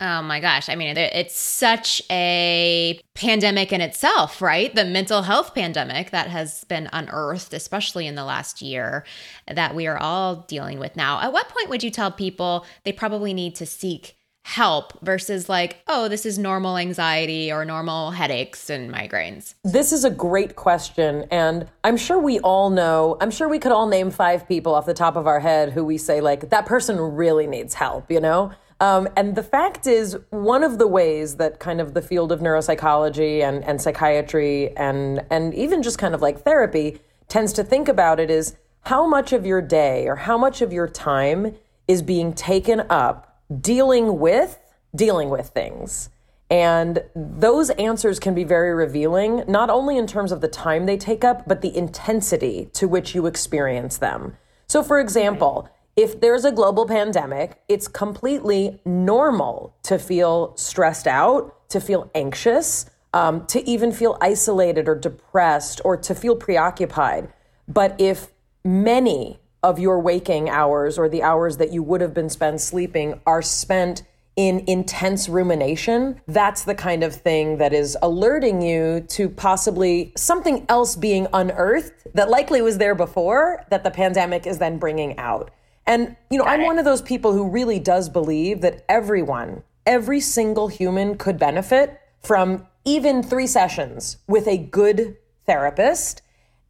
Oh 0.00 0.22
my 0.22 0.38
gosh. 0.38 0.68
I 0.68 0.76
mean, 0.76 0.96
it's 0.96 1.36
such 1.36 2.00
a 2.08 3.00
pandemic 3.14 3.72
in 3.72 3.80
itself, 3.80 4.40
right? 4.40 4.72
The 4.72 4.84
mental 4.84 5.22
health 5.22 5.56
pandemic 5.56 6.12
that 6.12 6.28
has 6.28 6.62
been 6.64 6.88
unearthed, 6.92 7.52
especially 7.52 8.06
in 8.06 8.14
the 8.14 8.24
last 8.24 8.62
year, 8.62 9.04
that 9.52 9.74
we 9.74 9.88
are 9.88 9.98
all 9.98 10.36
dealing 10.46 10.78
with 10.78 10.94
now. 10.94 11.20
At 11.20 11.32
what 11.32 11.48
point 11.48 11.68
would 11.68 11.82
you 11.82 11.90
tell 11.90 12.12
people 12.12 12.64
they 12.84 12.92
probably 12.92 13.34
need 13.34 13.56
to 13.56 13.66
seek 13.66 14.17
help 14.48 14.98
versus 15.02 15.46
like, 15.46 15.82
oh, 15.88 16.08
this 16.08 16.24
is 16.24 16.38
normal 16.38 16.78
anxiety 16.78 17.52
or 17.52 17.66
normal 17.66 18.12
headaches 18.12 18.70
and 18.70 18.90
migraines? 18.90 19.54
This 19.62 19.92
is 19.92 20.06
a 20.06 20.10
great 20.10 20.56
question. 20.56 21.26
And 21.30 21.68
I'm 21.84 21.98
sure 21.98 22.18
we 22.18 22.40
all 22.40 22.70
know, 22.70 23.18
I'm 23.20 23.30
sure 23.30 23.46
we 23.46 23.58
could 23.58 23.72
all 23.72 23.86
name 23.86 24.10
five 24.10 24.48
people 24.48 24.74
off 24.74 24.86
the 24.86 24.94
top 24.94 25.16
of 25.16 25.26
our 25.26 25.38
head 25.38 25.74
who 25.74 25.84
we 25.84 25.98
say, 25.98 26.22
like, 26.22 26.48
that 26.48 26.64
person 26.64 26.98
really 26.98 27.46
needs 27.46 27.74
help, 27.74 28.10
you 28.10 28.20
know? 28.20 28.50
Um, 28.80 29.06
and 29.18 29.36
the 29.36 29.42
fact 29.42 29.86
is, 29.86 30.16
one 30.30 30.64
of 30.64 30.78
the 30.78 30.86
ways 30.86 31.36
that 31.36 31.60
kind 31.60 31.78
of 31.78 31.92
the 31.92 32.00
field 32.00 32.32
of 32.32 32.40
neuropsychology 32.40 33.42
and, 33.42 33.62
and 33.64 33.82
psychiatry 33.82 34.74
and, 34.78 35.26
and 35.28 35.52
even 35.52 35.82
just 35.82 35.98
kind 35.98 36.14
of 36.14 36.22
like 36.22 36.40
therapy 36.40 37.00
tends 37.28 37.52
to 37.52 37.62
think 37.62 37.86
about 37.86 38.18
it 38.18 38.30
is 38.30 38.56
how 38.82 39.06
much 39.06 39.34
of 39.34 39.44
your 39.44 39.60
day 39.60 40.08
or 40.08 40.16
how 40.16 40.38
much 40.38 40.62
of 40.62 40.72
your 40.72 40.88
time 40.88 41.54
is 41.86 42.00
being 42.00 42.32
taken 42.32 42.80
up 42.88 43.27
dealing 43.60 44.18
with 44.18 44.58
dealing 44.94 45.30
with 45.30 45.48
things. 45.48 46.10
And 46.50 47.02
those 47.14 47.70
answers 47.70 48.18
can 48.18 48.34
be 48.34 48.44
very 48.44 48.72
revealing, 48.72 49.44
not 49.46 49.68
only 49.68 49.98
in 49.98 50.06
terms 50.06 50.32
of 50.32 50.40
the 50.40 50.48
time 50.48 50.86
they 50.86 50.96
take 50.96 51.22
up, 51.22 51.46
but 51.46 51.60
the 51.60 51.76
intensity 51.76 52.70
to 52.72 52.88
which 52.88 53.14
you 53.14 53.26
experience 53.26 53.98
them. 53.98 54.36
So, 54.66 54.82
for 54.82 54.98
example, 54.98 55.68
if 55.94 56.20
there's 56.20 56.44
a 56.44 56.52
global 56.52 56.86
pandemic, 56.86 57.60
it's 57.68 57.86
completely 57.86 58.80
normal 58.86 59.76
to 59.82 59.98
feel 59.98 60.56
stressed 60.56 61.06
out, 61.06 61.68
to 61.68 61.80
feel 61.80 62.10
anxious, 62.14 62.86
um, 63.12 63.44
to 63.46 63.66
even 63.68 63.92
feel 63.92 64.16
isolated 64.20 64.88
or 64.88 64.94
depressed 64.94 65.80
or 65.84 65.96
to 65.98 66.14
feel 66.14 66.36
preoccupied. 66.36 67.28
But 67.66 67.94
if 68.00 68.28
many 68.64 69.38
of 69.62 69.78
your 69.78 69.98
waking 70.00 70.48
hours 70.48 70.98
or 70.98 71.08
the 71.08 71.22
hours 71.22 71.56
that 71.56 71.72
you 71.72 71.82
would 71.82 72.00
have 72.00 72.14
been 72.14 72.28
spent 72.28 72.60
sleeping 72.60 73.20
are 73.26 73.42
spent 73.42 74.02
in 74.36 74.62
intense 74.68 75.28
rumination, 75.28 76.20
that's 76.28 76.62
the 76.62 76.74
kind 76.74 77.02
of 77.02 77.12
thing 77.12 77.58
that 77.58 77.72
is 77.72 77.96
alerting 78.02 78.62
you 78.62 79.00
to 79.08 79.28
possibly 79.28 80.12
something 80.16 80.64
else 80.68 80.94
being 80.94 81.26
unearthed 81.32 82.06
that 82.14 82.30
likely 82.30 82.62
was 82.62 82.78
there 82.78 82.94
before 82.94 83.64
that 83.70 83.82
the 83.82 83.90
pandemic 83.90 84.46
is 84.46 84.58
then 84.58 84.78
bringing 84.78 85.18
out. 85.18 85.50
And, 85.88 86.16
you 86.30 86.38
know, 86.38 86.44
Got 86.44 86.52
I'm 86.52 86.60
it. 86.60 86.66
one 86.66 86.78
of 86.78 86.84
those 86.84 87.02
people 87.02 87.32
who 87.32 87.48
really 87.48 87.80
does 87.80 88.08
believe 88.08 88.60
that 88.60 88.84
everyone, 88.88 89.64
every 89.84 90.20
single 90.20 90.68
human 90.68 91.16
could 91.16 91.36
benefit 91.36 92.00
from 92.22 92.64
even 92.84 93.24
three 93.24 93.46
sessions 93.46 94.18
with 94.28 94.46
a 94.46 94.56
good 94.56 95.16
therapist, 95.46 96.22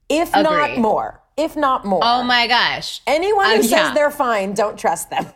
if 0.09 0.33
not 0.33 0.79
more. 0.79 1.21
If 1.39 1.57
not 1.57 1.85
more. 1.85 2.01
Oh 2.03 2.25
my 2.25 2.49
gosh. 2.49 3.01
Anyone 3.07 3.47
who 3.51 3.59
uh, 3.59 3.63
says 3.63 3.71
yeah. 3.71 3.95
they're 3.95 4.11
fine, 4.11 4.55
don't 4.55 4.77
trust 4.77 5.09
them. 5.11 5.27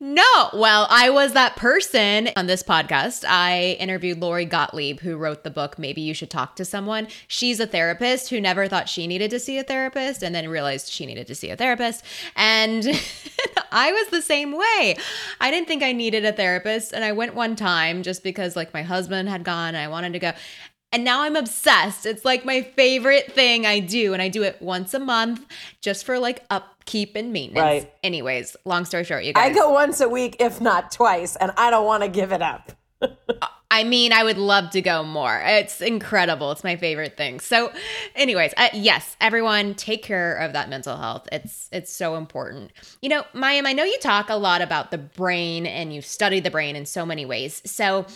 No. 0.00 0.50
Well, 0.52 0.86
I 0.90 1.10
was 1.10 1.32
that 1.32 1.56
person 1.56 2.28
on 2.36 2.46
this 2.46 2.62
podcast. 2.62 3.24
I 3.26 3.76
interviewed 3.80 4.20
Lori 4.20 4.44
Gottlieb, 4.44 5.00
who 5.00 5.16
wrote 5.16 5.42
the 5.42 5.50
book, 5.50 5.76
Maybe 5.76 6.02
You 6.02 6.14
Should 6.14 6.30
Talk 6.30 6.54
to 6.56 6.64
Someone. 6.64 7.08
She's 7.26 7.58
a 7.58 7.66
therapist 7.66 8.30
who 8.30 8.40
never 8.40 8.68
thought 8.68 8.88
she 8.88 9.08
needed 9.08 9.30
to 9.32 9.40
see 9.40 9.58
a 9.58 9.64
therapist 9.64 10.22
and 10.22 10.32
then 10.32 10.48
realized 10.48 10.88
she 10.88 11.04
needed 11.04 11.26
to 11.26 11.34
see 11.34 11.50
a 11.50 11.56
therapist. 11.56 12.04
And 12.36 12.84
I 13.72 13.90
was 13.90 14.08
the 14.08 14.22
same 14.22 14.52
way. 14.52 14.96
I 15.40 15.50
didn't 15.50 15.66
think 15.66 15.82
I 15.82 15.90
needed 15.90 16.24
a 16.24 16.32
therapist. 16.32 16.92
And 16.92 17.02
I 17.04 17.10
went 17.10 17.34
one 17.34 17.56
time 17.56 18.04
just 18.04 18.22
because, 18.22 18.54
like, 18.54 18.72
my 18.72 18.82
husband 18.82 19.28
had 19.28 19.42
gone 19.42 19.74
and 19.74 19.78
I 19.78 19.88
wanted 19.88 20.12
to 20.12 20.20
go. 20.20 20.32
And 20.92 21.04
now 21.04 21.22
I'm 21.22 21.36
obsessed. 21.36 22.06
It's 22.06 22.24
like 22.24 22.44
my 22.44 22.62
favorite 22.62 23.32
thing 23.32 23.66
I 23.66 23.80
do. 23.80 24.14
And 24.14 24.22
I 24.22 24.28
do 24.28 24.42
it 24.42 24.60
once 24.60 24.94
a 24.94 24.98
month 24.98 25.44
just 25.82 26.06
for 26.06 26.18
like 26.18 26.44
upkeep 26.50 27.14
and 27.14 27.32
maintenance. 27.32 27.84
Right. 27.84 27.92
Anyways, 28.02 28.56
long 28.64 28.84
story 28.84 29.04
short, 29.04 29.24
you 29.24 29.34
guys. 29.34 29.50
I 29.50 29.54
go 29.54 29.70
once 29.70 30.00
a 30.00 30.08
week, 30.08 30.36
if 30.40 30.60
not 30.60 30.90
twice, 30.90 31.36
and 31.36 31.52
I 31.56 31.70
don't 31.70 31.84
want 31.84 32.04
to 32.04 32.08
give 32.08 32.32
it 32.32 32.40
up. 32.40 32.72
I 33.70 33.84
mean, 33.84 34.12
I 34.12 34.24
would 34.24 34.38
love 34.38 34.70
to 34.70 34.80
go 34.80 35.02
more. 35.02 35.42
It's 35.44 35.82
incredible. 35.82 36.50
It's 36.52 36.64
my 36.64 36.76
favorite 36.76 37.18
thing. 37.18 37.38
So, 37.38 37.70
anyways, 38.14 38.54
uh, 38.56 38.68
yes, 38.72 39.14
everyone 39.20 39.74
take 39.74 40.02
care 40.02 40.36
of 40.36 40.54
that 40.54 40.70
mental 40.70 40.96
health. 40.96 41.28
It's 41.30 41.68
it's 41.70 41.92
so 41.92 42.16
important. 42.16 42.72
You 43.02 43.10
know, 43.10 43.24
Mayim, 43.34 43.66
I 43.66 43.74
know 43.74 43.84
you 43.84 43.98
talk 43.98 44.30
a 44.30 44.36
lot 44.36 44.62
about 44.62 44.90
the 44.90 44.96
brain 44.96 45.66
and 45.66 45.92
you 45.94 46.00
study 46.00 46.40
the 46.40 46.50
brain 46.50 46.76
in 46.76 46.86
so 46.86 47.04
many 47.04 47.26
ways. 47.26 47.60
So, 47.66 48.06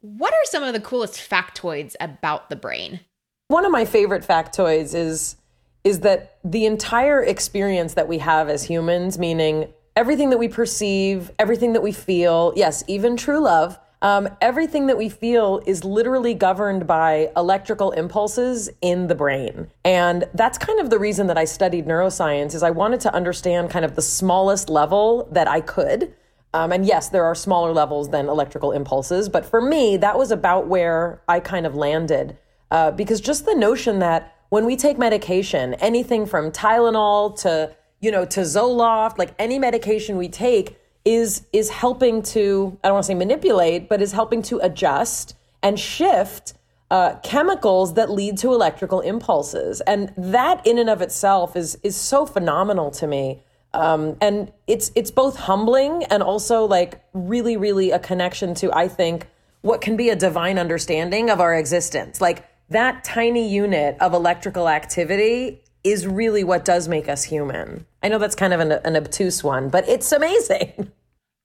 what 0.00 0.32
are 0.32 0.44
some 0.44 0.62
of 0.62 0.72
the 0.72 0.80
coolest 0.80 1.14
factoids 1.28 1.94
about 2.00 2.50
the 2.50 2.56
brain? 2.56 3.00
One 3.48 3.64
of 3.64 3.72
my 3.72 3.84
favorite 3.84 4.26
factoids 4.26 4.94
is 4.94 5.36
is 5.84 6.00
that 6.00 6.38
the 6.44 6.66
entire 6.66 7.22
experience 7.22 7.94
that 7.94 8.08
we 8.08 8.18
have 8.18 8.48
as 8.48 8.64
humans, 8.64 9.16
meaning 9.16 9.72
everything 9.96 10.28
that 10.30 10.36
we 10.36 10.48
perceive, 10.48 11.30
everything 11.38 11.72
that 11.72 11.82
we 11.82 11.92
feel, 11.92 12.52
yes, 12.56 12.82
even 12.88 13.16
true 13.16 13.38
love, 13.38 13.78
um, 14.02 14.28
everything 14.40 14.88
that 14.88 14.98
we 14.98 15.08
feel 15.08 15.62
is 15.66 15.84
literally 15.84 16.34
governed 16.34 16.86
by 16.86 17.30
electrical 17.36 17.92
impulses 17.92 18.68
in 18.82 19.06
the 19.06 19.14
brain. 19.14 19.70
And 19.84 20.24
that's 20.34 20.58
kind 20.58 20.78
of 20.80 20.90
the 20.90 20.98
reason 20.98 21.28
that 21.28 21.38
I 21.38 21.44
studied 21.44 21.86
neuroscience 21.86 22.54
is 22.54 22.62
I 22.62 22.70
wanted 22.70 23.00
to 23.02 23.14
understand 23.14 23.70
kind 23.70 23.84
of 23.84 23.94
the 23.94 24.02
smallest 24.02 24.68
level 24.68 25.28
that 25.32 25.48
I 25.48 25.60
could 25.60 26.12
um, 26.58 26.72
and 26.72 26.84
yes, 26.84 27.08
there 27.08 27.24
are 27.24 27.36
smaller 27.36 27.72
levels 27.72 28.08
than 28.08 28.28
electrical 28.28 28.72
impulses, 28.72 29.28
but 29.28 29.46
for 29.46 29.60
me, 29.60 29.96
that 29.98 30.18
was 30.18 30.32
about 30.32 30.66
where 30.66 31.22
I 31.28 31.38
kind 31.38 31.64
of 31.66 31.76
landed. 31.76 32.36
Uh, 32.72 32.90
because 32.90 33.20
just 33.20 33.46
the 33.46 33.54
notion 33.54 34.00
that 34.00 34.34
when 34.48 34.66
we 34.66 34.74
take 34.74 34.98
medication, 34.98 35.74
anything 35.74 36.26
from 36.26 36.50
Tylenol 36.50 37.40
to, 37.42 37.72
you 38.00 38.10
know, 38.10 38.24
to 38.24 38.40
Zoloft, 38.40 39.18
like 39.18 39.36
any 39.38 39.56
medication 39.60 40.16
we 40.16 40.28
take 40.28 40.76
is 41.04 41.46
is 41.52 41.70
helping 41.70 42.22
to, 42.22 42.76
I 42.82 42.88
don't 42.88 42.94
want 42.94 43.04
to 43.04 43.06
say 43.06 43.14
manipulate, 43.14 43.88
but 43.88 44.02
is 44.02 44.10
helping 44.10 44.42
to 44.42 44.58
adjust 44.58 45.36
and 45.62 45.78
shift 45.78 46.54
uh, 46.90 47.20
chemicals 47.22 47.94
that 47.94 48.10
lead 48.10 48.36
to 48.38 48.52
electrical 48.52 49.00
impulses. 49.00 49.80
And 49.82 50.12
that 50.16 50.66
in 50.66 50.76
and 50.78 50.90
of 50.90 51.02
itself 51.02 51.54
is 51.54 51.78
is 51.84 51.94
so 51.94 52.26
phenomenal 52.26 52.90
to 52.92 53.06
me. 53.06 53.44
Um, 53.78 54.16
and 54.20 54.52
it's 54.66 54.90
it's 54.96 55.12
both 55.12 55.36
humbling 55.36 56.02
and 56.04 56.22
also 56.22 56.64
like 56.64 57.00
really 57.12 57.56
really 57.56 57.92
a 57.92 57.98
connection 58.00 58.54
to 58.56 58.72
I 58.72 58.88
think 58.88 59.28
what 59.60 59.80
can 59.80 59.96
be 59.96 60.10
a 60.10 60.16
divine 60.16 60.58
understanding 60.58 61.30
of 61.30 61.40
our 61.40 61.54
existence. 61.54 62.20
Like 62.20 62.44
that 62.70 63.04
tiny 63.04 63.48
unit 63.48 63.96
of 64.00 64.14
electrical 64.14 64.68
activity 64.68 65.62
is 65.84 66.06
really 66.06 66.42
what 66.42 66.64
does 66.64 66.88
make 66.88 67.08
us 67.08 67.22
human. 67.22 67.86
I 68.02 68.08
know 68.08 68.18
that's 68.18 68.34
kind 68.34 68.52
of 68.52 68.60
an, 68.60 68.72
an 68.72 68.96
obtuse 68.96 69.44
one, 69.44 69.68
but 69.68 69.88
it's 69.88 70.10
amazing. 70.12 70.92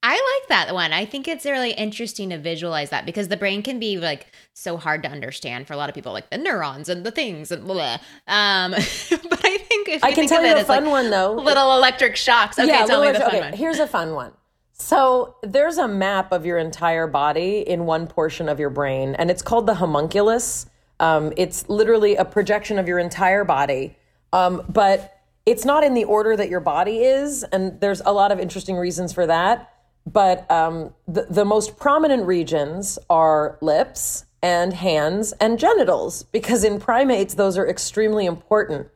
I 0.05 0.11
like 0.11 0.49
that 0.49 0.73
one. 0.73 0.91
I 0.91 1.05
think 1.05 1.29
it's 1.29 1.45
really 1.45 1.71
interesting 1.71 2.29
to 2.31 2.37
visualize 2.37 2.89
that 2.89 3.05
because 3.05 3.29
the 3.29 3.37
brain 3.37 3.63
can 3.63 3.79
be 3.79 3.97
like 3.97 4.27
so 4.53 4.75
hard 4.75 5.01
to 5.03 5.09
understand 5.09 5.65
for 5.65 5.73
a 5.73 5.77
lot 5.77 5.87
of 5.87 5.95
people, 5.95 6.11
like 6.11 6.29
the 6.29 6.37
neurons 6.37 6.89
and 6.89 7.05
the 7.05 7.11
things 7.11 7.51
and 7.51 7.65
blah. 7.65 7.99
Um, 8.27 8.71
but 8.71 9.45
I 9.45 9.57
think 9.57 9.87
if 9.87 10.03
you 10.03 10.09
I 10.09 10.11
can 10.11 10.27
tell 10.27 10.43
you 10.43 10.51
it 10.51 10.57
a 10.57 10.65
fun 10.65 10.83
like 10.83 10.91
one 10.91 11.09
though. 11.09 11.31
little 11.35 11.77
electric 11.77 12.17
shocks. 12.17 12.59
Okay, 12.59 12.85
tell 12.85 13.01
me 13.01 13.13
the 13.13 13.19
fun 13.19 13.27
okay, 13.29 13.39
one. 13.39 13.53
Here's 13.53 13.79
a 13.79 13.87
fun 13.87 14.13
one. 14.13 14.33
So 14.73 15.37
there's 15.41 15.77
a 15.77 15.87
map 15.87 16.33
of 16.33 16.45
your 16.45 16.57
entire 16.57 17.07
body 17.07 17.59
in 17.61 17.85
one 17.85 18.05
portion 18.05 18.49
of 18.49 18.59
your 18.59 18.69
brain, 18.69 19.15
and 19.15 19.31
it's 19.31 19.41
called 19.41 19.67
the 19.67 19.75
homunculus. 19.75 20.65
Um, 20.99 21.31
it's 21.37 21.69
literally 21.69 22.17
a 22.17 22.25
projection 22.25 22.77
of 22.77 22.89
your 22.89 22.99
entire 22.99 23.45
body, 23.45 23.95
um, 24.33 24.63
but 24.67 25.17
it's 25.45 25.63
not 25.63 25.85
in 25.85 25.93
the 25.93 26.03
order 26.03 26.35
that 26.35 26.49
your 26.49 26.59
body 26.59 27.03
is, 27.03 27.43
and 27.43 27.79
there's 27.79 28.01
a 28.01 28.11
lot 28.11 28.33
of 28.33 28.39
interesting 28.39 28.75
reasons 28.75 29.13
for 29.13 29.25
that. 29.27 29.72
But 30.05 30.49
um, 30.51 30.93
the, 31.07 31.27
the 31.29 31.45
most 31.45 31.77
prominent 31.77 32.25
regions 32.25 32.99
are 33.09 33.57
lips 33.61 34.25
and 34.41 34.73
hands 34.73 35.31
and 35.39 35.57
genitals, 35.57 36.23
because 36.23 36.63
in 36.63 36.79
primates, 36.79 37.35
those 37.35 37.57
are 37.57 37.67
extremely 37.67 38.25
important. 38.25 38.89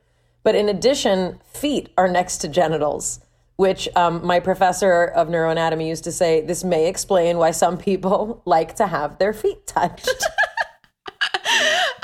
But 0.44 0.56
in 0.56 0.70
addition, 0.70 1.40
feet 1.54 1.90
are 1.98 2.08
next 2.08 2.40
to 2.40 2.48
genitals, 2.48 3.22
which 3.56 3.88
um, 3.96 4.26
my 4.26 4.40
professor 4.40 5.06
of 5.06 5.30
neuroanatomy 5.30 5.88
used 5.88 6.04
to 6.04 6.12
say 6.12 6.42
this 6.42 6.64
may 6.64 6.88
explain 6.88 7.38
why 7.38 7.52
some 7.52 7.78
people 7.78 8.42
like 8.46 8.76
to 8.76 8.88
have 8.88 9.18
their 9.18 9.34
feet 9.34 9.66
touched. 9.66 10.26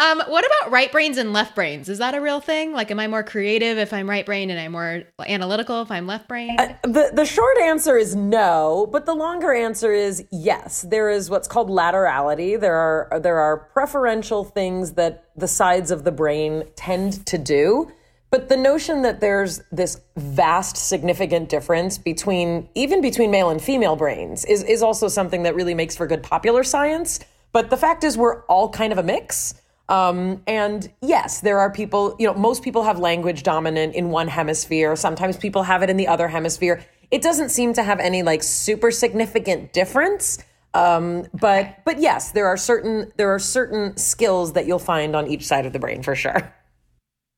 Um, 0.03 0.21
what 0.27 0.45
about 0.45 0.71
right 0.71 0.91
brains 0.91 1.17
and 1.17 1.31
left 1.31 1.55
brains? 1.55 1.87
Is 1.87 1.99
that 1.99 2.13
a 2.13 2.19
real 2.19 2.41
thing? 2.41 2.73
Like, 2.73 2.91
am 2.91 2.99
I 2.99 3.07
more 3.07 3.23
creative 3.23 3.77
if 3.77 3.93
I'm 3.93 4.09
right 4.09 4.25
brain 4.25 4.49
and 4.49 4.59
I'm 4.59 4.73
more 4.73 5.03
analytical 5.25 5.81
if 5.81 5.91
I'm 5.91 6.07
left 6.07 6.27
brain? 6.27 6.57
the, 6.57 7.11
the 7.13 7.25
short 7.25 7.57
answer 7.59 7.97
is 7.97 8.13
no, 8.13 8.89
but 8.91 9.05
the 9.05 9.15
longer 9.15 9.53
answer 9.53 9.93
is 9.93 10.25
yes. 10.29 10.81
There 10.81 11.09
is 11.09 11.29
what's 11.29 11.47
called 11.47 11.69
laterality. 11.69 12.59
There 12.59 12.75
are 12.75 13.17
there 13.21 13.39
are 13.39 13.55
preferential 13.55 14.43
things 14.43 14.91
that 14.93 15.29
the 15.37 15.47
sides 15.47 15.89
of 15.89 16.03
the 16.03 16.11
brain 16.11 16.65
tend 16.75 17.25
to 17.27 17.37
do. 17.37 17.89
But 18.29 18.49
the 18.49 18.57
notion 18.57 19.03
that 19.03 19.21
there's 19.21 19.61
this 19.71 20.01
vast, 20.17 20.75
significant 20.75 21.47
difference 21.47 21.97
between 21.97 22.67
even 22.75 22.99
between 22.99 23.31
male 23.31 23.51
and 23.51 23.61
female 23.61 23.95
brains 23.95 24.43
is, 24.43 24.63
is 24.63 24.83
also 24.83 25.07
something 25.07 25.43
that 25.43 25.55
really 25.55 25.75
makes 25.75 25.95
for 25.95 26.07
good 26.07 26.23
popular 26.23 26.65
science. 26.65 27.21
But 27.53 27.69
the 27.69 27.77
fact 27.77 28.03
is, 28.03 28.17
we're 28.17 28.41
all 28.45 28.67
kind 28.69 28.91
of 28.91 28.97
a 28.97 29.03
mix. 29.03 29.53
Um, 29.89 30.41
and 30.47 30.89
yes, 31.01 31.41
there 31.41 31.59
are 31.59 31.71
people, 31.71 32.15
you 32.19 32.27
know, 32.27 32.33
most 32.33 32.63
people 32.63 32.83
have 32.83 32.99
language 32.99 33.43
dominant 33.43 33.95
in 33.95 34.09
one 34.09 34.27
hemisphere. 34.27 34.95
Sometimes 34.95 35.37
people 35.37 35.63
have 35.63 35.83
it 35.83 35.89
in 35.89 35.97
the 35.97 36.07
other 36.07 36.27
hemisphere. 36.27 36.83
It 37.11 37.21
doesn't 37.21 37.49
seem 37.49 37.73
to 37.73 37.83
have 37.83 37.99
any 37.99 38.23
like 38.23 38.43
super 38.43 38.91
significant 38.91 39.73
difference. 39.73 40.39
Um, 40.73 41.27
but 41.33 41.83
but 41.85 41.99
yes, 41.99 42.31
there 42.31 42.47
are 42.47 42.57
certain 42.57 43.11
there 43.17 43.31
are 43.31 43.39
certain 43.39 43.95
skills 43.97 44.53
that 44.53 44.65
you'll 44.65 44.79
find 44.79 45.15
on 45.15 45.27
each 45.27 45.45
side 45.45 45.65
of 45.65 45.73
the 45.73 45.79
brain 45.79 46.01
for 46.01 46.15
sure. 46.15 46.53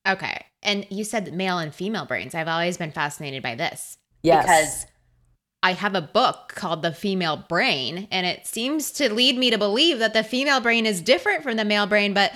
Okay. 0.07 0.45
And 0.61 0.85
you 0.89 1.03
said 1.03 1.33
male 1.33 1.57
and 1.57 1.73
female 1.73 2.05
brains. 2.05 2.35
I've 2.35 2.47
always 2.47 2.77
been 2.77 2.91
fascinated 2.91 3.43
by 3.43 3.55
this. 3.55 3.97
Yes. 4.23 4.45
Because 4.45 4.85
I 5.63 5.73
have 5.73 5.95
a 5.95 6.01
book 6.01 6.53
called 6.55 6.81
The 6.83 6.93
Female 6.93 7.37
Brain, 7.37 8.07
and 8.11 8.25
it 8.25 8.45
seems 8.45 8.91
to 8.93 9.11
lead 9.11 9.37
me 9.37 9.49
to 9.49 9.57
believe 9.57 9.99
that 9.99 10.13
the 10.13 10.23
female 10.23 10.59
brain 10.59 10.85
is 10.85 11.01
different 11.01 11.43
from 11.43 11.57
the 11.57 11.65
male 11.65 11.87
brain. 11.87 12.13
But 12.13 12.33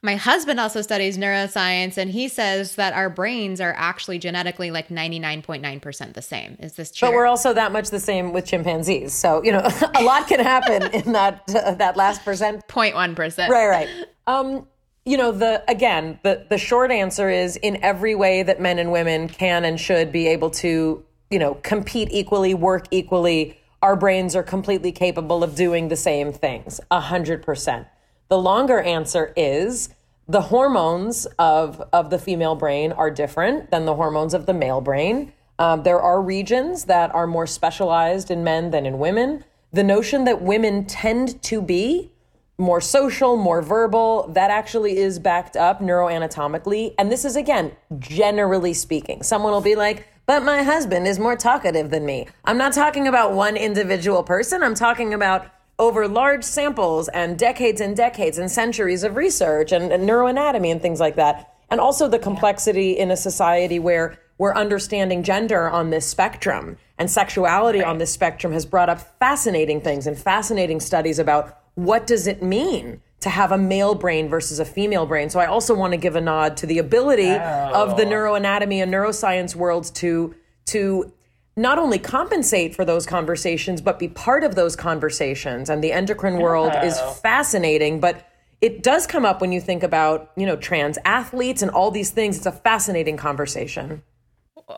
my 0.00 0.14
husband 0.14 0.60
also 0.60 0.80
studies 0.80 1.18
neuroscience, 1.18 1.98
and 1.98 2.10
he 2.10 2.28
says 2.28 2.76
that 2.76 2.94
our 2.94 3.10
brains 3.10 3.60
are 3.60 3.74
actually 3.76 4.18
genetically 4.18 4.70
like 4.70 4.88
99.9% 4.88 6.14
the 6.14 6.22
same. 6.22 6.56
Is 6.60 6.74
this 6.74 6.92
true? 6.92 7.08
But 7.08 7.14
we're 7.14 7.26
also 7.26 7.52
that 7.52 7.72
much 7.72 7.90
the 7.90 7.98
same 7.98 8.32
with 8.32 8.46
chimpanzees. 8.46 9.12
So, 9.12 9.42
you 9.42 9.50
know, 9.50 9.68
a 9.96 10.02
lot 10.02 10.28
can 10.28 10.40
happen 10.40 10.82
in 10.92 11.12
that 11.12 11.42
uh, 11.52 11.74
that 11.74 11.96
last 11.96 12.24
percent 12.24 12.66
0.1%. 12.68 13.48
Right, 13.48 13.66
right. 13.66 13.88
Um, 14.28 14.68
you 15.04 15.16
know, 15.16 15.32
the 15.32 15.64
again, 15.68 16.20
the 16.22 16.46
the 16.48 16.58
short 16.58 16.90
answer 16.90 17.30
is 17.30 17.56
in 17.56 17.82
every 17.82 18.14
way 18.14 18.42
that 18.42 18.60
men 18.60 18.78
and 18.78 18.92
women 18.92 19.28
can 19.28 19.64
and 19.64 19.80
should 19.80 20.12
be 20.12 20.28
able 20.28 20.50
to, 20.50 21.02
you 21.30 21.38
know, 21.38 21.54
compete 21.62 22.08
equally, 22.10 22.54
work 22.54 22.86
equally, 22.90 23.58
our 23.82 23.96
brains 23.96 24.34
are 24.34 24.42
completely 24.42 24.92
capable 24.92 25.44
of 25.44 25.54
doing 25.54 25.88
the 25.88 25.96
same 25.96 26.32
things. 26.32 26.80
A 26.90 27.00
hundred 27.00 27.42
percent. 27.42 27.86
The 28.28 28.38
longer 28.38 28.80
answer 28.80 29.32
is 29.36 29.90
the 30.26 30.42
hormones 30.42 31.26
of 31.38 31.82
of 31.92 32.10
the 32.10 32.18
female 32.18 32.54
brain 32.54 32.92
are 32.92 33.10
different 33.10 33.70
than 33.70 33.86
the 33.86 33.94
hormones 33.94 34.34
of 34.34 34.46
the 34.46 34.54
male 34.54 34.80
brain. 34.80 35.32
Um, 35.58 35.82
there 35.82 36.00
are 36.00 36.20
regions 36.22 36.84
that 36.84 37.14
are 37.14 37.26
more 37.26 37.46
specialized 37.46 38.30
in 38.30 38.44
men 38.44 38.70
than 38.70 38.86
in 38.86 38.98
women. 38.98 39.44
The 39.72 39.82
notion 39.82 40.24
that 40.24 40.40
women 40.40 40.86
tend 40.86 41.42
to 41.44 41.60
be 41.60 42.12
more 42.58 42.80
social, 42.80 43.36
more 43.36 43.62
verbal. 43.62 44.28
That 44.28 44.50
actually 44.50 44.98
is 44.98 45.18
backed 45.18 45.56
up 45.56 45.80
neuroanatomically. 45.80 46.94
And 46.98 47.10
this 47.10 47.24
is, 47.24 47.36
again, 47.36 47.72
generally 47.98 48.74
speaking. 48.74 49.22
Someone 49.22 49.52
will 49.52 49.60
be 49.60 49.76
like, 49.76 50.08
but 50.28 50.44
my 50.44 50.62
husband 50.62 51.08
is 51.08 51.18
more 51.18 51.36
talkative 51.36 51.88
than 51.88 52.04
me. 52.04 52.28
I'm 52.44 52.58
not 52.58 52.74
talking 52.74 53.08
about 53.08 53.32
one 53.32 53.56
individual 53.56 54.22
person. 54.22 54.62
I'm 54.62 54.74
talking 54.74 55.14
about 55.14 55.46
over 55.78 56.06
large 56.06 56.44
samples 56.44 57.08
and 57.08 57.38
decades 57.38 57.80
and 57.80 57.96
decades 57.96 58.36
and 58.36 58.50
centuries 58.50 59.04
of 59.04 59.16
research 59.16 59.72
and, 59.72 59.90
and 59.90 60.06
neuroanatomy 60.06 60.70
and 60.70 60.82
things 60.82 61.00
like 61.00 61.16
that. 61.16 61.54
And 61.70 61.80
also 61.80 62.08
the 62.08 62.18
complexity 62.18 62.90
in 62.98 63.10
a 63.10 63.16
society 63.16 63.78
where 63.78 64.18
we're 64.36 64.54
understanding 64.54 65.22
gender 65.22 65.70
on 65.70 65.88
this 65.88 66.04
spectrum 66.04 66.76
and 66.98 67.10
sexuality 67.10 67.82
on 67.82 67.96
this 67.96 68.12
spectrum 68.12 68.52
has 68.52 68.66
brought 68.66 68.90
up 68.90 69.18
fascinating 69.18 69.80
things 69.80 70.06
and 70.06 70.18
fascinating 70.18 70.78
studies 70.78 71.18
about 71.18 71.58
what 71.74 72.06
does 72.06 72.26
it 72.26 72.42
mean 72.42 73.00
to 73.20 73.30
have 73.30 73.50
a 73.50 73.58
male 73.58 73.94
brain 73.94 74.28
versus 74.28 74.60
a 74.60 74.64
female 74.64 75.06
brain. 75.06 75.28
So 75.28 75.40
I 75.40 75.46
also 75.46 75.74
want 75.74 75.92
to 75.92 75.96
give 75.96 76.14
a 76.14 76.20
nod 76.20 76.56
to 76.58 76.66
the 76.66 76.78
ability 76.78 77.32
of 77.32 77.96
the 77.96 78.04
oh. 78.04 78.10
neuroanatomy 78.10 78.82
and 78.82 78.92
neuroscience 78.92 79.54
worlds 79.54 79.90
to 79.92 80.34
to 80.66 81.12
not 81.56 81.78
only 81.78 81.98
compensate 81.98 82.76
for 82.76 82.84
those 82.84 83.04
conversations 83.06 83.80
but 83.80 83.98
be 83.98 84.06
part 84.06 84.44
of 84.44 84.54
those 84.54 84.76
conversations 84.76 85.68
and 85.68 85.82
the 85.82 85.90
endocrine 85.90 86.38
world 86.38 86.72
is 86.84 87.00
fascinating 87.20 87.98
but 87.98 88.28
it 88.60 88.82
does 88.82 89.06
come 89.06 89.24
up 89.24 89.40
when 89.40 89.52
you 89.52 89.60
think 89.60 89.82
about, 89.82 90.32
you 90.36 90.44
know, 90.44 90.56
trans 90.56 90.98
athletes 91.04 91.62
and 91.62 91.70
all 91.70 91.90
these 91.90 92.10
things. 92.10 92.36
It's 92.36 92.46
a 92.46 92.52
fascinating 92.52 93.16
conversation. 93.16 94.02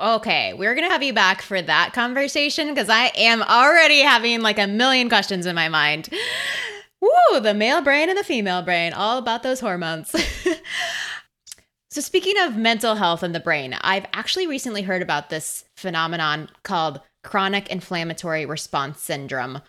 Okay, 0.00 0.52
we're 0.54 0.74
gonna 0.74 0.90
have 0.90 1.02
you 1.02 1.12
back 1.12 1.42
for 1.42 1.60
that 1.60 1.92
conversation 1.92 2.68
because 2.68 2.88
I 2.88 3.10
am 3.16 3.42
already 3.42 4.00
having 4.00 4.40
like 4.40 4.58
a 4.58 4.66
million 4.66 5.08
questions 5.08 5.46
in 5.46 5.56
my 5.56 5.68
mind. 5.68 6.10
Woo, 7.00 7.40
the 7.40 7.54
male 7.54 7.80
brain 7.80 8.08
and 8.08 8.18
the 8.18 8.24
female 8.24 8.62
brain, 8.62 8.92
all 8.92 9.18
about 9.18 9.42
those 9.42 9.60
hormones. 9.60 10.10
so, 11.90 12.00
speaking 12.00 12.34
of 12.40 12.56
mental 12.56 12.94
health 12.94 13.22
and 13.22 13.34
the 13.34 13.40
brain, 13.40 13.74
I've 13.80 14.06
actually 14.12 14.46
recently 14.46 14.82
heard 14.82 15.02
about 15.02 15.30
this 15.30 15.64
phenomenon 15.76 16.50
called 16.62 17.00
chronic 17.24 17.68
inflammatory 17.68 18.44
response 18.46 19.00
syndrome, 19.00 19.60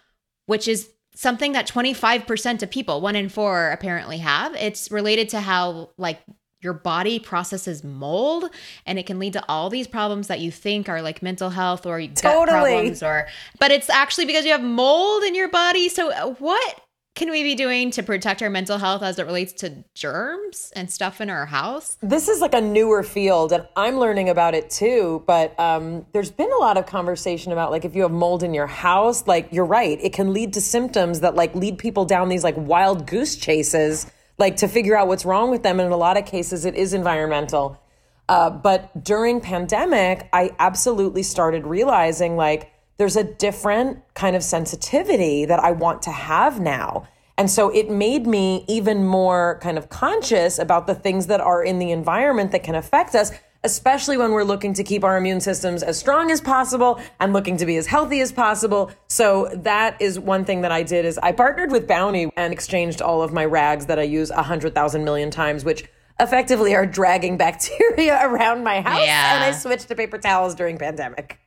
which 0.45 0.67
is 0.67 0.89
something 1.15 1.51
that 1.53 1.67
25% 1.67 2.63
of 2.63 2.69
people, 2.69 3.01
one 3.01 3.15
in 3.15 3.29
four, 3.29 3.69
apparently 3.69 4.17
have. 4.17 4.55
It's 4.55 4.91
related 4.91 5.29
to 5.29 5.41
how, 5.41 5.91
like, 5.97 6.21
your 6.61 6.73
body 6.73 7.19
processes 7.19 7.83
mold 7.83 8.49
and 8.85 8.99
it 8.99 9.05
can 9.05 9.19
lead 9.19 9.33
to 9.33 9.43
all 9.49 9.69
these 9.69 9.87
problems 9.87 10.27
that 10.27 10.39
you 10.39 10.51
think 10.51 10.87
are 10.87 11.01
like 11.01 11.23
mental 11.23 11.49
health 11.49 11.85
or 11.85 11.99
gut 11.99 12.15
Totally. 12.17 12.47
problems 12.47 13.03
or 13.03 13.27
but 13.59 13.71
it's 13.71 13.89
actually 13.89 14.25
because 14.25 14.45
you 14.45 14.51
have 14.51 14.61
mold 14.61 15.23
in 15.23 15.33
your 15.33 15.49
body 15.49 15.89
so 15.89 16.11
uh, 16.11 16.33
what 16.35 16.81
can 17.13 17.29
we 17.29 17.43
be 17.43 17.55
doing 17.55 17.91
to 17.91 18.03
protect 18.03 18.41
our 18.41 18.49
mental 18.49 18.77
health 18.77 19.03
as 19.03 19.19
it 19.19 19.25
relates 19.25 19.53
to 19.53 19.83
germs 19.93 20.71
and 20.75 20.89
stuff 20.89 21.19
in 21.19 21.29
our 21.29 21.45
house 21.45 21.97
This 22.01 22.27
is 22.27 22.39
like 22.41 22.53
a 22.53 22.61
newer 22.61 23.03
field, 23.03 23.51
and 23.51 23.67
I'm 23.75 23.97
learning 23.97 24.29
about 24.29 24.55
it 24.55 24.69
too. 24.69 25.23
But 25.27 25.59
um, 25.59 26.05
there's 26.13 26.31
been 26.31 26.51
a 26.51 26.57
lot 26.57 26.77
of 26.77 26.85
conversation 26.85 27.51
about 27.51 27.71
like 27.71 27.85
if 27.85 27.95
you 27.95 28.03
have 28.03 28.11
mold 28.11 28.43
in 28.43 28.53
your 28.53 28.67
house, 28.67 29.27
like 29.27 29.49
you're 29.51 29.65
right, 29.65 29.99
it 30.01 30.13
can 30.13 30.33
lead 30.33 30.53
to 30.53 30.61
symptoms 30.61 31.19
that 31.19 31.35
like 31.35 31.53
lead 31.53 31.77
people 31.77 32.05
down 32.05 32.29
these 32.29 32.43
like 32.43 32.55
wild 32.57 33.07
goose 33.07 33.35
chases, 33.35 34.09
like 34.37 34.57
to 34.57 34.67
figure 34.67 34.95
out 34.95 35.07
what's 35.07 35.25
wrong 35.25 35.51
with 35.51 35.63
them. 35.63 35.79
And 35.79 35.87
in 35.87 35.91
a 35.91 35.97
lot 35.97 36.17
of 36.17 36.25
cases, 36.25 36.65
it 36.65 36.75
is 36.75 36.93
environmental. 36.93 37.81
Uh, 38.29 38.49
but 38.49 39.03
during 39.03 39.41
pandemic, 39.41 40.29
I 40.31 40.51
absolutely 40.57 41.23
started 41.23 41.67
realizing 41.67 42.37
like 42.37 42.71
there's 43.01 43.15
a 43.15 43.23
different 43.23 43.99
kind 44.13 44.35
of 44.35 44.43
sensitivity 44.43 45.43
that 45.43 45.59
I 45.59 45.71
want 45.71 46.03
to 46.03 46.11
have 46.11 46.59
now. 46.59 47.07
And 47.35 47.49
so 47.49 47.69
it 47.69 47.89
made 47.89 48.27
me 48.27 48.63
even 48.67 49.03
more 49.03 49.57
kind 49.63 49.79
of 49.79 49.89
conscious 49.89 50.59
about 50.59 50.85
the 50.85 50.93
things 50.93 51.25
that 51.25 51.41
are 51.41 51.63
in 51.63 51.79
the 51.79 51.89
environment 51.89 52.51
that 52.51 52.61
can 52.61 52.75
affect 52.75 53.15
us, 53.15 53.31
especially 53.63 54.17
when 54.17 54.33
we're 54.33 54.43
looking 54.43 54.75
to 54.75 54.83
keep 54.83 55.03
our 55.03 55.17
immune 55.17 55.41
systems 55.41 55.81
as 55.81 55.97
strong 55.97 56.29
as 56.29 56.41
possible 56.41 57.01
and 57.19 57.33
looking 57.33 57.57
to 57.57 57.65
be 57.65 57.75
as 57.77 57.87
healthy 57.87 58.21
as 58.21 58.31
possible. 58.31 58.91
So 59.07 59.49
that 59.51 59.99
is 59.99 60.19
one 60.19 60.45
thing 60.45 60.61
that 60.61 60.71
I 60.71 60.83
did 60.83 61.03
is 61.03 61.17
I 61.23 61.31
partnered 61.31 61.71
with 61.71 61.87
Bounty 61.87 62.29
and 62.37 62.53
exchanged 62.53 63.01
all 63.01 63.23
of 63.23 63.33
my 63.33 63.45
rags 63.45 63.87
that 63.87 63.97
I 63.97 64.03
use 64.03 64.29
a 64.29 64.43
hundred 64.43 64.75
thousand 64.75 65.03
million 65.03 65.31
times, 65.31 65.65
which 65.65 65.85
effectively 66.19 66.75
are 66.75 66.85
dragging 66.85 67.35
bacteria 67.35 68.19
around 68.27 68.63
my 68.63 68.79
house. 68.79 69.01
Yeah. 69.03 69.37
And 69.37 69.43
I 69.43 69.57
switched 69.57 69.87
to 69.87 69.95
paper 69.95 70.19
towels 70.19 70.53
during 70.53 70.77
pandemic. 70.77 71.39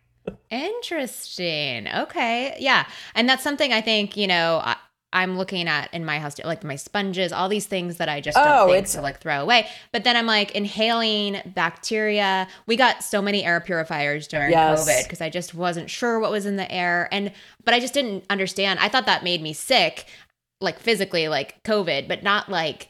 Interesting. 0.51 1.89
Okay. 1.89 2.57
Yeah. 2.59 2.87
And 3.15 3.29
that's 3.29 3.43
something 3.43 3.73
I 3.73 3.81
think, 3.81 4.17
you 4.17 4.27
know, 4.27 4.61
I, 4.65 4.77
I'm 5.13 5.39
looking 5.39 5.69
at 5.69 5.93
in 5.95 6.05
my 6.05 6.19
house, 6.19 6.37
like 6.45 6.65
my 6.65 6.75
sponges, 6.77 7.33
all 7.33 7.49
these 7.49 7.67
things 7.67 7.99
that 7.99 8.09
I 8.09 8.21
just 8.21 8.37
don't 8.37 8.47
Oh, 8.49 8.73
think 8.73 8.87
to 8.89 9.01
like 9.01 9.21
throw 9.21 9.41
away. 9.41 9.69
But 9.93 10.03
then 10.05 10.17
I'm 10.17 10.27
like 10.27 10.53
inhaling 10.57 11.41
bacteria. 11.55 12.49
We 12.67 12.77
got 12.77 13.05
so 13.05 13.23
many 13.23 13.45
air 13.45 13.61
purifiers 13.61 14.27
during 14.27 14.51
Yes. 14.51 14.89
COVID 14.89 15.05
because 15.05 15.21
I 15.21 15.31
just 15.31 15.55
wasn't 15.55 15.89
sure 15.89 16.19
what 16.19 16.33
was 16.33 16.47
in 16.47 16.57
the 16.57 16.71
air. 16.71 17.09
And, 17.13 17.33
but 17.65 17.75
I 17.75 17.81
just 17.81 17.95
didn't 17.95 18.25
understand. 18.29 18.81
I 18.81 18.89
thought 18.89 19.07
that 19.07 19.23
made 19.23 19.41
me 19.41 19.53
sick, 19.53 20.07
like 20.61 20.81
physically, 20.81 21.29
like 21.29 21.63
COVID, 21.63 22.09
but 22.09 22.23
not 22.25 22.49
like 22.49 22.89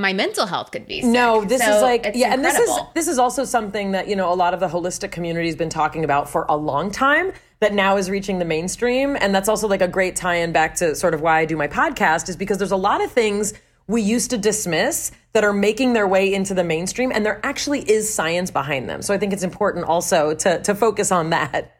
my 0.00 0.12
mental 0.12 0.46
health 0.46 0.72
could 0.72 0.86
be 0.86 1.02
sick. 1.02 1.10
No, 1.10 1.44
this 1.44 1.62
So 1.62 1.76
is 1.76 1.82
like 1.82 2.10
yeah, 2.14 2.32
and 2.32 2.44
this 2.44 2.58
is 2.58 2.70
this 2.94 3.08
is 3.08 3.18
also 3.18 3.44
something 3.44 3.92
that 3.92 4.08
you 4.08 4.16
know 4.16 4.32
a 4.32 4.34
lot 4.34 4.54
of 4.54 4.60
the 4.60 4.68
holistic 4.68 5.10
community 5.12 5.46
has 5.46 5.56
been 5.56 5.68
talking 5.68 6.04
about 6.04 6.28
for 6.28 6.46
a 6.48 6.56
long 6.56 6.90
time 6.90 7.32
that 7.60 7.74
now 7.74 7.96
is 7.96 8.08
reaching 8.08 8.38
the 8.38 8.44
mainstream, 8.44 9.16
and 9.20 9.34
that's 9.34 9.48
also 9.48 9.68
like 9.68 9.82
a 9.82 9.88
great 9.88 10.16
tie-in 10.16 10.52
back 10.52 10.74
to 10.76 10.94
sort 10.94 11.12
of 11.14 11.20
why 11.20 11.40
I 11.40 11.44
do 11.44 11.56
my 11.56 11.68
podcast 11.68 12.28
is 12.28 12.36
because 12.36 12.58
there's 12.58 12.72
a 12.72 12.76
lot 12.76 13.02
of 13.04 13.12
things 13.12 13.52
we 13.86 14.02
used 14.02 14.30
to 14.30 14.38
dismiss 14.38 15.10
that 15.32 15.44
are 15.44 15.52
making 15.52 15.92
their 15.92 16.08
way 16.08 16.32
into 16.32 16.54
the 16.54 16.64
mainstream, 16.64 17.12
and 17.12 17.26
there 17.26 17.40
actually 17.44 17.80
is 17.80 18.12
science 18.12 18.50
behind 18.50 18.88
them. 18.88 19.02
So 19.02 19.12
I 19.12 19.18
think 19.18 19.32
it's 19.32 19.42
important 19.42 19.84
also 19.84 20.34
to 20.34 20.62
to 20.62 20.74
focus 20.74 21.12
on 21.12 21.30
that. 21.30 21.76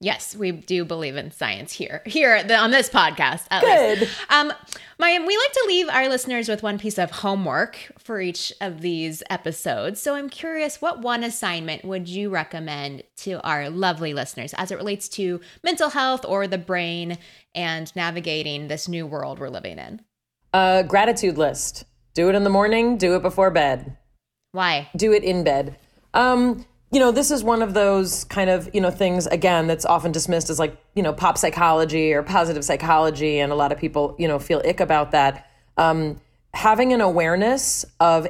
Yes, 0.00 0.36
we 0.36 0.52
do 0.52 0.84
believe 0.84 1.16
in 1.16 1.30
science 1.30 1.72
here, 1.72 2.02
here 2.04 2.42
the, 2.42 2.54
on 2.54 2.70
this 2.70 2.90
podcast. 2.90 3.46
At 3.50 3.62
Good. 3.62 4.00
Least. 4.00 4.16
Um, 4.28 4.52
Maya, 4.98 5.18
we 5.20 5.36
like 5.36 5.52
to 5.52 5.64
leave 5.66 5.88
our 5.88 6.08
listeners 6.08 6.48
with 6.50 6.62
one 6.62 6.78
piece 6.78 6.98
of 6.98 7.10
homework 7.10 7.78
for 7.98 8.20
each 8.20 8.52
of 8.60 8.82
these 8.82 9.22
episodes. 9.30 10.00
So 10.00 10.14
I'm 10.14 10.28
curious, 10.28 10.82
what 10.82 11.00
one 11.00 11.24
assignment 11.24 11.82
would 11.82 12.08
you 12.08 12.28
recommend 12.28 13.04
to 13.18 13.40
our 13.42 13.70
lovely 13.70 14.12
listeners 14.12 14.52
as 14.54 14.70
it 14.70 14.76
relates 14.76 15.08
to 15.10 15.40
mental 15.64 15.88
health 15.88 16.26
or 16.26 16.46
the 16.46 16.58
brain 16.58 17.16
and 17.54 17.94
navigating 17.96 18.68
this 18.68 18.88
new 18.88 19.06
world 19.06 19.38
we're 19.38 19.48
living 19.48 19.78
in? 19.78 20.02
A 20.52 20.84
gratitude 20.86 21.38
list. 21.38 21.84
Do 22.12 22.28
it 22.28 22.34
in 22.34 22.44
the 22.44 22.50
morning. 22.50 22.98
Do 22.98 23.16
it 23.16 23.22
before 23.22 23.50
bed. 23.50 23.96
Why? 24.52 24.88
do 24.96 25.12
it 25.12 25.22
in 25.22 25.44
bed. 25.44 25.78
Um, 26.14 26.64
you 26.96 27.00
know, 27.00 27.12
this 27.12 27.30
is 27.30 27.44
one 27.44 27.60
of 27.60 27.74
those 27.74 28.24
kind 28.24 28.48
of, 28.48 28.70
you 28.72 28.80
know, 28.80 28.90
things 28.90 29.26
again 29.26 29.66
that's 29.66 29.84
often 29.84 30.12
dismissed 30.12 30.48
as 30.48 30.58
like, 30.58 30.82
you 30.94 31.02
know, 31.02 31.12
pop 31.12 31.36
psychology 31.36 32.14
or 32.14 32.22
positive 32.22 32.64
psychology 32.64 33.38
and 33.38 33.52
a 33.52 33.54
lot 33.54 33.70
of 33.70 33.76
people, 33.76 34.16
you 34.18 34.26
know, 34.26 34.38
feel 34.38 34.62
ick 34.64 34.80
about 34.80 35.10
that. 35.10 35.46
Um, 35.76 36.18
having 36.54 36.94
an 36.94 37.02
awareness 37.02 37.84
of 38.00 38.26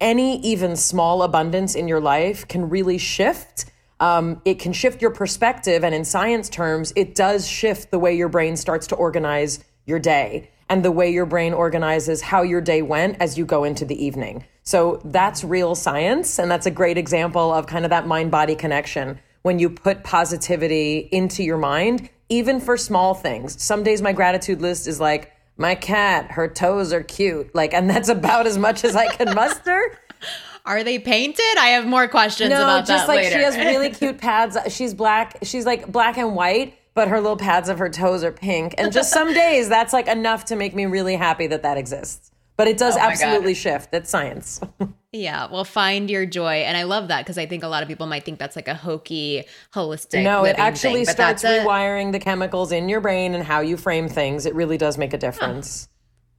any 0.00 0.40
even 0.40 0.74
small 0.74 1.22
abundance 1.22 1.76
in 1.76 1.86
your 1.86 2.00
life 2.00 2.48
can 2.48 2.68
really 2.68 2.98
shift. 2.98 3.66
Um, 4.00 4.42
it 4.44 4.58
can 4.58 4.72
shift 4.72 5.00
your 5.00 5.12
perspective, 5.12 5.84
and 5.84 5.94
in 5.94 6.04
science 6.04 6.48
terms, 6.48 6.92
it 6.96 7.14
does 7.14 7.46
shift 7.46 7.92
the 7.92 8.00
way 8.00 8.16
your 8.16 8.28
brain 8.28 8.56
starts 8.56 8.88
to 8.88 8.96
organize 8.96 9.62
your 9.86 10.00
day 10.00 10.50
and 10.68 10.84
the 10.84 10.92
way 10.92 11.10
your 11.10 11.26
brain 11.26 11.52
organizes 11.54 12.20
how 12.20 12.42
your 12.42 12.60
day 12.60 12.82
went 12.82 13.16
as 13.20 13.38
you 13.38 13.44
go 13.44 13.64
into 13.64 13.84
the 13.84 14.02
evening. 14.04 14.44
So 14.62 15.00
that's 15.04 15.42
real 15.44 15.74
science, 15.74 16.38
and 16.38 16.50
that's 16.50 16.66
a 16.66 16.70
great 16.70 16.98
example 16.98 17.52
of 17.52 17.66
kind 17.66 17.84
of 17.84 17.90
that 17.90 18.06
mind 18.06 18.30
body 18.30 18.54
connection 18.54 19.18
when 19.42 19.58
you 19.58 19.70
put 19.70 20.04
positivity 20.04 21.08
into 21.10 21.42
your 21.42 21.56
mind, 21.56 22.10
even 22.28 22.60
for 22.60 22.76
small 22.76 23.14
things. 23.14 23.62
Some 23.62 23.82
days 23.82 24.02
my 24.02 24.12
gratitude 24.12 24.60
list 24.60 24.86
is 24.86 25.00
like, 25.00 25.32
my 25.56 25.74
cat, 25.74 26.32
her 26.32 26.48
toes 26.48 26.92
are 26.92 27.02
cute. 27.02 27.54
Like, 27.54 27.72
and 27.72 27.88
that's 27.88 28.08
about 28.18 28.46
as 28.46 28.58
much 28.58 28.84
as 28.84 28.94
I 28.94 29.08
can 29.08 29.34
muster. 29.34 29.98
Are 30.66 30.84
they 30.84 30.98
painted? 30.98 31.56
I 31.58 31.68
have 31.68 31.86
more 31.86 32.08
questions 32.08 32.50
No, 32.50 32.62
about 32.62 32.86
just 32.86 33.06
that 33.06 33.08
like 33.08 33.24
later. 33.24 33.38
she 33.38 33.42
has 33.42 33.56
really 33.56 33.88
cute 34.00 34.18
pads. 34.18 34.58
She's 34.68 34.92
black. 34.92 35.38
She's 35.42 35.64
like 35.64 35.90
black 35.90 36.18
and 36.18 36.34
white, 36.36 36.74
but 36.98 37.06
her 37.06 37.20
little 37.20 37.36
pads 37.36 37.68
of 37.68 37.78
her 37.78 37.88
toes 37.88 38.24
are 38.24 38.32
pink. 38.32 38.74
And 38.76 38.92
just 38.92 39.12
some 39.12 39.32
days, 39.44 39.68
that's 39.68 39.92
like 39.92 40.08
enough 40.08 40.46
to 40.46 40.56
make 40.56 40.74
me 40.74 40.84
really 40.86 41.14
happy 41.14 41.46
that 41.46 41.62
that 41.62 41.76
exists. 41.78 42.32
But 42.56 42.66
it 42.66 42.76
does 42.76 42.96
Oh 42.96 42.98
my 42.98 43.04
God. 43.04 43.12
absolutely 43.12 43.54
shift. 43.54 43.94
It's 43.94 44.10
science. 44.10 44.60
Yeah, 45.10 45.48
well, 45.50 45.64
find 45.64 46.10
your 46.10 46.26
joy, 46.26 46.56
and 46.68 46.76
I 46.76 46.82
love 46.82 47.08
that 47.08 47.24
because 47.24 47.38
I 47.38 47.46
think 47.46 47.62
a 47.62 47.66
lot 47.68 47.82
of 47.82 47.88
people 47.88 48.06
might 48.06 48.26
think 48.26 48.38
that's 48.38 48.56
like 48.56 48.68
a 48.68 48.74
hokey, 48.74 49.44
holistic. 49.74 50.22
no, 50.22 50.44
it 50.44 50.58
actually 50.58 51.06
thing, 51.06 51.14
starts 51.14 51.40
that's 51.40 51.64
a- 51.64 51.66
rewiring 51.66 52.12
the 52.12 52.18
chemicals 52.18 52.72
in 52.72 52.90
your 52.90 53.00
brain 53.00 53.34
and 53.34 53.42
how 53.42 53.60
you 53.60 53.78
frame 53.78 54.06
things. 54.10 54.44
It 54.44 54.54
really 54.54 54.76
does 54.76 54.98
make 54.98 55.14
a 55.14 55.18
difference. 55.18 55.88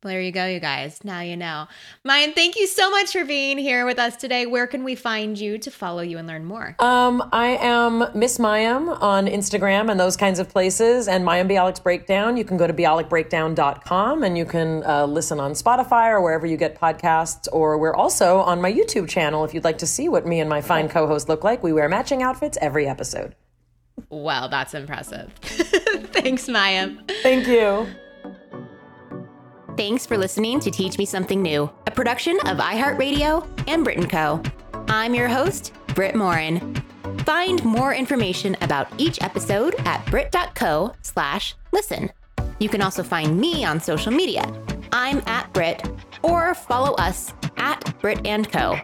There 0.02 0.22
you 0.22 0.32
go, 0.32 0.46
you 0.46 0.62
guys. 0.62 1.04
Now 1.04 1.20
you 1.20 1.36
know. 1.36 1.68
Mayim, 2.08 2.34
thank 2.34 2.56
you 2.56 2.68
so 2.68 2.90
much 2.90 3.12
for 3.12 3.26
being 3.26 3.58
here 3.58 3.86
with 3.86 4.00
us 4.00 4.16
today. 4.16 4.46
Where 4.46 4.66
can 4.66 4.86
we 4.86 4.96
find 4.96 5.38
you 5.38 5.58
to 5.58 5.70
follow 5.70 6.02
you 6.02 6.18
and 6.18 6.26
learn 6.26 6.46
more? 6.46 6.76
Um, 6.80 7.28
I 7.34 7.58
am 7.60 8.06
Miss 8.16 8.38
Mayim 8.38 9.02
on 9.02 9.28
Instagram 9.28 9.92
and 9.92 10.00
those 10.00 10.16
kinds 10.16 10.40
of 10.40 10.48
places, 10.48 11.10
and 11.10 11.26
Mayim 11.26 11.50
Bialik's 11.50 11.82
Breakdown. 11.82 12.38
You 12.38 12.46
can 12.46 12.56
go 12.56 12.66
to 12.66 12.74
bialikbreakdown.com 12.74 14.24
and 14.24 14.38
you 14.38 14.46
can 14.46 14.84
uh, 14.86 15.06
listen 15.06 15.40
on 15.40 15.52
Spotify 15.52 16.08
or 16.10 16.22
wherever 16.22 16.48
you 16.48 16.56
get 16.56 16.80
podcasts. 16.80 17.50
Or 17.52 17.78
we're 17.78 17.96
also 17.96 18.40
on 18.40 18.62
my 18.62 18.72
YouTube 18.72 19.10
channel 19.10 19.44
if 19.44 19.54
you'd 19.54 19.66
like 19.66 19.80
to 19.80 19.88
see 19.88 20.08
what 20.08 20.26
me 20.26 20.40
and 20.40 20.50
my 20.50 20.62
fine 20.62 20.88
co 20.88 21.08
host 21.08 21.28
look 21.28 21.44
like. 21.44 21.62
We 21.62 21.74
wear 21.74 21.90
matching 21.90 22.24
outfits 22.24 22.58
every 22.62 22.88
episode. 22.88 23.36
Well, 24.10 24.48
that's 24.48 24.74
impressive. 24.74 25.34
Thanks, 25.42 26.48
Mayim. 26.48 27.06
Thank 27.22 27.48
you. 27.48 27.88
Thanks 29.80 30.06
for 30.06 30.18
listening 30.18 30.60
to 30.60 30.70
Teach 30.70 30.98
Me 30.98 31.06
Something 31.06 31.42
New, 31.42 31.72
a 31.88 31.92
production 31.92 32.38
of 32.48 32.58
iHeartRadio 32.58 33.48
and 33.66 33.82
Brit 33.82 33.98
and 33.98 34.10
Co. 34.10 34.44
I'm 34.90 35.16
your 35.16 35.30
host, 35.30 35.72
Brit 35.96 36.16
Morin. 36.16 36.76
Find 37.20 37.64
more 37.64 37.94
information 37.94 38.58
about 38.60 38.90
each 38.98 39.22
episode 39.22 39.76
at 39.86 40.06
brit.co 40.08 40.94
slash 41.02 41.56
listen. 41.72 42.12
You 42.60 42.68
can 42.68 42.82
also 42.82 43.04
find 43.04 43.40
me 43.40 43.64
on 43.64 43.80
social 43.80 44.12
media. 44.12 44.44
I'm 44.92 45.24
at 45.28 45.54
Brit, 45.54 45.90
or 46.24 46.54
follow 46.54 46.94
us 46.96 47.34
at 47.56 47.98
Brit 48.02 48.28
and 48.28 48.52
Co. 48.52 48.78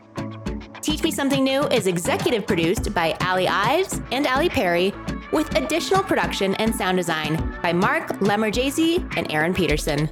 Teach 0.79 1.03
Me 1.03 1.11
Something 1.11 1.43
New 1.43 1.63
is 1.63 1.87
executive 1.87 2.47
produced 2.47 2.93
by 2.93 3.17
Ali 3.19 3.49
Ives 3.49 3.99
and 4.13 4.25
Ali 4.27 4.47
Perry, 4.47 4.93
with 5.33 5.57
additional 5.57 6.03
production 6.03 6.55
and 6.55 6.73
sound 6.73 6.95
design 6.95 7.59
by 7.61 7.73
Mark 7.73 8.07
Lemmerjazy 8.19 9.05
and 9.17 9.29
Aaron 9.29 9.53
Peterson. 9.53 10.09